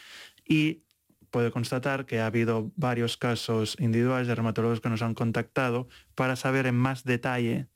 y 0.47 0.83
puedo 1.31 1.51
constatar 1.53 2.07
que 2.07 2.21
ha 2.21 2.27
habido 2.27 2.73
varios 2.77 3.17
casos 3.17 3.77
individuales 3.79 4.27
de 4.27 4.35
reumatólogos 4.35 4.81
que 4.81 4.89
nos 4.89 5.03
han 5.03 5.15
contactado 5.15 5.89
para 6.15 6.37
saber 6.37 6.67
en 6.67 6.77
más 6.77 7.05
detalle 7.05 7.69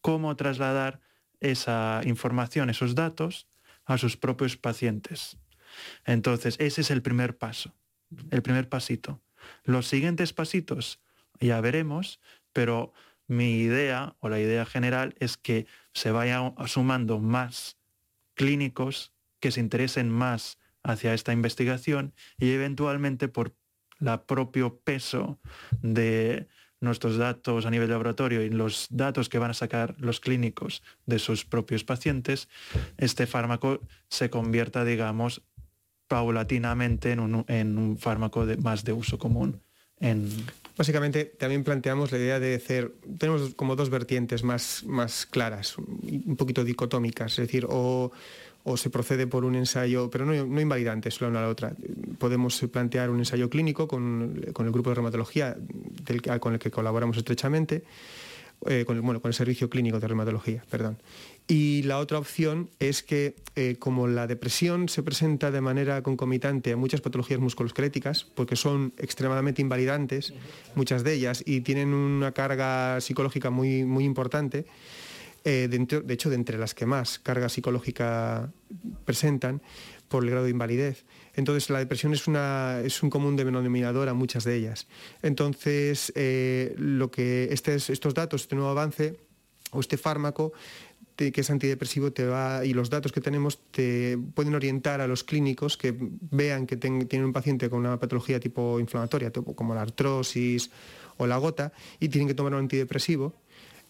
cómo 0.00 0.36
trasladar 0.36 1.00
esa 1.40 2.00
información, 2.04 2.70
esos 2.70 2.94
datos, 2.94 3.48
a 3.84 3.98
sus 3.98 4.16
propios 4.16 4.56
pacientes. 4.56 5.38
Entonces, 6.04 6.56
ese 6.58 6.80
es 6.80 6.90
el 6.90 7.02
primer 7.02 7.38
paso, 7.38 7.74
el 8.30 8.42
primer 8.42 8.68
pasito. 8.68 9.22
Los 9.64 9.86
siguientes 9.86 10.32
pasitos 10.32 11.00
ya 11.40 11.60
veremos, 11.60 12.20
pero 12.52 12.92
mi 13.28 13.58
idea 13.58 14.16
o 14.20 14.28
la 14.28 14.40
idea 14.40 14.66
general 14.66 15.14
es 15.18 15.36
que 15.36 15.66
se 15.92 16.10
vayan 16.10 16.54
sumando 16.66 17.18
más 17.18 17.76
clínicos 18.34 19.12
que 19.40 19.50
se 19.50 19.60
interesen 19.60 20.10
más 20.10 20.58
hacia 20.86 21.14
esta 21.14 21.32
investigación 21.32 22.14
y 22.38 22.50
eventualmente 22.50 23.28
por 23.28 23.54
la 23.98 24.24
propio 24.24 24.78
peso 24.78 25.38
de 25.82 26.48
nuestros 26.80 27.16
datos 27.16 27.66
a 27.66 27.70
nivel 27.70 27.90
laboratorio 27.90 28.42
y 28.42 28.50
los 28.50 28.86
datos 28.90 29.28
que 29.28 29.38
van 29.38 29.50
a 29.50 29.54
sacar 29.54 29.94
los 29.98 30.20
clínicos 30.20 30.82
de 31.06 31.18
sus 31.18 31.44
propios 31.44 31.84
pacientes, 31.84 32.48
este 32.98 33.26
fármaco 33.26 33.80
se 34.08 34.30
convierta, 34.30 34.84
digamos, 34.84 35.42
paulatinamente 36.06 37.12
en 37.12 37.20
un, 37.20 37.44
en 37.48 37.78
un 37.78 37.98
fármaco 37.98 38.46
de, 38.46 38.56
más 38.58 38.84
de 38.84 38.92
uso 38.92 39.18
común. 39.18 39.60
En... 39.98 40.28
Básicamente 40.76 41.24
también 41.24 41.64
planteamos 41.64 42.12
la 42.12 42.18
idea 42.18 42.38
de 42.38 42.56
hacer, 42.56 42.92
tenemos 43.18 43.54
como 43.54 43.76
dos 43.76 43.88
vertientes 43.88 44.44
más, 44.44 44.84
más 44.84 45.24
claras, 45.24 45.78
un 45.78 46.36
poquito 46.36 46.64
dicotómicas, 46.64 47.32
es 47.32 47.46
decir, 47.46 47.66
o, 47.66 48.12
o 48.68 48.76
se 48.76 48.90
procede 48.90 49.28
por 49.28 49.44
un 49.44 49.54
ensayo, 49.54 50.10
pero 50.10 50.26
no, 50.26 50.32
no 50.44 50.60
invalidante, 50.60 51.12
solo 51.12 51.30
una 51.30 51.38
a 51.38 51.42
la 51.42 51.48
otra. 51.48 51.72
Podemos 52.18 52.60
plantear 52.72 53.10
un 53.10 53.20
ensayo 53.20 53.48
clínico 53.48 53.86
con, 53.86 54.44
con 54.52 54.66
el 54.66 54.72
grupo 54.72 54.90
de 54.90 54.96
reumatología 54.96 55.56
con 56.40 56.52
el 56.52 56.58
que 56.58 56.72
colaboramos 56.72 57.16
estrechamente, 57.16 57.84
eh, 58.66 58.84
con, 58.84 58.96
el, 58.96 59.02
bueno, 59.02 59.22
con 59.22 59.28
el 59.28 59.34
servicio 59.34 59.70
clínico 59.70 60.00
de 60.00 60.08
reumatología, 60.08 60.64
perdón. 60.68 60.98
Y 61.46 61.84
la 61.84 61.98
otra 61.98 62.18
opción 62.18 62.68
es 62.80 63.04
que, 63.04 63.36
eh, 63.54 63.76
como 63.78 64.08
la 64.08 64.26
depresión 64.26 64.88
se 64.88 65.04
presenta 65.04 65.52
de 65.52 65.60
manera 65.60 66.02
concomitante 66.02 66.72
a 66.72 66.76
muchas 66.76 67.00
patologías 67.00 67.38
musculoesqueléticas, 67.38 68.24
porque 68.34 68.56
son 68.56 68.92
extremadamente 68.98 69.62
invalidantes, 69.62 70.34
muchas 70.74 71.04
de 71.04 71.14
ellas, 71.14 71.44
y 71.46 71.60
tienen 71.60 71.94
una 71.94 72.32
carga 72.32 73.00
psicológica 73.00 73.50
muy, 73.50 73.84
muy 73.84 74.02
importante, 74.02 74.66
eh, 75.48 75.68
de, 75.68 76.12
hecho, 76.12 76.28
de 76.28 76.34
entre 76.34 76.58
las 76.58 76.74
que 76.74 76.86
más 76.86 77.20
carga 77.20 77.48
psicológica 77.48 78.52
presentan 79.04 79.62
por 80.08 80.24
el 80.24 80.30
grado 80.30 80.46
de 80.46 80.50
invalidez. 80.50 81.04
Entonces, 81.34 81.70
la 81.70 81.78
depresión 81.78 82.12
es, 82.12 82.26
una, 82.26 82.80
es 82.84 83.00
un 83.04 83.10
común 83.10 83.36
denominador 83.36 84.08
a 84.08 84.14
muchas 84.14 84.42
de 84.42 84.56
ellas. 84.56 84.88
Entonces, 85.22 86.12
eh, 86.16 86.74
lo 86.78 87.12
que 87.12 87.48
este, 87.52 87.76
estos 87.76 88.12
datos, 88.12 88.42
este 88.42 88.56
nuevo 88.56 88.70
avance 88.70 89.20
o 89.70 89.78
este 89.78 89.96
fármaco 89.96 90.52
que 91.16 91.40
es 91.40 91.50
antidepresivo 91.50 92.12
te 92.12 92.26
va 92.26 92.64
y 92.64 92.74
los 92.74 92.90
datos 92.90 93.10
que 93.10 93.22
tenemos 93.22 93.58
te 93.70 94.18
pueden 94.34 94.54
orientar 94.54 95.00
a 95.00 95.06
los 95.06 95.24
clínicos 95.24 95.78
que 95.78 95.94
vean 95.96 96.66
que 96.66 96.76
tienen 96.76 97.24
un 97.24 97.32
paciente 97.32 97.70
con 97.70 97.80
una 97.80 97.98
patología 97.98 98.38
tipo 98.38 98.78
inflamatoria, 98.78 99.30
como 99.30 99.74
la 99.74 99.82
artrosis 99.82 100.70
o 101.16 101.26
la 101.26 101.38
gota, 101.38 101.72
y 102.00 102.08
tienen 102.08 102.28
que 102.28 102.34
tomar 102.34 102.52
un 102.52 102.58
antidepresivo. 102.58 103.34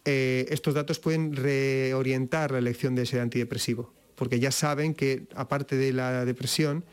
Eh, 0.07 0.47
estos 0.51 0.73
datos 0.73 0.99
pueden 1.01 1.35
reorientar 1.35 2.53
la 2.53 2.59
elección 2.59 2.95
de 2.95 3.03
ese 3.03 3.21
antidepresivo, 3.21 3.93
porque 4.15 4.39
ya 4.39 4.53
saben 4.53 4.95
que 4.95 5.27
aparte 5.35 5.77
de 5.77 5.93
la 5.93 6.25
depresión 6.25 6.85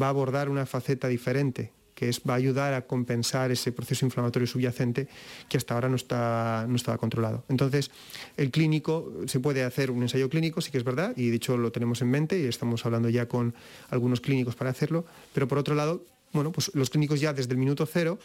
va 0.00 0.06
a 0.06 0.10
abordar 0.10 0.48
una 0.48 0.66
faceta 0.66 1.08
diferente 1.08 1.72
que 2.00 2.08
es, 2.08 2.22
va 2.26 2.32
a 2.32 2.36
ayudar 2.36 2.72
a 2.72 2.86
compensar 2.86 3.50
ese 3.50 3.72
proceso 3.72 4.06
inflamatorio 4.06 4.46
subyacente 4.46 5.06
que 5.50 5.58
hasta 5.58 5.74
ahora 5.74 5.90
no, 5.90 5.96
está, 5.96 6.64
no 6.66 6.76
estaba 6.76 6.96
controlado. 6.96 7.44
Entonces, 7.50 7.90
el 8.38 8.50
clínico, 8.50 9.12
se 9.26 9.38
puede 9.38 9.64
hacer 9.64 9.90
un 9.90 10.00
ensayo 10.00 10.30
clínico, 10.30 10.62
sí 10.62 10.70
que 10.70 10.78
es 10.78 10.84
verdad, 10.84 11.12
y 11.18 11.28
de 11.28 11.36
hecho 11.36 11.58
lo 11.58 11.70
tenemos 11.72 12.00
en 12.00 12.08
mente 12.08 12.40
y 12.40 12.46
estamos 12.46 12.86
hablando 12.86 13.10
ya 13.10 13.28
con 13.28 13.54
algunos 13.90 14.22
clínicos 14.22 14.56
para 14.56 14.70
hacerlo, 14.70 15.04
pero 15.34 15.46
por 15.46 15.58
otro 15.58 15.74
lado, 15.74 16.02
bueno, 16.32 16.52
pues 16.52 16.70
los 16.72 16.88
clínicos 16.88 17.20
ya 17.20 17.34
desde 17.34 17.52
el 17.52 17.58
minuto 17.58 17.84
cero 17.84 18.18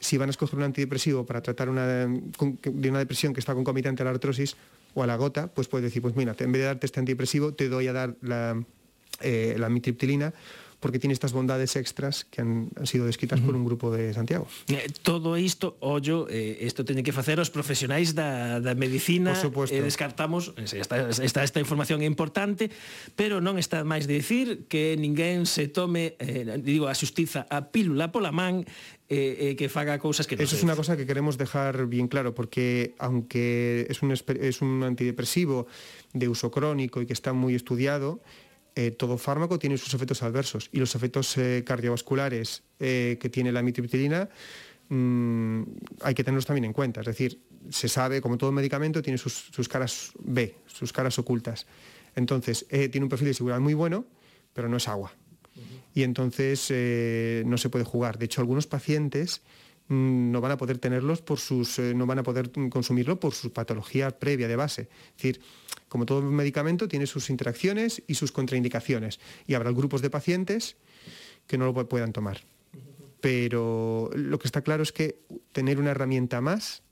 si 0.00 0.18
van 0.18 0.28
a 0.28 0.30
escoger 0.30 0.58
un 0.58 0.64
antidepresivo 0.64 1.24
para 1.26 1.42
tratar 1.42 1.68
una, 1.68 1.86
de 1.86 2.90
una 2.90 2.98
depresión 2.98 3.32
que 3.32 3.40
está 3.40 3.54
concomitante 3.54 4.02
a 4.02 4.04
la 4.04 4.10
artrosis 4.10 4.56
o 4.94 5.02
a 5.02 5.06
la 5.06 5.16
gota, 5.16 5.48
pues 5.48 5.68
puedes 5.68 5.84
decir, 5.84 6.02
pues 6.02 6.16
mira, 6.16 6.34
en 6.38 6.52
vez 6.52 6.60
de 6.60 6.66
darte 6.66 6.86
este 6.86 7.00
antidepresivo, 7.00 7.54
te 7.54 7.68
doy 7.68 7.88
a 7.88 7.92
dar 7.92 8.16
la, 8.22 8.62
eh, 9.20 9.56
la 9.58 9.68
mitriptilina 9.68 10.32
porque 10.80 10.98
tiene 10.98 11.12
estas 11.12 11.32
bondades 11.32 11.76
extras 11.76 12.24
que 12.24 12.42
han, 12.42 12.68
han 12.76 12.86
sido 12.86 13.06
descritas 13.06 13.40
uh 13.40 13.42
-huh. 13.42 13.46
por 13.46 13.56
un 13.56 13.64
grupo 13.64 13.90
de 13.90 14.12
Santiago. 14.12 14.46
Eh, 14.68 14.86
todo 15.02 15.36
isto, 15.36 15.76
ollo, 15.80 16.26
eh, 16.28 16.58
isto 16.60 16.84
teñen 16.84 17.04
que 17.04 17.12
facer 17.12 17.40
os 17.40 17.50
profesionais 17.50 18.14
da, 18.14 18.60
da 18.60 18.74
medicina, 18.74 19.32
e 19.32 19.48
eh, 19.72 19.82
descartamos, 19.82 20.52
esta, 20.56 21.08
esta, 21.10 21.40
esta 21.42 21.60
información 21.60 22.02
é 22.02 22.08
importante, 22.08 22.70
pero 23.16 23.40
non 23.40 23.56
está 23.56 23.82
máis 23.82 24.04
de 24.04 24.20
dicir 24.20 24.68
que 24.68 24.96
ninguén 25.00 25.48
se 25.48 25.68
tome, 25.68 26.14
eh, 26.20 26.60
digo, 26.60 26.86
a 26.88 26.94
xustiza 26.94 27.48
a 27.48 27.72
pílula 27.72 28.12
pola 28.12 28.32
man 28.32 28.64
eh, 29.08 29.52
eh, 29.52 29.56
que 29.56 29.68
faga 29.68 30.02
cousas 30.02 30.26
que 30.26 30.34
non 30.34 30.42
Eso 30.42 30.58
es 30.58 30.66
una 30.66 30.74
cosa 30.74 30.98
que 30.98 31.06
queremos 31.06 31.38
dejar 31.38 31.86
bien 31.86 32.08
claro, 32.10 32.34
porque 32.34 32.94
aunque 32.98 33.86
es 33.88 34.02
un, 34.02 34.10
es 34.10 34.58
un 34.60 34.82
antidepresivo 34.82 35.66
de 36.12 36.26
uso 36.28 36.50
crónico 36.50 37.00
y 37.00 37.06
que 37.06 37.12
está 37.12 37.32
muy 37.32 37.54
estudiado, 37.54 38.20
eh, 38.78 38.90
todo 38.90 39.16
fármaco 39.16 39.58
tiene 39.58 39.78
sus 39.78 39.94
efectos 39.94 40.22
adversos 40.22 40.68
y 40.70 40.78
los 40.78 40.94
efectos 40.94 41.38
eh, 41.38 41.64
cardiovasculares 41.64 42.62
eh, 42.78 43.16
que 43.18 43.30
tiene 43.30 43.50
la 43.50 43.62
mitriptilina 43.62 44.28
mmm, 44.90 45.62
hay 46.02 46.14
que 46.14 46.22
tenerlos 46.22 46.44
también 46.44 46.66
en 46.66 46.74
cuenta. 46.74 47.00
Es 47.00 47.06
decir, 47.06 47.40
se 47.70 47.88
sabe, 47.88 48.20
como 48.20 48.36
todo 48.36 48.52
medicamento, 48.52 49.00
tiene 49.00 49.16
sus, 49.16 49.32
sus 49.32 49.66
caras 49.66 50.12
B, 50.18 50.56
sus 50.66 50.92
caras 50.92 51.18
ocultas. 51.18 51.66
Entonces, 52.14 52.66
tiene 52.68 53.02
un 53.02 53.08
perfil 53.08 53.28
de 53.28 53.34
seguridad 53.34 53.60
muy 53.60 53.72
bueno, 53.72 54.04
pero 54.52 54.68
no 54.68 54.76
es 54.76 54.88
agua. 54.88 55.12
Y 55.94 56.02
entonces 56.02 56.70
no 57.46 57.58
se 57.58 57.68
puede 57.68 57.84
jugar. 57.84 58.18
De 58.18 58.26
hecho, 58.26 58.40
algunos 58.40 58.66
pacientes 58.66 59.40
mm, 59.40 59.42
no 59.88 60.40
van 60.40 60.52
a 60.52 60.56
poder 60.56 60.78
tenerlos 60.78 61.22
por 61.22 61.38
sus, 61.38 61.78
eh, 61.78 61.94
no 61.94 62.06
van 62.06 62.18
a 62.18 62.22
poder 62.22 62.50
consumirlo 62.70 63.20
por 63.20 63.34
su 63.34 63.52
patología 63.52 64.18
previa 64.18 64.48
de 64.48 64.56
base. 64.56 64.82
Es 64.82 65.16
decir, 65.16 65.40
como 65.88 66.06
todo 66.06 66.22
medicamento, 66.22 66.88
tiene 66.88 67.06
sus 67.06 67.30
interacciones 67.30 68.02
y 68.06 68.14
sus 68.14 68.32
contraindicaciones. 68.32 69.20
Y 69.46 69.54
habrá 69.54 69.70
grupos 69.70 70.02
de 70.02 70.10
pacientes 70.10 70.76
que 71.46 71.58
no 71.58 71.66
lo 71.66 71.88
puedan 71.88 72.12
tomar. 72.12 72.40
Pero 73.20 74.10
lo 74.14 74.38
que 74.38 74.48
está 74.48 74.62
claro 74.62 74.82
es 74.82 74.92
que 74.92 75.20
tener 75.52 75.78
una 75.78 75.92
herramienta 75.92 76.40
más 76.40 76.82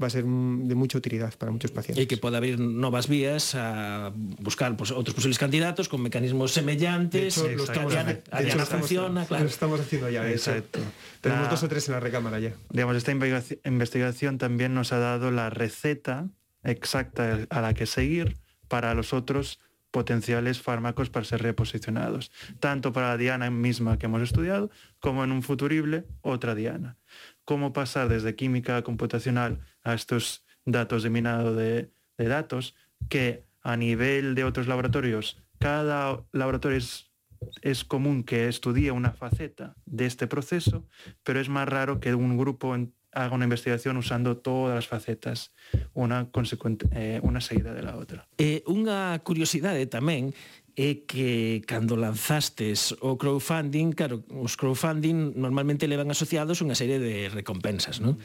va 0.00 0.06
a 0.06 0.10
ser 0.10 0.24
de 0.24 0.74
mucha 0.74 0.98
utilidad 0.98 1.34
para 1.36 1.52
muchos 1.52 1.70
pacientes. 1.70 2.02
E 2.02 2.08
que 2.08 2.16
pode 2.16 2.36
abrir 2.38 2.58
novas 2.58 3.06
vías 3.06 3.54
a 3.54 4.10
buscar 4.40 4.72
pues, 4.76 4.90
outros 4.90 5.12
posibles 5.12 5.36
candidatos 5.36 5.88
con 5.92 6.00
mecanismos 6.00 6.52
semellantes. 6.56 7.36
De 7.36 7.52
hecho, 7.52 7.56
lo 7.56 7.64
estamos, 7.64 7.92
Diana, 7.92 8.12
de 8.14 8.20
hecho, 8.20 8.56
lo 8.56 8.64
estamos, 8.64 8.68
funciona, 8.68 9.26
claro. 9.26 9.44
lo 9.44 9.50
estamos 9.50 9.78
haciendo 9.80 10.08
ya. 10.08 10.24
Exacto. 10.30 10.80
Tenemos 11.20 11.44
la, 11.44 11.50
dos 11.50 11.62
o 11.62 11.68
tres 11.68 11.86
en 11.88 11.94
la 11.94 12.00
recámara 12.00 12.40
ya. 12.40 12.54
Digamos, 12.70 12.96
esta 12.96 13.12
investigación 13.12 14.38
también 14.38 14.72
nos 14.74 14.92
ha 14.92 14.98
dado 14.98 15.30
la 15.30 15.50
receta 15.50 16.30
exacta 16.64 17.46
a 17.48 17.60
la 17.60 17.74
que 17.74 17.86
seguir 17.86 18.38
para 18.68 18.94
los 18.94 19.12
otros 19.12 19.60
potenciales 19.90 20.62
fármacos 20.62 21.10
para 21.10 21.24
ser 21.24 21.42
reposicionados, 21.42 22.30
tanto 22.60 22.92
para 22.92 23.08
la 23.08 23.16
diana 23.16 23.50
misma 23.50 23.98
que 23.98 24.06
hemos 24.06 24.22
estudiado, 24.22 24.70
como 25.00 25.24
en 25.24 25.32
un 25.32 25.42
futurible 25.42 26.04
otra 26.22 26.54
diana. 26.54 26.96
Cómo 27.44 27.72
pasar 27.72 28.08
desde 28.08 28.36
química 28.36 28.82
computacional 28.82 29.60
a 29.82 29.94
estos 29.94 30.44
datos 30.64 31.02
de 31.02 31.10
minado 31.10 31.54
de, 31.54 31.90
datos, 32.16 32.74
que 33.08 33.44
a 33.62 33.76
nivel 33.76 34.34
de 34.34 34.44
otros 34.44 34.66
laboratorios, 34.66 35.42
cada 35.58 36.22
laboratorio 36.32 36.78
es, 36.78 37.84
común 37.84 38.22
que 38.24 38.48
estudie 38.48 38.90
una 38.90 39.12
faceta 39.12 39.74
de 39.86 40.04
este 40.06 40.26
proceso, 40.26 40.86
pero 41.22 41.40
es 41.40 41.48
más 41.48 41.66
raro 41.66 41.98
que 41.98 42.14
un 42.14 42.36
grupo 42.36 42.76
haga 43.12 43.34
una 43.34 43.44
investigación 43.44 43.96
usando 43.96 44.36
todas 44.36 44.78
as 44.78 44.86
facetas 44.86 45.50
unha 45.98 46.30
consecuente 46.30 46.86
eh, 46.94 47.18
unha 47.26 47.42
seguida 47.42 47.74
de 47.74 47.82
la 47.82 47.98
outra. 47.98 48.30
Eh, 48.38 48.62
unha 48.70 49.18
curiosidade 49.26 49.82
tamén 49.90 50.30
é 50.76 51.02
que 51.06 51.62
cando 51.66 51.96
lanzastes 51.96 52.94
o 53.02 53.16
crowdfunding, 53.16 53.92
claro, 53.92 54.22
os 54.30 54.54
crowdfunding 54.54 55.34
normalmente 55.34 55.86
levan 55.90 56.10
asociados 56.10 56.62
unha 56.62 56.78
serie 56.78 56.98
de 56.98 57.30
recompensas, 57.30 57.98
non? 57.98 58.18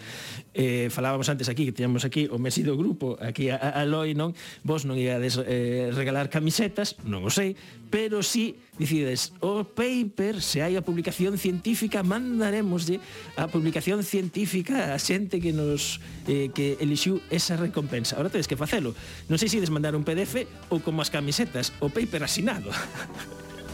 Eh, 0.53 0.89
falábamos 0.93 1.29
antes 1.29 1.49
aquí, 1.49 1.65
que 1.65 1.75
teníamos 1.75 2.05
aquí 2.05 2.29
o 2.29 2.37
Messi 2.37 2.61
do 2.61 2.77
grupo, 2.77 3.17
aquí 3.17 3.49
a, 3.49 3.57
a 3.57 3.83
Loi, 3.85 4.13
non? 4.13 4.37
Vos 4.61 4.85
non 4.85 4.97
iades 4.97 5.41
eh, 5.41 5.89
regalar 5.93 6.29
camisetas, 6.29 6.97
non 7.05 7.25
o 7.25 7.31
sei, 7.33 7.57
pero 7.95 8.19
si 8.19 8.59
decides 8.75 9.31
o 9.39 9.63
paper, 9.63 10.43
se 10.43 10.59
hai 10.59 10.75
a 10.75 10.83
publicación 10.83 11.39
científica, 11.39 12.03
mandaremoslle 12.03 12.99
a 13.39 13.47
publicación 13.47 14.03
científica 14.03 14.91
a 14.91 14.99
xente 14.99 15.39
que 15.39 15.55
nos 15.55 16.03
eh, 16.27 16.51
que 16.51 16.75
elixiu 16.83 17.23
esa 17.31 17.55
recompensa. 17.55 18.19
Ahora 18.19 18.27
tedes 18.27 18.51
que 18.51 18.59
facelo. 18.59 18.91
Non 19.31 19.39
sei 19.39 19.47
se 19.47 19.63
ides 19.63 19.71
mandar 19.71 19.95
un 19.95 20.03
PDF 20.03 20.43
ou 20.67 20.83
como 20.83 20.99
as 20.99 21.07
camisetas, 21.07 21.71
o 21.79 21.87
paper 21.87 22.27
asinado. 22.27 22.67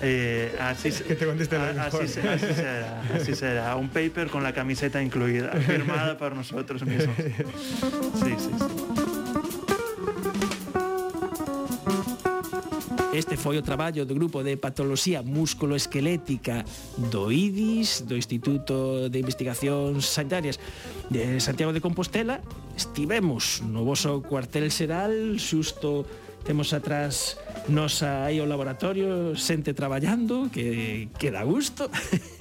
Eh, 0.03 0.49
así, 0.57 0.89
Que 0.89 1.13
te 1.13 1.27
conteste 1.29 1.53
a- 1.61 1.85
así, 1.85 2.09
se- 2.09 2.25
así 2.25 2.49
será, 2.57 3.01
así 3.13 3.33
será. 3.37 3.75
Un 3.77 3.89
paper 3.93 4.33
con 4.33 4.41
la 4.41 4.49
camiseta 4.49 4.97
incluida, 4.97 5.53
firmada 5.61 6.17
por 6.17 6.33
nosotros 6.33 6.81
mismos. 6.81 7.13
Sí, 8.17 8.33
sí, 8.33 8.49
sí. 8.49 9.00
Este 13.11 13.35
foi 13.35 13.59
o 13.59 13.63
traballo 13.63 14.07
do 14.07 14.15
grupo 14.15 14.39
de 14.39 14.55
patoloxía 14.55 15.19
musculoesquelética 15.19 16.63
do 17.11 17.27
IDIS, 17.27 18.07
do 18.07 18.15
Instituto 18.15 19.11
de 19.11 19.19
Investigacións 19.19 20.07
Sanitarias 20.07 20.55
de 21.11 21.43
Santiago 21.43 21.75
de 21.75 21.83
Compostela. 21.83 22.39
Estivemos 22.71 23.59
no 23.67 23.83
voso 23.83 24.23
cuartel 24.23 24.71
xeral, 24.71 25.11
xusto 25.35 26.07
temos 26.47 26.71
atrás 26.71 27.35
nosa 27.67 28.23
aí 28.23 28.39
o 28.39 28.47
laboratorio, 28.47 29.35
xente 29.35 29.75
traballando, 29.75 30.47
que, 30.47 31.11
que 31.19 31.35
dá 31.35 31.43
gusto. 31.43 31.91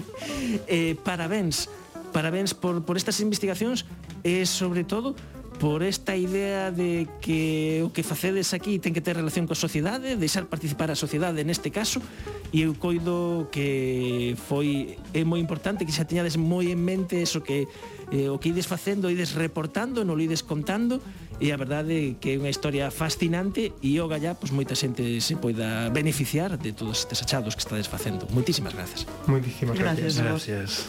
eh, 0.71 0.95
parabéns, 1.03 1.67
parabéns 2.15 2.55
por, 2.55 2.87
por 2.87 2.95
estas 2.95 3.19
investigacións 3.19 3.91
e, 4.23 4.47
sobre 4.47 4.87
todo, 4.87 5.19
por 5.61 5.83
esta 5.83 6.17
idea 6.17 6.73
de 6.73 7.07
que 7.21 7.85
o 7.85 7.93
que 7.93 8.03
facedes 8.03 8.57
aquí 8.57 8.81
ten 8.81 8.97
que 8.97 9.05
ter 9.05 9.13
relación 9.13 9.45
coa 9.45 9.61
sociedade, 9.61 10.17
deixar 10.17 10.49
participar 10.49 10.89
a 10.89 10.97
sociedade 10.97 11.45
neste 11.45 11.69
caso, 11.69 12.01
e 12.49 12.65
eu 12.65 12.73
coido 12.73 13.53
que 13.53 14.41
foi 14.41 14.97
é 15.13 15.21
moi 15.21 15.37
importante 15.37 15.85
que 15.85 15.93
xa 15.93 16.09
teñades 16.09 16.41
moi 16.41 16.73
en 16.73 16.81
mente 16.81 17.21
eso 17.21 17.45
que 17.45 17.69
eh, 18.09 18.33
o 18.33 18.41
que 18.41 18.57
ides 18.57 18.65
facendo, 18.65 19.13
ides 19.13 19.37
reportando, 19.37 20.01
non 20.01 20.17
o 20.17 20.25
ides 20.25 20.41
contando, 20.41 21.05
e 21.37 21.53
a 21.53 21.61
verdade 21.61 22.17
que 22.17 22.33
é 22.33 22.41
unha 22.41 22.49
historia 22.49 22.89
fascinante 22.89 23.77
e 23.85 24.01
o 24.01 24.09
gallá, 24.09 24.33
pois 24.33 24.57
moita 24.57 24.73
xente 24.73 25.21
se 25.21 25.37
poida 25.37 25.93
beneficiar 25.93 26.57
de 26.57 26.73
todos 26.73 27.05
estes 27.05 27.21
achados 27.21 27.53
que 27.53 27.61
estades 27.61 27.85
facendo. 27.85 28.25
Moitísimas 28.33 28.73
grazas. 28.73 29.05
Moitísimas 29.29 29.77
gracias. 29.77 30.17
Gracias. 30.17 30.89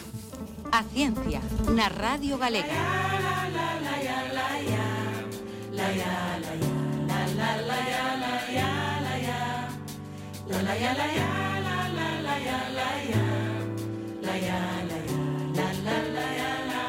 A 0.72 0.80
ciencia 0.88 1.44
na 1.76 1.92
Radio 1.92 2.40
Galega. 2.40 2.72
La, 2.72 3.20
la, 3.20 3.36
la, 3.52 3.68
la, 3.84 4.00
la. 4.00 4.01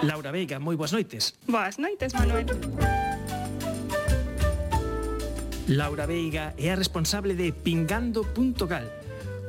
Laura 0.04 0.32
Veiga, 0.32 0.60
moi 0.60 0.76
boas 0.76 0.92
noites. 0.92 1.36
Boas 1.48 1.80
noites, 1.80 2.12
Manuel. 2.14 2.48
Laura 5.68 6.06
Veiga 6.06 6.52
é 6.60 6.72
a 6.72 6.76
responsable 6.76 7.40
de 7.40 7.56
Pingando.gal, 7.56 8.88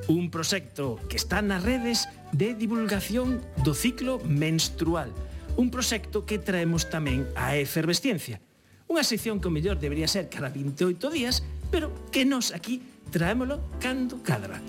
un 0.07 0.30
proxecto 0.30 1.02
que 1.11 1.18
está 1.18 1.42
nas 1.42 1.62
redes 1.66 2.07
de 2.30 2.55
divulgación 2.55 3.42
do 3.66 3.74
ciclo 3.74 4.22
menstrual, 4.22 5.11
un 5.59 5.74
proxecto 5.74 6.22
que 6.22 6.38
traemos 6.38 6.86
tamén 6.86 7.26
a 7.34 7.59
efervesciencia. 7.59 8.38
Unha 8.85 9.03
sección 9.03 9.41
que 9.41 9.49
o 9.49 9.55
mellor 9.55 9.80
debería 9.80 10.07
ser 10.07 10.28
cada 10.28 10.53
28 10.53 10.99
días, 11.09 11.41
pero 11.72 11.91
que 12.12 12.28
nos 12.28 12.53
aquí 12.53 12.85
traémolo 13.09 13.64
cando 13.80 14.20
cadra. 14.20 14.61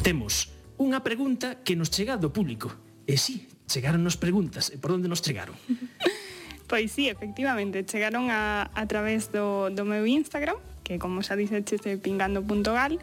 Temos 0.00 0.48
unha 0.80 1.04
pregunta 1.04 1.60
que 1.60 1.76
nos 1.76 1.92
chega 1.92 2.16
do 2.16 2.32
público. 2.32 2.72
E 3.04 3.20
sí, 3.20 3.44
chegaron 3.68 4.00
nos 4.00 4.16
preguntas. 4.16 4.72
E 4.72 4.80
por 4.80 4.96
onde 4.96 5.06
nos 5.06 5.20
chegaron? 5.20 5.54
Pois 6.70 6.94
sí, 6.94 7.10
efectivamente, 7.10 7.82
chegaron 7.82 8.30
a, 8.30 8.70
a 8.78 8.86
través 8.86 9.34
do, 9.34 9.74
do 9.74 9.82
meu 9.82 10.06
Instagram, 10.06 10.54
que 10.86 11.02
como 11.02 11.18
xa 11.18 11.34
dixeche, 11.34 11.98
pingando.gal, 11.98 12.94
e 12.94 13.00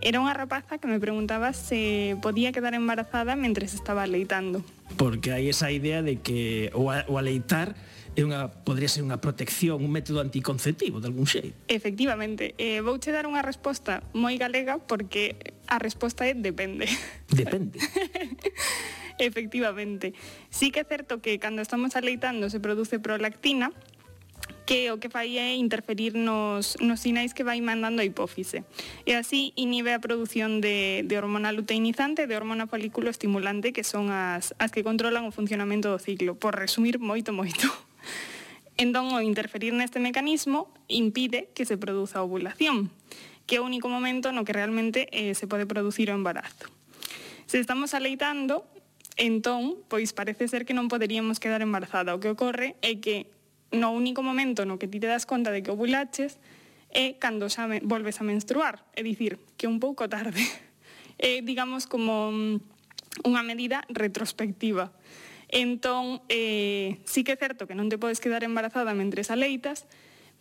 Era 0.00 0.22
unha 0.22 0.30
rapaza 0.30 0.78
que 0.78 0.86
me 0.86 1.02
preguntaba 1.02 1.50
se 1.50 2.14
podía 2.22 2.54
quedar 2.54 2.74
embarazada 2.78 3.34
mentre 3.34 3.66
estaba 3.66 4.06
aleitando. 4.06 4.62
Porque 4.94 5.34
hai 5.34 5.50
esa 5.50 5.74
idea 5.74 6.06
de 6.06 6.22
que 6.22 6.70
o, 6.74 6.94
a, 6.94 7.02
o 7.10 7.18
aleitar 7.18 7.74
é 8.18 8.22
unha, 8.22 8.50
podría 8.50 8.90
ser 8.90 9.06
unha 9.06 9.22
protección, 9.22 9.78
un 9.78 9.94
método 9.94 10.18
anticonceptivo 10.18 10.98
de 10.98 11.06
algún 11.06 11.26
xeito. 11.26 11.54
Efectivamente, 11.70 12.54
eh, 12.58 12.82
vou 12.82 12.98
che 12.98 13.14
dar 13.14 13.30
unha 13.30 13.42
resposta 13.46 14.02
moi 14.14 14.34
galega 14.38 14.82
porque 14.82 15.54
a 15.70 15.78
resposta 15.82 16.26
é 16.26 16.34
depende. 16.34 16.86
Depende. 17.30 17.78
Efectivamente. 19.18 20.14
Sí 20.50 20.70
que 20.70 20.82
é 20.82 20.86
certo 20.86 21.18
que 21.18 21.38
cando 21.42 21.62
estamos 21.62 21.94
aleitando 21.98 22.50
se 22.50 22.62
produce 22.62 22.98
prolactina, 22.98 23.74
que 24.68 24.92
o 24.92 25.00
que 25.00 25.08
fai 25.08 25.40
é 25.40 25.56
interferir 25.56 26.12
nos, 26.12 26.76
nos 26.76 27.00
sinais 27.00 27.32
que 27.32 27.40
vai 27.40 27.56
mandando 27.64 28.04
a 28.04 28.04
hipófise. 28.04 28.68
E 29.08 29.16
así 29.16 29.56
inhibe 29.56 29.96
a 29.96 29.98
produción 30.04 30.60
de, 30.60 31.08
de 31.08 31.14
hormona 31.16 31.56
luteinizante 31.56 32.28
e 32.28 32.28
de 32.28 32.36
hormona 32.36 32.68
folículo 32.68 33.08
estimulante, 33.08 33.72
que 33.72 33.80
son 33.80 34.12
as, 34.12 34.52
as 34.60 34.68
que 34.68 34.84
controlan 34.84 35.24
o 35.24 35.32
funcionamento 35.32 35.88
do 35.88 35.96
ciclo, 35.96 36.36
por 36.36 36.60
resumir 36.60 37.00
moito, 37.00 37.32
moito. 37.32 37.64
Entón, 38.76 39.08
o 39.16 39.24
interferir 39.24 39.72
neste 39.72 40.04
mecanismo 40.04 40.68
impide 40.84 41.48
que 41.56 41.64
se 41.64 41.80
produza 41.80 42.20
a 42.20 42.28
ovulación, 42.28 42.92
que 43.48 43.56
é 43.56 43.64
o 43.64 43.66
único 43.66 43.88
momento 43.88 44.36
no 44.36 44.44
que 44.44 44.52
realmente 44.52 45.08
eh, 45.16 45.32
se 45.32 45.48
pode 45.48 45.64
producir 45.64 46.12
o 46.12 46.14
embarazo. 46.14 46.68
Se 47.48 47.56
estamos 47.56 47.96
aleitando, 47.96 48.68
entón, 49.16 49.80
pois 49.88 50.12
parece 50.12 50.44
ser 50.44 50.68
que 50.68 50.76
non 50.76 50.92
poderíamos 50.92 51.40
quedar 51.40 51.64
embarazada. 51.64 52.12
O 52.12 52.20
que 52.20 52.28
ocorre 52.28 52.76
é 52.84 53.00
que 53.00 53.32
no 53.72 53.92
único 53.92 54.22
momento 54.22 54.64
no 54.64 54.80
que 54.80 54.88
ti 54.88 55.00
te 55.00 55.08
das 55.08 55.28
conta 55.28 55.52
de 55.52 55.62
que 55.62 55.72
ovulaches 55.72 56.40
é 56.92 57.20
cando 57.20 57.52
xa 57.52 57.68
me, 57.68 57.84
volves 57.84 58.20
a 58.20 58.24
menstruar, 58.24 58.84
é 58.96 59.04
dicir, 59.04 59.36
que 59.60 59.68
un 59.68 59.80
pouco 59.80 60.08
tarde. 60.08 60.40
É, 61.18 61.42
digamos, 61.42 61.90
como 61.90 62.30
mm, 62.30 63.26
unha 63.26 63.42
medida 63.42 63.82
retrospectiva. 63.90 64.94
Entón, 65.50 66.22
eh, 66.30 67.02
sí 67.02 67.26
que 67.26 67.34
é 67.34 67.38
certo 67.40 67.66
que 67.66 67.74
non 67.74 67.90
te 67.90 67.98
podes 67.98 68.22
quedar 68.22 68.46
embarazada 68.46 68.94
mentre 68.94 69.26
aleitas, 69.26 69.90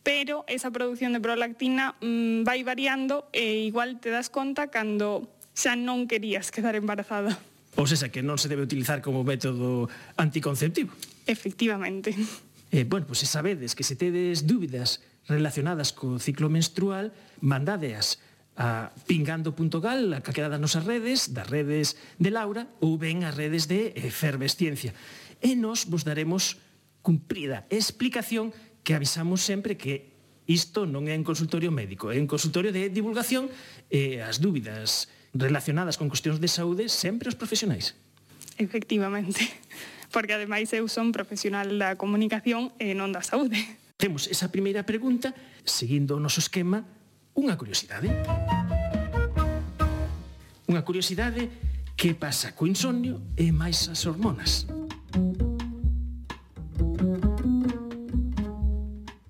pero 0.05 0.45
esa 0.45 0.69
produción 0.69 1.17
de 1.17 1.19
prolactina 1.19 1.97
mmm, 1.97 2.45
vai 2.45 2.61
variando 2.61 3.25
e 3.34 3.65
igual 3.65 3.97
te 3.97 4.13
das 4.13 4.30
conta 4.30 4.69
cando 4.69 5.25
xa 5.57 5.73
non 5.73 6.05
querías 6.05 6.53
quedar 6.53 6.78
embarazada. 6.78 7.34
Pois 7.73 7.89
Ou 7.89 7.97
seja, 7.97 8.13
que 8.13 8.21
non 8.21 8.38
se 8.38 8.45
debe 8.45 8.61
utilizar 8.61 9.01
como 9.01 9.25
método 9.25 9.89
anticonceptivo. 10.13 10.93
Efectivamente. 11.25 12.13
Eh, 12.72 12.84
bueno, 12.84 13.07
pois 13.07 13.24
se 13.24 13.30
sabedes 13.30 13.76
que 13.76 13.88
se 13.88 13.95
tedes 13.95 14.43
dúbidas 14.43 14.99
relacionadas 15.28 15.91
co 15.95 16.20
ciclo 16.20 16.51
menstrual, 16.51 17.15
mandadeas 17.39 18.20
a 18.57 18.89
pingando.gal, 19.05 20.18
a 20.18 20.20
calquera 20.26 20.49
das 20.49 20.59
nosas 20.59 20.84
redes, 20.84 21.32
das 21.32 21.47
redes 21.47 21.95
de 22.18 22.34
Laura, 22.34 22.68
ou 22.82 22.97
ben 22.97 23.24
as 23.24 23.38
redes 23.38 23.70
de 23.70 23.93
Efervesciencia. 23.93 24.91
E 25.39 25.53
nos 25.53 25.86
vos 25.86 26.03
daremos 26.03 26.57
cumprida 27.05 27.70
explicación 27.70 28.51
que 28.82 28.97
avisamos 28.97 29.45
sempre 29.45 29.78
que 29.78 30.18
isto 30.47 30.88
non 30.88 31.05
é 31.07 31.15
un 31.15 31.28
consultorio 31.28 31.70
médico, 31.70 32.09
é 32.09 32.18
un 32.18 32.28
consultorio 32.28 32.72
de 32.74 32.89
divulgación 32.89 33.51
e 33.91 34.24
as 34.24 34.39
dúbidas 34.39 35.11
relacionadas 35.36 35.99
con 35.99 36.09
cuestións 36.09 36.41
de 36.41 36.49
saúde 36.49 36.89
sempre 36.89 37.30
os 37.30 37.38
profesionais. 37.38 37.93
Efectivamente 38.57 39.43
porque 40.12 40.34
ademais 40.34 40.72
eu 40.74 40.88
son 40.88 41.12
profesional 41.12 41.68
da 41.80 41.99
comunicación 41.99 42.72
e 42.80 42.93
non 42.93 43.12
da 43.12 43.24
saúde. 43.24 43.60
Temos 43.97 44.30
esa 44.30 44.53
primeira 44.53 44.86
pregunta, 44.86 45.34
seguindo 45.66 46.16
o 46.16 46.22
noso 46.22 46.38
esquema, 46.38 46.86
unha 47.34 47.58
curiosidade. 47.58 48.10
Unha 50.68 50.82
curiosidade 50.84 51.49
que 51.97 52.14
pasa 52.14 52.53
co 52.53 52.70
insomnio 52.70 53.22
e 53.34 53.49
máis 53.49 53.89
as 53.89 54.05
hormonas. 54.05 54.70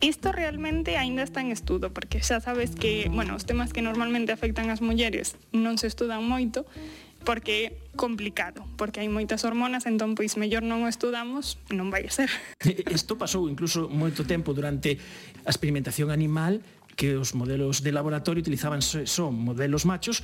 Isto 0.03 0.31
realmente 0.31 0.95
aínda 0.95 1.23
está 1.23 1.39
en 1.39 1.51
estudo, 1.51 1.91
porque 1.91 2.23
xa 2.23 2.39
sabes 2.39 2.75
que, 2.75 3.07
bueno, 3.11 3.35
os 3.35 3.43
temas 3.43 3.71
que 3.71 3.83
normalmente 3.83 4.31
afectan 4.31 4.71
as 4.71 4.79
mulleres 4.79 5.35
non 5.55 5.79
se 5.79 5.87
estudan 5.87 6.23
moito, 6.23 6.67
porque 7.27 7.67
é 7.67 7.69
complicado, 7.99 8.63
porque 8.79 9.03
hai 9.03 9.11
moitas 9.11 9.43
hormonas, 9.43 9.83
entón 9.83 10.15
pois 10.15 10.39
mellor 10.39 10.63
non 10.63 10.87
o 10.87 10.89
estudamos, 10.89 11.59
non 11.75 11.91
vai 11.91 12.07
ser. 12.07 12.31
Isto 12.87 13.19
pasou 13.19 13.51
incluso 13.51 13.91
moito 13.91 14.23
tempo 14.23 14.55
durante 14.55 14.95
a 15.43 15.51
experimentación 15.51 16.07
animal 16.07 16.63
que 16.95 17.19
os 17.19 17.35
modelos 17.35 17.83
de 17.83 17.91
laboratorio 17.91 18.39
utilizaban 18.39 18.79
só 18.79 19.27
modelos 19.27 19.83
machos 19.83 20.23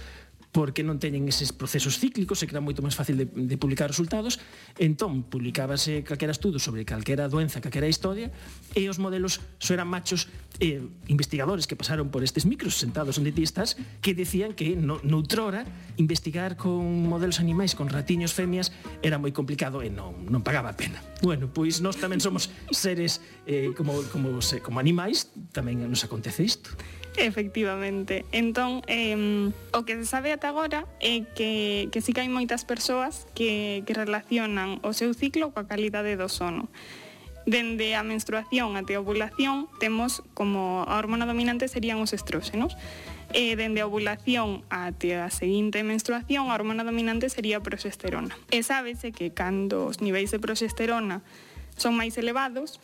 porque 0.54 0.86
non 0.86 1.02
teñen 1.02 1.26
eses 1.26 1.50
procesos 1.50 1.98
cíclicos 1.98 2.40
e 2.40 2.48
que 2.48 2.54
era 2.54 2.62
moito 2.62 2.86
máis 2.86 2.94
fácil 2.94 3.18
de, 3.18 3.26
de 3.26 3.58
publicar 3.58 3.90
resultados. 3.90 4.38
Entón 4.78 5.26
publicábase 5.26 6.06
calquera 6.06 6.30
estudo 6.30 6.62
sobre 6.62 6.86
calquera 6.86 7.26
doenza, 7.26 7.58
calquera 7.60 7.90
historia 7.90 8.30
e 8.78 8.86
os 8.86 9.02
modelos 9.02 9.42
só 9.58 9.74
eran 9.74 9.90
machos 9.90 10.30
eh, 10.62 10.86
investigadores 11.10 11.66
que 11.66 11.74
pasaron 11.74 12.14
por 12.14 12.22
estes 12.22 12.46
micros 12.46 12.78
sentados 12.78 13.18
onde 13.18 13.34
ti 13.34 13.42
estás 13.42 13.76
que 14.06 14.14
decían 14.14 14.54
que 14.54 14.78
no, 14.78 15.02
noutrora 15.02 15.66
investigar 15.98 16.54
con 16.54 17.10
modelos 17.10 17.42
animais 17.42 17.74
con 17.74 17.90
ratiños 17.90 18.38
femias 18.38 18.70
era 19.02 19.18
moi 19.18 19.34
complicado 19.34 19.82
e 19.82 19.90
non, 19.90 20.30
non 20.30 20.46
pagaba 20.46 20.70
a 20.70 20.78
pena. 20.78 21.02
Bueno, 21.26 21.50
pois 21.50 21.82
nós 21.82 21.98
tamén 21.98 22.22
somos 22.22 22.54
seres 22.70 23.26
eh, 23.50 23.74
como, 23.74 24.06
como, 24.14 24.38
como 24.38 24.78
animais 24.78 25.34
tamén 25.50 25.82
nos 25.90 26.06
acontece 26.06 26.46
isto. 26.46 26.70
Efectivamente. 27.18 28.26
Entón, 28.32 28.82
eh, 28.88 29.52
o 29.72 29.86
que 29.86 29.96
se 29.96 30.06
sabe 30.06 30.34
ata 30.34 30.50
agora 30.50 30.86
é 31.00 31.22
que, 31.38 31.90
que 31.94 32.02
sí 32.02 32.14
que 32.14 32.26
hai 32.26 32.30
moitas 32.30 32.66
persoas 32.66 33.30
que, 33.38 33.86
que 33.86 33.94
relacionan 33.94 34.82
o 34.82 34.98
seu 34.98 35.14
ciclo 35.14 35.54
coa 35.54 35.70
calidade 35.70 36.18
do 36.18 36.26
sono. 36.26 36.74
Dende 37.46 37.94
a 37.94 38.08
menstruación 38.08 38.80
até 38.80 38.96
a 38.96 39.04
ovulación 39.04 39.68
temos 39.78 40.24
como 40.34 40.88
a 40.88 40.96
hormona 40.96 41.28
dominante 41.28 41.68
serían 41.68 42.00
os 42.00 42.16
estróxenos 42.16 42.80
e 43.36 43.60
dende 43.60 43.84
a 43.84 43.90
ovulación 43.90 44.64
até 44.72 45.20
a 45.20 45.28
seguinte 45.28 45.84
menstruación 45.84 46.50
a 46.50 46.56
hormona 46.56 46.88
dominante 46.88 47.28
sería 47.30 47.60
a 47.60 47.66
progesterona. 47.66 48.34
E 48.50 48.64
sábese 48.64 49.12
que 49.12 49.36
cando 49.36 49.86
os 49.86 50.02
niveis 50.02 50.32
de 50.32 50.40
progesterona 50.40 51.22
son 51.78 51.94
máis 52.00 52.16
elevados, 52.18 52.80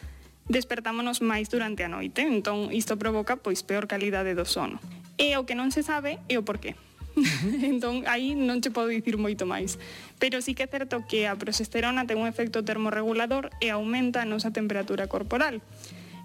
despertámonos 0.49 1.21
máis 1.21 1.47
durante 1.47 1.85
a 1.85 1.89
noite, 1.93 2.25
entón 2.25 2.73
isto 2.73 2.97
provoca 2.97 3.37
pois 3.37 3.61
peor 3.61 3.85
calidade 3.85 4.33
do 4.33 4.43
sono. 4.43 4.81
E 5.15 5.37
o 5.37 5.45
que 5.45 5.53
non 5.53 5.69
se 5.69 5.85
sabe 5.85 6.17
é 6.27 6.35
o 6.35 6.43
porqué. 6.43 6.73
entón 7.71 8.03
aí 8.09 8.33
non 8.33 8.59
che 8.59 8.73
podo 8.73 8.89
dicir 8.89 9.21
moito 9.21 9.45
máis. 9.45 9.77
Pero 10.17 10.41
sí 10.41 10.57
que 10.57 10.65
é 10.65 10.69
certo 10.71 11.05
que 11.05 11.29
a 11.29 11.37
progesterona 11.37 12.09
ten 12.09 12.17
un 12.17 12.27
efecto 12.27 12.65
termorregulador 12.65 13.53
e 13.61 13.69
aumenta 13.69 14.25
a 14.25 14.29
nosa 14.29 14.49
temperatura 14.49 15.05
corporal. 15.07 15.61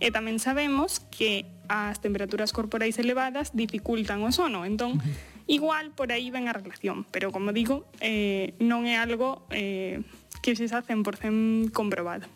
E 0.03 0.11
tamén 0.11 0.43
sabemos 0.43 1.05
que 1.13 1.47
as 1.69 2.01
temperaturas 2.03 2.51
corporais 2.51 2.99
elevadas 2.99 3.55
dificultan 3.55 4.25
o 4.25 4.31
sono. 4.35 4.67
Entón, 4.67 4.99
igual 5.47 5.93
por 5.93 6.11
aí 6.11 6.33
ven 6.33 6.49
a 6.49 6.57
relación. 6.57 7.07
Pero, 7.13 7.31
como 7.31 7.53
digo, 7.53 7.87
eh, 8.01 8.57
non 8.61 8.89
é 8.89 8.99
algo 8.99 9.47
eh, 9.55 10.03
que 10.43 10.57
se 10.59 10.67
xa 10.69 10.83
100% 10.83 11.71
comprobado 11.73 12.27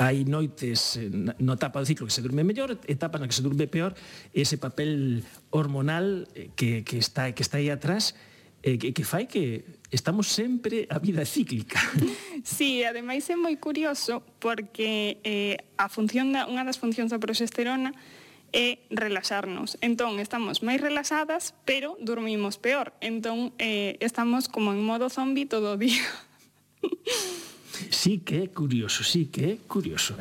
hai 0.00 0.24
noites 0.24 0.96
eh, 0.96 1.12
no 1.12 1.52
etapa 1.52 1.76
do 1.76 1.84
ciclo 1.84 2.08
que 2.08 2.16
se 2.16 2.24
durme 2.24 2.40
mellor, 2.40 2.80
etapas 2.88 3.20
na 3.20 3.28
que 3.28 3.36
se 3.36 3.44
durme 3.44 3.68
peor, 3.68 3.92
ese 4.32 4.56
papel 4.56 5.20
hormonal 5.52 6.24
eh, 6.32 6.48
que, 6.56 6.80
que 6.88 6.96
está 6.96 7.36
que 7.36 7.44
está 7.44 7.60
aí 7.60 7.68
atrás 7.68 8.16
eh, 8.64 8.80
que, 8.80 8.96
que 8.96 9.04
fai 9.04 9.28
que 9.28 9.64
estamos 9.92 10.28
sempre 10.28 10.88
a 10.88 10.98
vida 10.98 11.24
cíclica. 11.28 11.80
Sí, 12.40 12.80
ademais 12.88 13.28
é 13.28 13.36
moi 13.36 13.52
curioso 13.60 14.24
porque 14.40 15.20
eh, 15.28 15.60
a 15.76 15.92
función 15.92 16.32
da, 16.32 16.48
unha 16.48 16.64
das 16.64 16.80
funcións 16.80 17.12
da 17.12 17.20
progesterona 17.20 17.92
é 18.56 18.80
relaxarnos. 18.88 19.76
Entón, 19.84 20.16
estamos 20.16 20.64
máis 20.64 20.80
relaxadas, 20.80 21.52
pero 21.68 22.00
dormimos 22.00 22.56
peor. 22.56 22.96
Entón, 23.04 23.52
eh, 23.60 24.00
estamos 24.00 24.48
como 24.48 24.72
en 24.72 24.80
modo 24.80 25.12
zombi 25.12 25.44
todo 25.44 25.76
o 25.76 25.78
día. 25.78 26.00
Sí 27.88 28.20
que 28.20 28.44
é 28.44 28.46
curioso, 28.52 29.00
sí 29.04 29.32
que 29.32 29.44
é 29.44 29.56
curioso. 29.64 30.14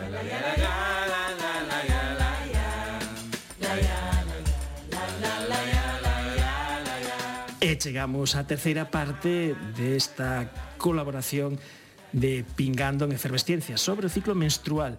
E 7.60 7.76
chegamos 7.76 8.40
á 8.40 8.48
terceira 8.48 8.88
parte 8.88 9.52
desta 9.76 10.48
colaboración 10.80 11.60
de 12.16 12.48
Pingando 12.56 13.04
en 13.04 13.12
Efervesciencia 13.12 13.76
sobre 13.76 14.08
o 14.08 14.10
ciclo 14.10 14.34
menstrual. 14.34 14.96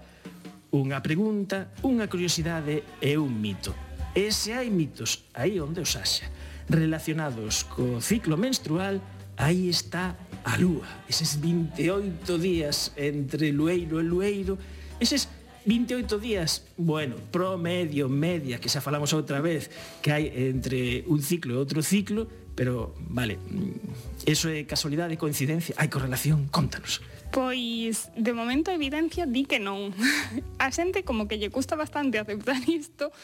Unha 0.71 1.01
pregunta, 1.03 1.73
unha 1.83 2.07
curiosidade 2.07 2.85
e 3.01 3.17
un 3.17 3.33
mito. 3.41 3.73
E 4.13 4.31
se 4.31 4.55
hai 4.55 4.69
mitos 4.69 5.25
aí 5.33 5.59
onde 5.59 5.81
os 5.83 5.97
haxa 5.97 6.29
relacionados 6.71 7.67
co 7.67 7.99
ciclo 7.99 8.39
menstrual, 8.39 9.03
aí 9.35 9.67
está 9.67 10.15
a 10.45 10.57
lúa, 10.57 10.89
eses 11.09 11.41
28 11.41 12.39
días 12.39 12.93
entre 12.97 13.53
lueiro 13.53 14.01
e 14.01 14.05
lueiro, 14.05 14.59
eses 15.01 15.29
28 15.67 16.19
días, 16.19 16.65
bueno, 16.77 17.17
promedio, 17.31 18.09
media, 18.09 18.59
que 18.59 18.73
xa 18.73 18.81
falamos 18.81 19.13
outra 19.13 19.45
vez, 19.45 19.69
que 20.01 20.09
hai 20.09 20.33
entre 20.33 21.05
un 21.05 21.21
ciclo 21.21 21.53
e 21.53 21.61
outro 21.61 21.85
ciclo, 21.85 22.25
pero, 22.57 22.97
vale, 23.09 23.37
mm, 23.37 24.25
eso 24.25 24.49
é 24.49 24.65
casualidade, 24.65 25.21
coincidencia, 25.21 25.77
hai 25.77 25.93
correlación, 25.93 26.49
contanos. 26.49 27.05
Pois, 27.31 28.11
de 28.17 28.33
momento 28.33 28.73
a 28.73 28.75
evidencia 28.75 29.23
di 29.29 29.47
que 29.47 29.63
non. 29.63 29.95
A 30.59 30.69
xente 30.75 31.07
como 31.07 31.31
que 31.31 31.39
lle 31.39 31.53
custa 31.53 31.79
bastante 31.79 32.19
aceptar 32.19 32.59
isto, 32.67 33.15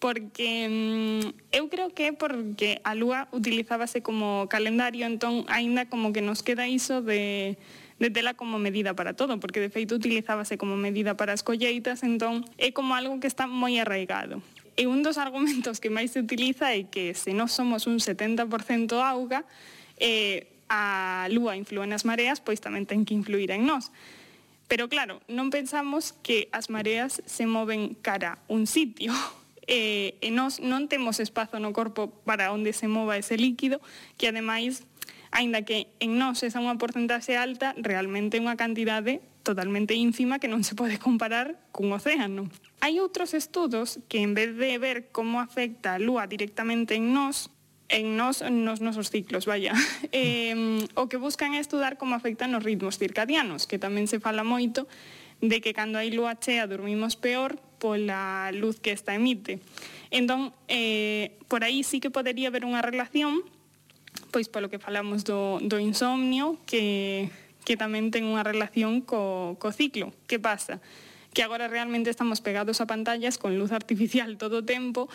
porque 0.00 0.66
mm, 0.66 1.54
eu 1.54 1.68
creo 1.68 1.92
que 1.92 2.10
é 2.10 2.12
porque 2.16 2.80
a 2.82 2.96
lúa 2.96 3.28
utilizábase 3.30 4.00
como 4.00 4.48
calendario, 4.48 5.06
entón 5.06 5.44
aínda 5.46 5.86
como 5.86 6.10
que 6.10 6.24
nos 6.24 6.42
queda 6.42 6.66
iso 6.66 7.04
de 7.04 7.60
de 8.00 8.08
tela 8.08 8.32
como 8.32 8.58
medida 8.58 8.96
para 8.96 9.12
todo, 9.12 9.38
porque 9.38 9.60
de 9.60 9.68
feito 9.68 9.94
utilizábase 9.94 10.56
como 10.56 10.74
medida 10.74 11.20
para 11.20 11.36
as 11.36 11.44
colleitas, 11.44 12.02
entón 12.02 12.48
é 12.56 12.72
como 12.72 12.96
algo 12.96 13.20
que 13.20 13.28
está 13.28 13.44
moi 13.44 13.76
arraigado. 13.76 14.40
E 14.80 14.88
un 14.88 15.04
dos 15.04 15.20
argumentos 15.20 15.84
que 15.84 15.92
máis 15.92 16.16
se 16.16 16.18
utiliza 16.24 16.72
é 16.72 16.88
que 16.88 17.12
se 17.12 17.36
non 17.36 17.52
somos 17.52 17.84
un 17.84 18.00
70% 18.00 18.48
auga, 19.04 19.44
eh, 20.00 20.48
a 20.72 21.28
lúa 21.28 21.60
inflúe 21.60 21.84
nas 21.84 22.08
mareas, 22.08 22.40
pois 22.40 22.64
tamén 22.64 22.88
ten 22.88 23.04
que 23.04 23.12
influir 23.12 23.52
en 23.52 23.68
nós. 23.68 23.92
Pero 24.64 24.88
claro, 24.88 25.20
non 25.28 25.52
pensamos 25.52 26.16
que 26.24 26.48
as 26.56 26.72
mareas 26.72 27.20
se 27.28 27.44
moven 27.44 28.00
cara 28.00 28.40
un 28.48 28.64
sitio, 28.64 29.12
eh, 29.70 30.18
e 30.18 30.28
nós 30.34 30.58
non 30.58 30.90
temos 30.90 31.22
espazo 31.22 31.62
no 31.62 31.70
corpo 31.70 32.10
para 32.26 32.50
onde 32.50 32.74
se 32.74 32.90
mova 32.90 33.14
ese 33.14 33.38
líquido, 33.38 33.78
que 34.18 34.26
ademais, 34.26 34.82
aínda 35.30 35.62
que 35.62 35.86
en 36.02 36.18
nós 36.18 36.42
esa 36.42 36.58
unha 36.58 36.74
porcentaxe 36.74 37.38
alta, 37.38 37.72
realmente 37.78 38.36
é 38.36 38.42
unha 38.42 38.58
cantidade 38.58 39.22
totalmente 39.46 39.94
ínfima 39.94 40.42
que 40.42 40.50
non 40.50 40.66
se 40.66 40.74
pode 40.74 40.98
comparar 40.98 41.54
cun 41.70 41.94
océano. 41.94 42.50
Hai 42.82 42.98
outros 42.98 43.32
estudos 43.32 44.02
que 44.10 44.20
en 44.20 44.34
vez 44.34 44.58
de 44.58 44.76
ver 44.82 45.14
como 45.14 45.38
afecta 45.38 45.96
a 45.96 46.02
lúa 46.02 46.26
directamente 46.26 46.98
en 46.98 47.14
nós, 47.14 47.54
en 47.86 48.18
nos, 48.18 48.42
nos 48.42 48.82
nosos 48.82 49.08
ciclos, 49.08 49.46
vaya. 49.46 49.72
Eh, 50.10 50.82
o 50.98 51.06
que 51.06 51.14
buscan 51.14 51.54
é 51.54 51.62
estudar 51.62 51.94
como 51.94 52.18
afectan 52.18 52.58
os 52.58 52.66
ritmos 52.66 52.98
circadianos, 52.98 53.70
que 53.70 53.78
tamén 53.78 54.10
se 54.10 54.18
fala 54.18 54.42
moito, 54.42 54.90
de 55.40 55.60
que 55.60 55.72
cando 55.72 55.98
hai 55.98 56.12
lúa 56.12 56.36
chea 56.36 56.68
dormimos 56.68 57.16
peor 57.16 57.56
pola 57.80 58.52
luz 58.52 58.78
que 58.78 58.92
esta 58.92 59.16
emite. 59.16 59.58
Entón, 60.12 60.52
eh, 60.68 61.38
por 61.48 61.64
aí 61.64 61.82
sí 61.82 61.98
que 61.98 62.12
podería 62.12 62.52
haber 62.52 62.68
unha 62.68 62.84
relación, 62.84 63.40
pois 64.30 64.52
polo 64.52 64.68
que 64.68 64.78
falamos 64.78 65.24
do, 65.24 65.58
do 65.64 65.80
insomnio, 65.80 66.60
que, 66.68 67.32
que 67.64 67.80
tamén 67.80 68.12
ten 68.12 68.28
unha 68.28 68.44
relación 68.44 69.00
co, 69.00 69.56
co 69.56 69.72
ciclo. 69.72 70.12
Que 70.28 70.36
pasa? 70.36 70.84
Que 71.32 71.40
agora 71.40 71.72
realmente 71.72 72.12
estamos 72.12 72.44
pegados 72.44 72.84
a 72.84 72.86
pantallas 72.86 73.40
con 73.40 73.56
luz 73.56 73.72
artificial 73.72 74.36
todo 74.36 74.60
o 74.60 74.66
tempo, 74.66 75.08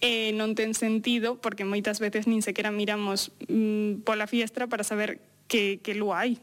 e 0.00 0.28
eh, 0.28 0.32
non 0.36 0.52
ten 0.52 0.76
sentido 0.76 1.40
porque 1.40 1.64
moitas 1.64 2.00
veces 2.00 2.28
nin 2.28 2.44
sequera 2.44 2.68
miramos 2.72 3.32
mm, 3.48 4.04
pola 4.04 4.28
fiestra 4.28 4.68
para 4.68 4.84
saber 4.84 5.20
que, 5.48 5.80
que 5.80 5.96
lúa 5.96 6.24
hai, 6.24 6.36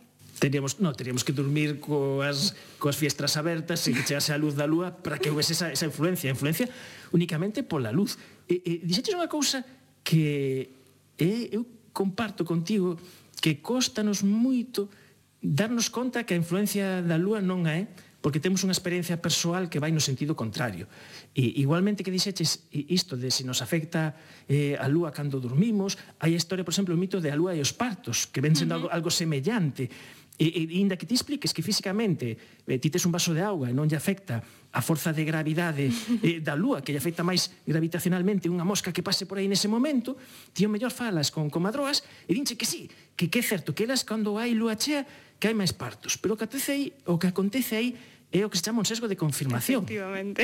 teríamos, 0.43 0.81
no, 0.83 0.91
teríamos 0.91 1.23
que 1.23 1.31
dormir 1.31 1.79
coas, 1.79 2.51
coas 2.75 2.99
fiestras 2.99 3.39
abertas 3.39 3.87
e 3.87 3.95
que 3.95 4.03
chegase 4.03 4.35
a 4.35 4.37
luz 4.37 4.59
da 4.59 4.67
lúa 4.67 4.91
para 4.91 5.15
que 5.15 5.31
houvese 5.31 5.55
esa, 5.55 5.71
esa 5.71 5.87
influencia, 5.87 6.27
a 6.27 6.35
influencia 6.35 6.67
únicamente 7.15 7.63
pola 7.63 7.95
luz. 7.95 8.19
E, 8.51 8.59
e 8.59 8.71
dixetes 8.83 9.15
unha 9.15 9.31
cousa 9.31 9.63
que 10.03 10.67
e, 11.15 11.47
eu 11.55 11.63
comparto 11.95 12.43
contigo 12.43 12.99
que 13.39 13.63
costanos 13.63 14.19
moito 14.19 14.91
darnos 15.39 15.87
conta 15.87 16.27
que 16.27 16.35
a 16.35 16.39
influencia 16.39 16.99
da 16.99 17.15
lúa 17.15 17.39
non 17.39 17.63
é 17.63 17.87
porque 18.23 18.39
temos 18.39 18.63
unha 18.63 18.71
experiencia 18.71 19.19
persoal 19.19 19.67
que 19.67 19.83
vai 19.83 19.91
no 19.91 19.99
sentido 19.99 20.31
contrario. 20.31 20.87
E, 21.35 21.59
igualmente 21.59 22.07
que 22.07 22.11
dixeches 22.11 22.67
isto 22.71 23.19
de 23.19 23.27
se 23.27 23.43
nos 23.43 23.59
afecta 23.59 24.15
eh, 24.47 24.79
a 24.79 24.87
lúa 24.87 25.11
cando 25.11 25.43
dormimos, 25.43 25.99
hai 26.23 26.31
a 26.31 26.39
historia, 26.39 26.63
por 26.63 26.71
exemplo, 26.71 26.95
o 26.95 26.99
mito 26.99 27.19
de 27.19 27.27
a 27.27 27.35
lúa 27.35 27.51
e 27.51 27.59
os 27.59 27.75
partos, 27.75 28.27
que 28.27 28.39
ven 28.39 28.55
sendo 28.55 28.79
uh 28.79 28.87
-huh. 28.87 28.95
algo, 28.95 29.07
algo 29.07 29.11
semellante 29.11 29.91
E, 30.33 30.49
e 30.49 30.81
inda 30.81 30.97
que 30.97 31.05
ti 31.05 31.13
expliques 31.13 31.53
que 31.53 31.61
físicamente 31.61 32.37
eh, 32.65 32.81
ti 32.81 32.89
tes 32.89 33.05
un 33.05 33.13
vaso 33.13 33.37
de 33.37 33.45
auga 33.45 33.69
e 33.69 33.73
non 33.77 33.85
lle 33.85 33.93
afecta 33.93 34.41
a 34.73 34.81
forza 34.81 35.13
de 35.13 35.21
gravidade 35.21 35.93
eh, 36.25 36.41
da 36.41 36.57
lúa 36.57 36.81
que 36.81 36.89
lle 36.89 36.97
afecta 36.97 37.21
máis 37.21 37.53
gravitacionalmente 37.69 38.49
unha 38.49 38.65
mosca 38.65 38.89
que 38.89 39.05
pase 39.05 39.29
por 39.29 39.37
aí 39.37 39.45
nese 39.45 39.69
momento, 39.69 40.17
ti 40.49 40.65
o 40.65 40.73
mellor 40.73 40.89
falas 40.89 41.29
con 41.29 41.53
comadroas 41.53 42.01
e 42.25 42.33
dinche 42.33 42.57
que 42.57 42.65
sí, 42.65 42.89
que 43.13 43.29
que 43.29 43.39
é 43.39 43.45
certo 43.45 43.77
que 43.77 43.85
elas 43.85 44.01
cando 44.01 44.41
hai 44.41 44.57
lúa 44.57 44.73
chea 44.73 45.05
que 45.37 45.45
hai 45.45 45.53
máis 45.53 45.69
partos, 45.69 46.17
pero 46.17 46.33
o 46.33 46.37
que 46.39 46.49
acontece 46.49 46.73
aí, 46.73 46.85
o 47.05 47.21
que 47.21 47.29
acontece 47.29 47.77
aí 47.77 47.93
é 48.33 48.41
o 48.41 48.49
que 48.49 48.57
se 48.57 48.65
chama 48.65 48.81
un 48.81 48.89
sesgo 48.89 49.05
de 49.05 49.13
confirmación. 49.13 49.85
Efectivamente. 49.85 50.41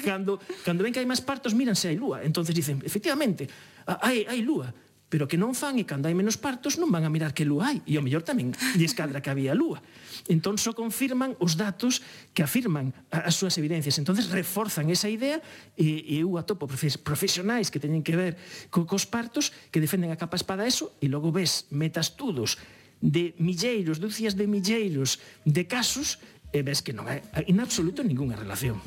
Cando, 0.00 0.40
cando 0.64 0.80
ven 0.80 0.96
que 0.96 1.04
hai 1.04 1.04
máis 1.04 1.20
partos, 1.20 1.52
miran 1.52 1.76
se 1.76 1.92
hai 1.92 1.96
lúa. 2.00 2.24
Entonces 2.24 2.56
dicen, 2.56 2.80
efectivamente, 2.80 3.44
hai, 3.84 4.24
hai 4.24 4.40
lúa 4.40 4.72
pero 5.10 5.26
que 5.26 5.34
non 5.36 5.58
fan 5.58 5.76
e 5.76 5.84
cando 5.84 6.06
hai 6.06 6.14
menos 6.14 6.38
partos 6.38 6.78
non 6.78 6.88
van 6.88 7.02
a 7.02 7.10
mirar 7.10 7.34
que 7.34 7.42
lúa 7.42 7.74
hai 7.74 7.78
e 7.84 7.98
o 7.98 8.02
mellor 8.02 8.22
tamén 8.22 8.54
lles 8.78 8.94
cadra 8.94 9.18
que 9.18 9.28
había 9.28 9.52
lúa. 9.58 9.82
Entón 10.30 10.56
só 10.56 10.70
confirman 10.70 11.34
os 11.42 11.58
datos 11.58 12.00
que 12.30 12.46
afirman 12.46 12.94
as 13.10 13.34
súas 13.34 13.58
evidencias. 13.58 13.98
Entonces 13.98 14.30
reforzan 14.30 14.86
esa 14.88 15.10
idea 15.10 15.42
e, 15.74 16.06
e 16.06 16.22
eu 16.22 16.38
atopo 16.38 16.70
profesionais 17.02 17.68
que 17.74 17.82
teñen 17.82 18.06
que 18.06 18.14
ver 18.14 18.38
co, 18.70 18.86
cos 18.86 19.04
partos 19.04 19.50
que 19.74 19.82
defenden 19.82 20.14
a 20.14 20.16
capa 20.16 20.38
espada 20.38 20.62
eso 20.62 20.94
e 21.02 21.10
logo 21.10 21.34
ves 21.34 21.66
metastudos 21.74 22.62
de 23.02 23.34
milleiros, 23.42 23.98
dúcias 23.98 24.38
de 24.38 24.46
milleiros 24.46 25.18
de 25.42 25.66
casos 25.66 26.22
e 26.50 26.60
ves 26.66 26.82
que 26.82 26.92
non 26.92 27.06
hai 27.06 27.22
en 27.46 27.58
absoluto 27.62 28.02
ningunha 28.02 28.34
relación. 28.34 28.82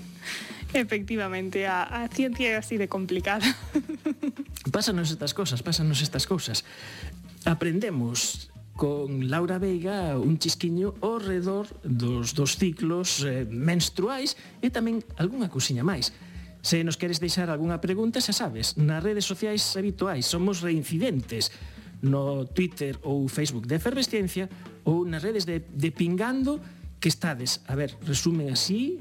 Efectivamente, 0.73 1.69
a, 1.69 1.85
a 1.85 2.09
ciencia 2.09 2.49
é 2.49 2.55
así 2.57 2.81
de 2.81 2.89
complicada. 2.89 3.45
Pásanos 4.75 5.13
estas 5.13 5.37
cousas, 5.37 5.61
pásanos 5.61 6.01
estas 6.01 6.25
cousas. 6.25 6.65
Aprendemos 7.45 8.49
con 8.75 9.29
Laura 9.29 9.59
Veiga 9.59 10.17
un 10.17 10.41
chisquiño 10.41 10.97
ao 11.05 11.21
redor 11.21 11.69
dos, 11.85 12.33
dos 12.33 12.57
ciclos 12.57 13.21
eh, 13.21 13.45
menstruais 13.45 14.33
e 14.65 14.73
tamén 14.73 15.05
algunha 15.21 15.45
cousiña 15.53 15.85
máis. 15.85 16.09
Se 16.65 16.81
nos 16.81 16.97
queres 16.97 17.21
deixar 17.21 17.53
algunha 17.53 17.77
pregunta, 17.77 18.17
xa 18.17 18.33
sabes, 18.33 18.73
nas 18.81 19.03
redes 19.05 19.29
sociais 19.29 19.61
habituais 19.77 20.25
somos 20.25 20.65
reincidentes 20.65 21.53
no 22.01 22.49
Twitter 22.49 22.97
ou 23.05 23.29
Facebook 23.29 23.69
de 23.69 23.77
Efervesciencia 23.77 24.49
ou 24.89 25.05
nas 25.05 25.21
redes 25.21 25.45
de, 25.45 25.61
de 25.61 25.89
Pingando 25.93 26.57
que 27.03 27.09
estades? 27.09 27.59
A 27.67 27.75
ver, 27.75 27.97
resume 28.07 28.49
así. 28.49 28.97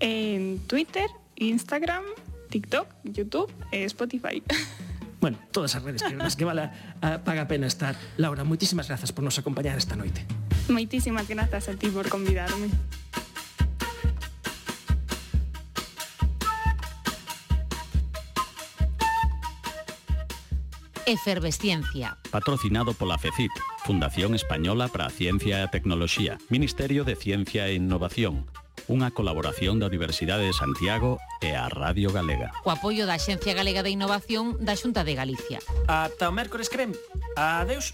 En 0.00 0.58
Twitter, 0.66 1.06
Instagram, 1.36 2.02
TikTok, 2.50 2.88
YouTube, 3.04 3.52
e 3.70 3.86
Spotify. 3.86 4.42
Bueno, 5.20 5.36
todas 5.52 5.76
as 5.76 5.82
redes 5.84 6.00
que, 6.00 6.16
nas 6.16 6.32
que 6.32 6.48
vale 6.48 6.72
a, 7.04 7.20
paga 7.20 7.44
pena 7.44 7.68
estar. 7.68 7.92
Laura, 8.16 8.40
moitísimas 8.40 8.88
grazas 8.88 9.12
por 9.12 9.20
nos 9.20 9.36
acompañar 9.36 9.76
esta 9.76 9.92
noite. 9.92 10.24
Moitísimas 10.72 11.28
grazas 11.28 11.68
a 11.68 11.76
ti 11.76 11.92
por 11.92 12.08
convidarme. 12.08 12.72
Efervesciencia. 21.10 22.18
Patrocinado 22.30 22.94
pola 22.94 23.18
FECIT, 23.18 23.50
Fundación 23.82 24.36
Española 24.36 24.86
para 24.86 25.06
a 25.06 25.10
Ciencia 25.10 25.58
e 25.58 25.62
a 25.66 25.70
Tecnoloxía, 25.74 26.38
Ministerio 26.54 27.02
de 27.02 27.18
Ciencia 27.18 27.66
e 27.66 27.74
Innovación, 27.74 28.46
unha 28.86 29.10
colaboración 29.10 29.82
da 29.82 29.90
Universidade 29.90 30.46
de 30.46 30.54
Santiago 30.54 31.18
e 31.42 31.58
a 31.58 31.66
Radio 31.66 32.14
Galega. 32.14 32.54
Co 32.62 32.70
apoio 32.70 33.10
da 33.10 33.18
Xencia 33.18 33.58
Galega 33.58 33.82
de 33.82 33.90
Innovación 33.90 34.54
da 34.62 34.78
Xunta 34.78 35.02
de 35.02 35.18
Galicia. 35.18 35.58
Ata 35.90 36.30
o 36.30 36.32
mércores 36.32 36.70
creme. 36.70 36.94
Adeus. 37.34 37.90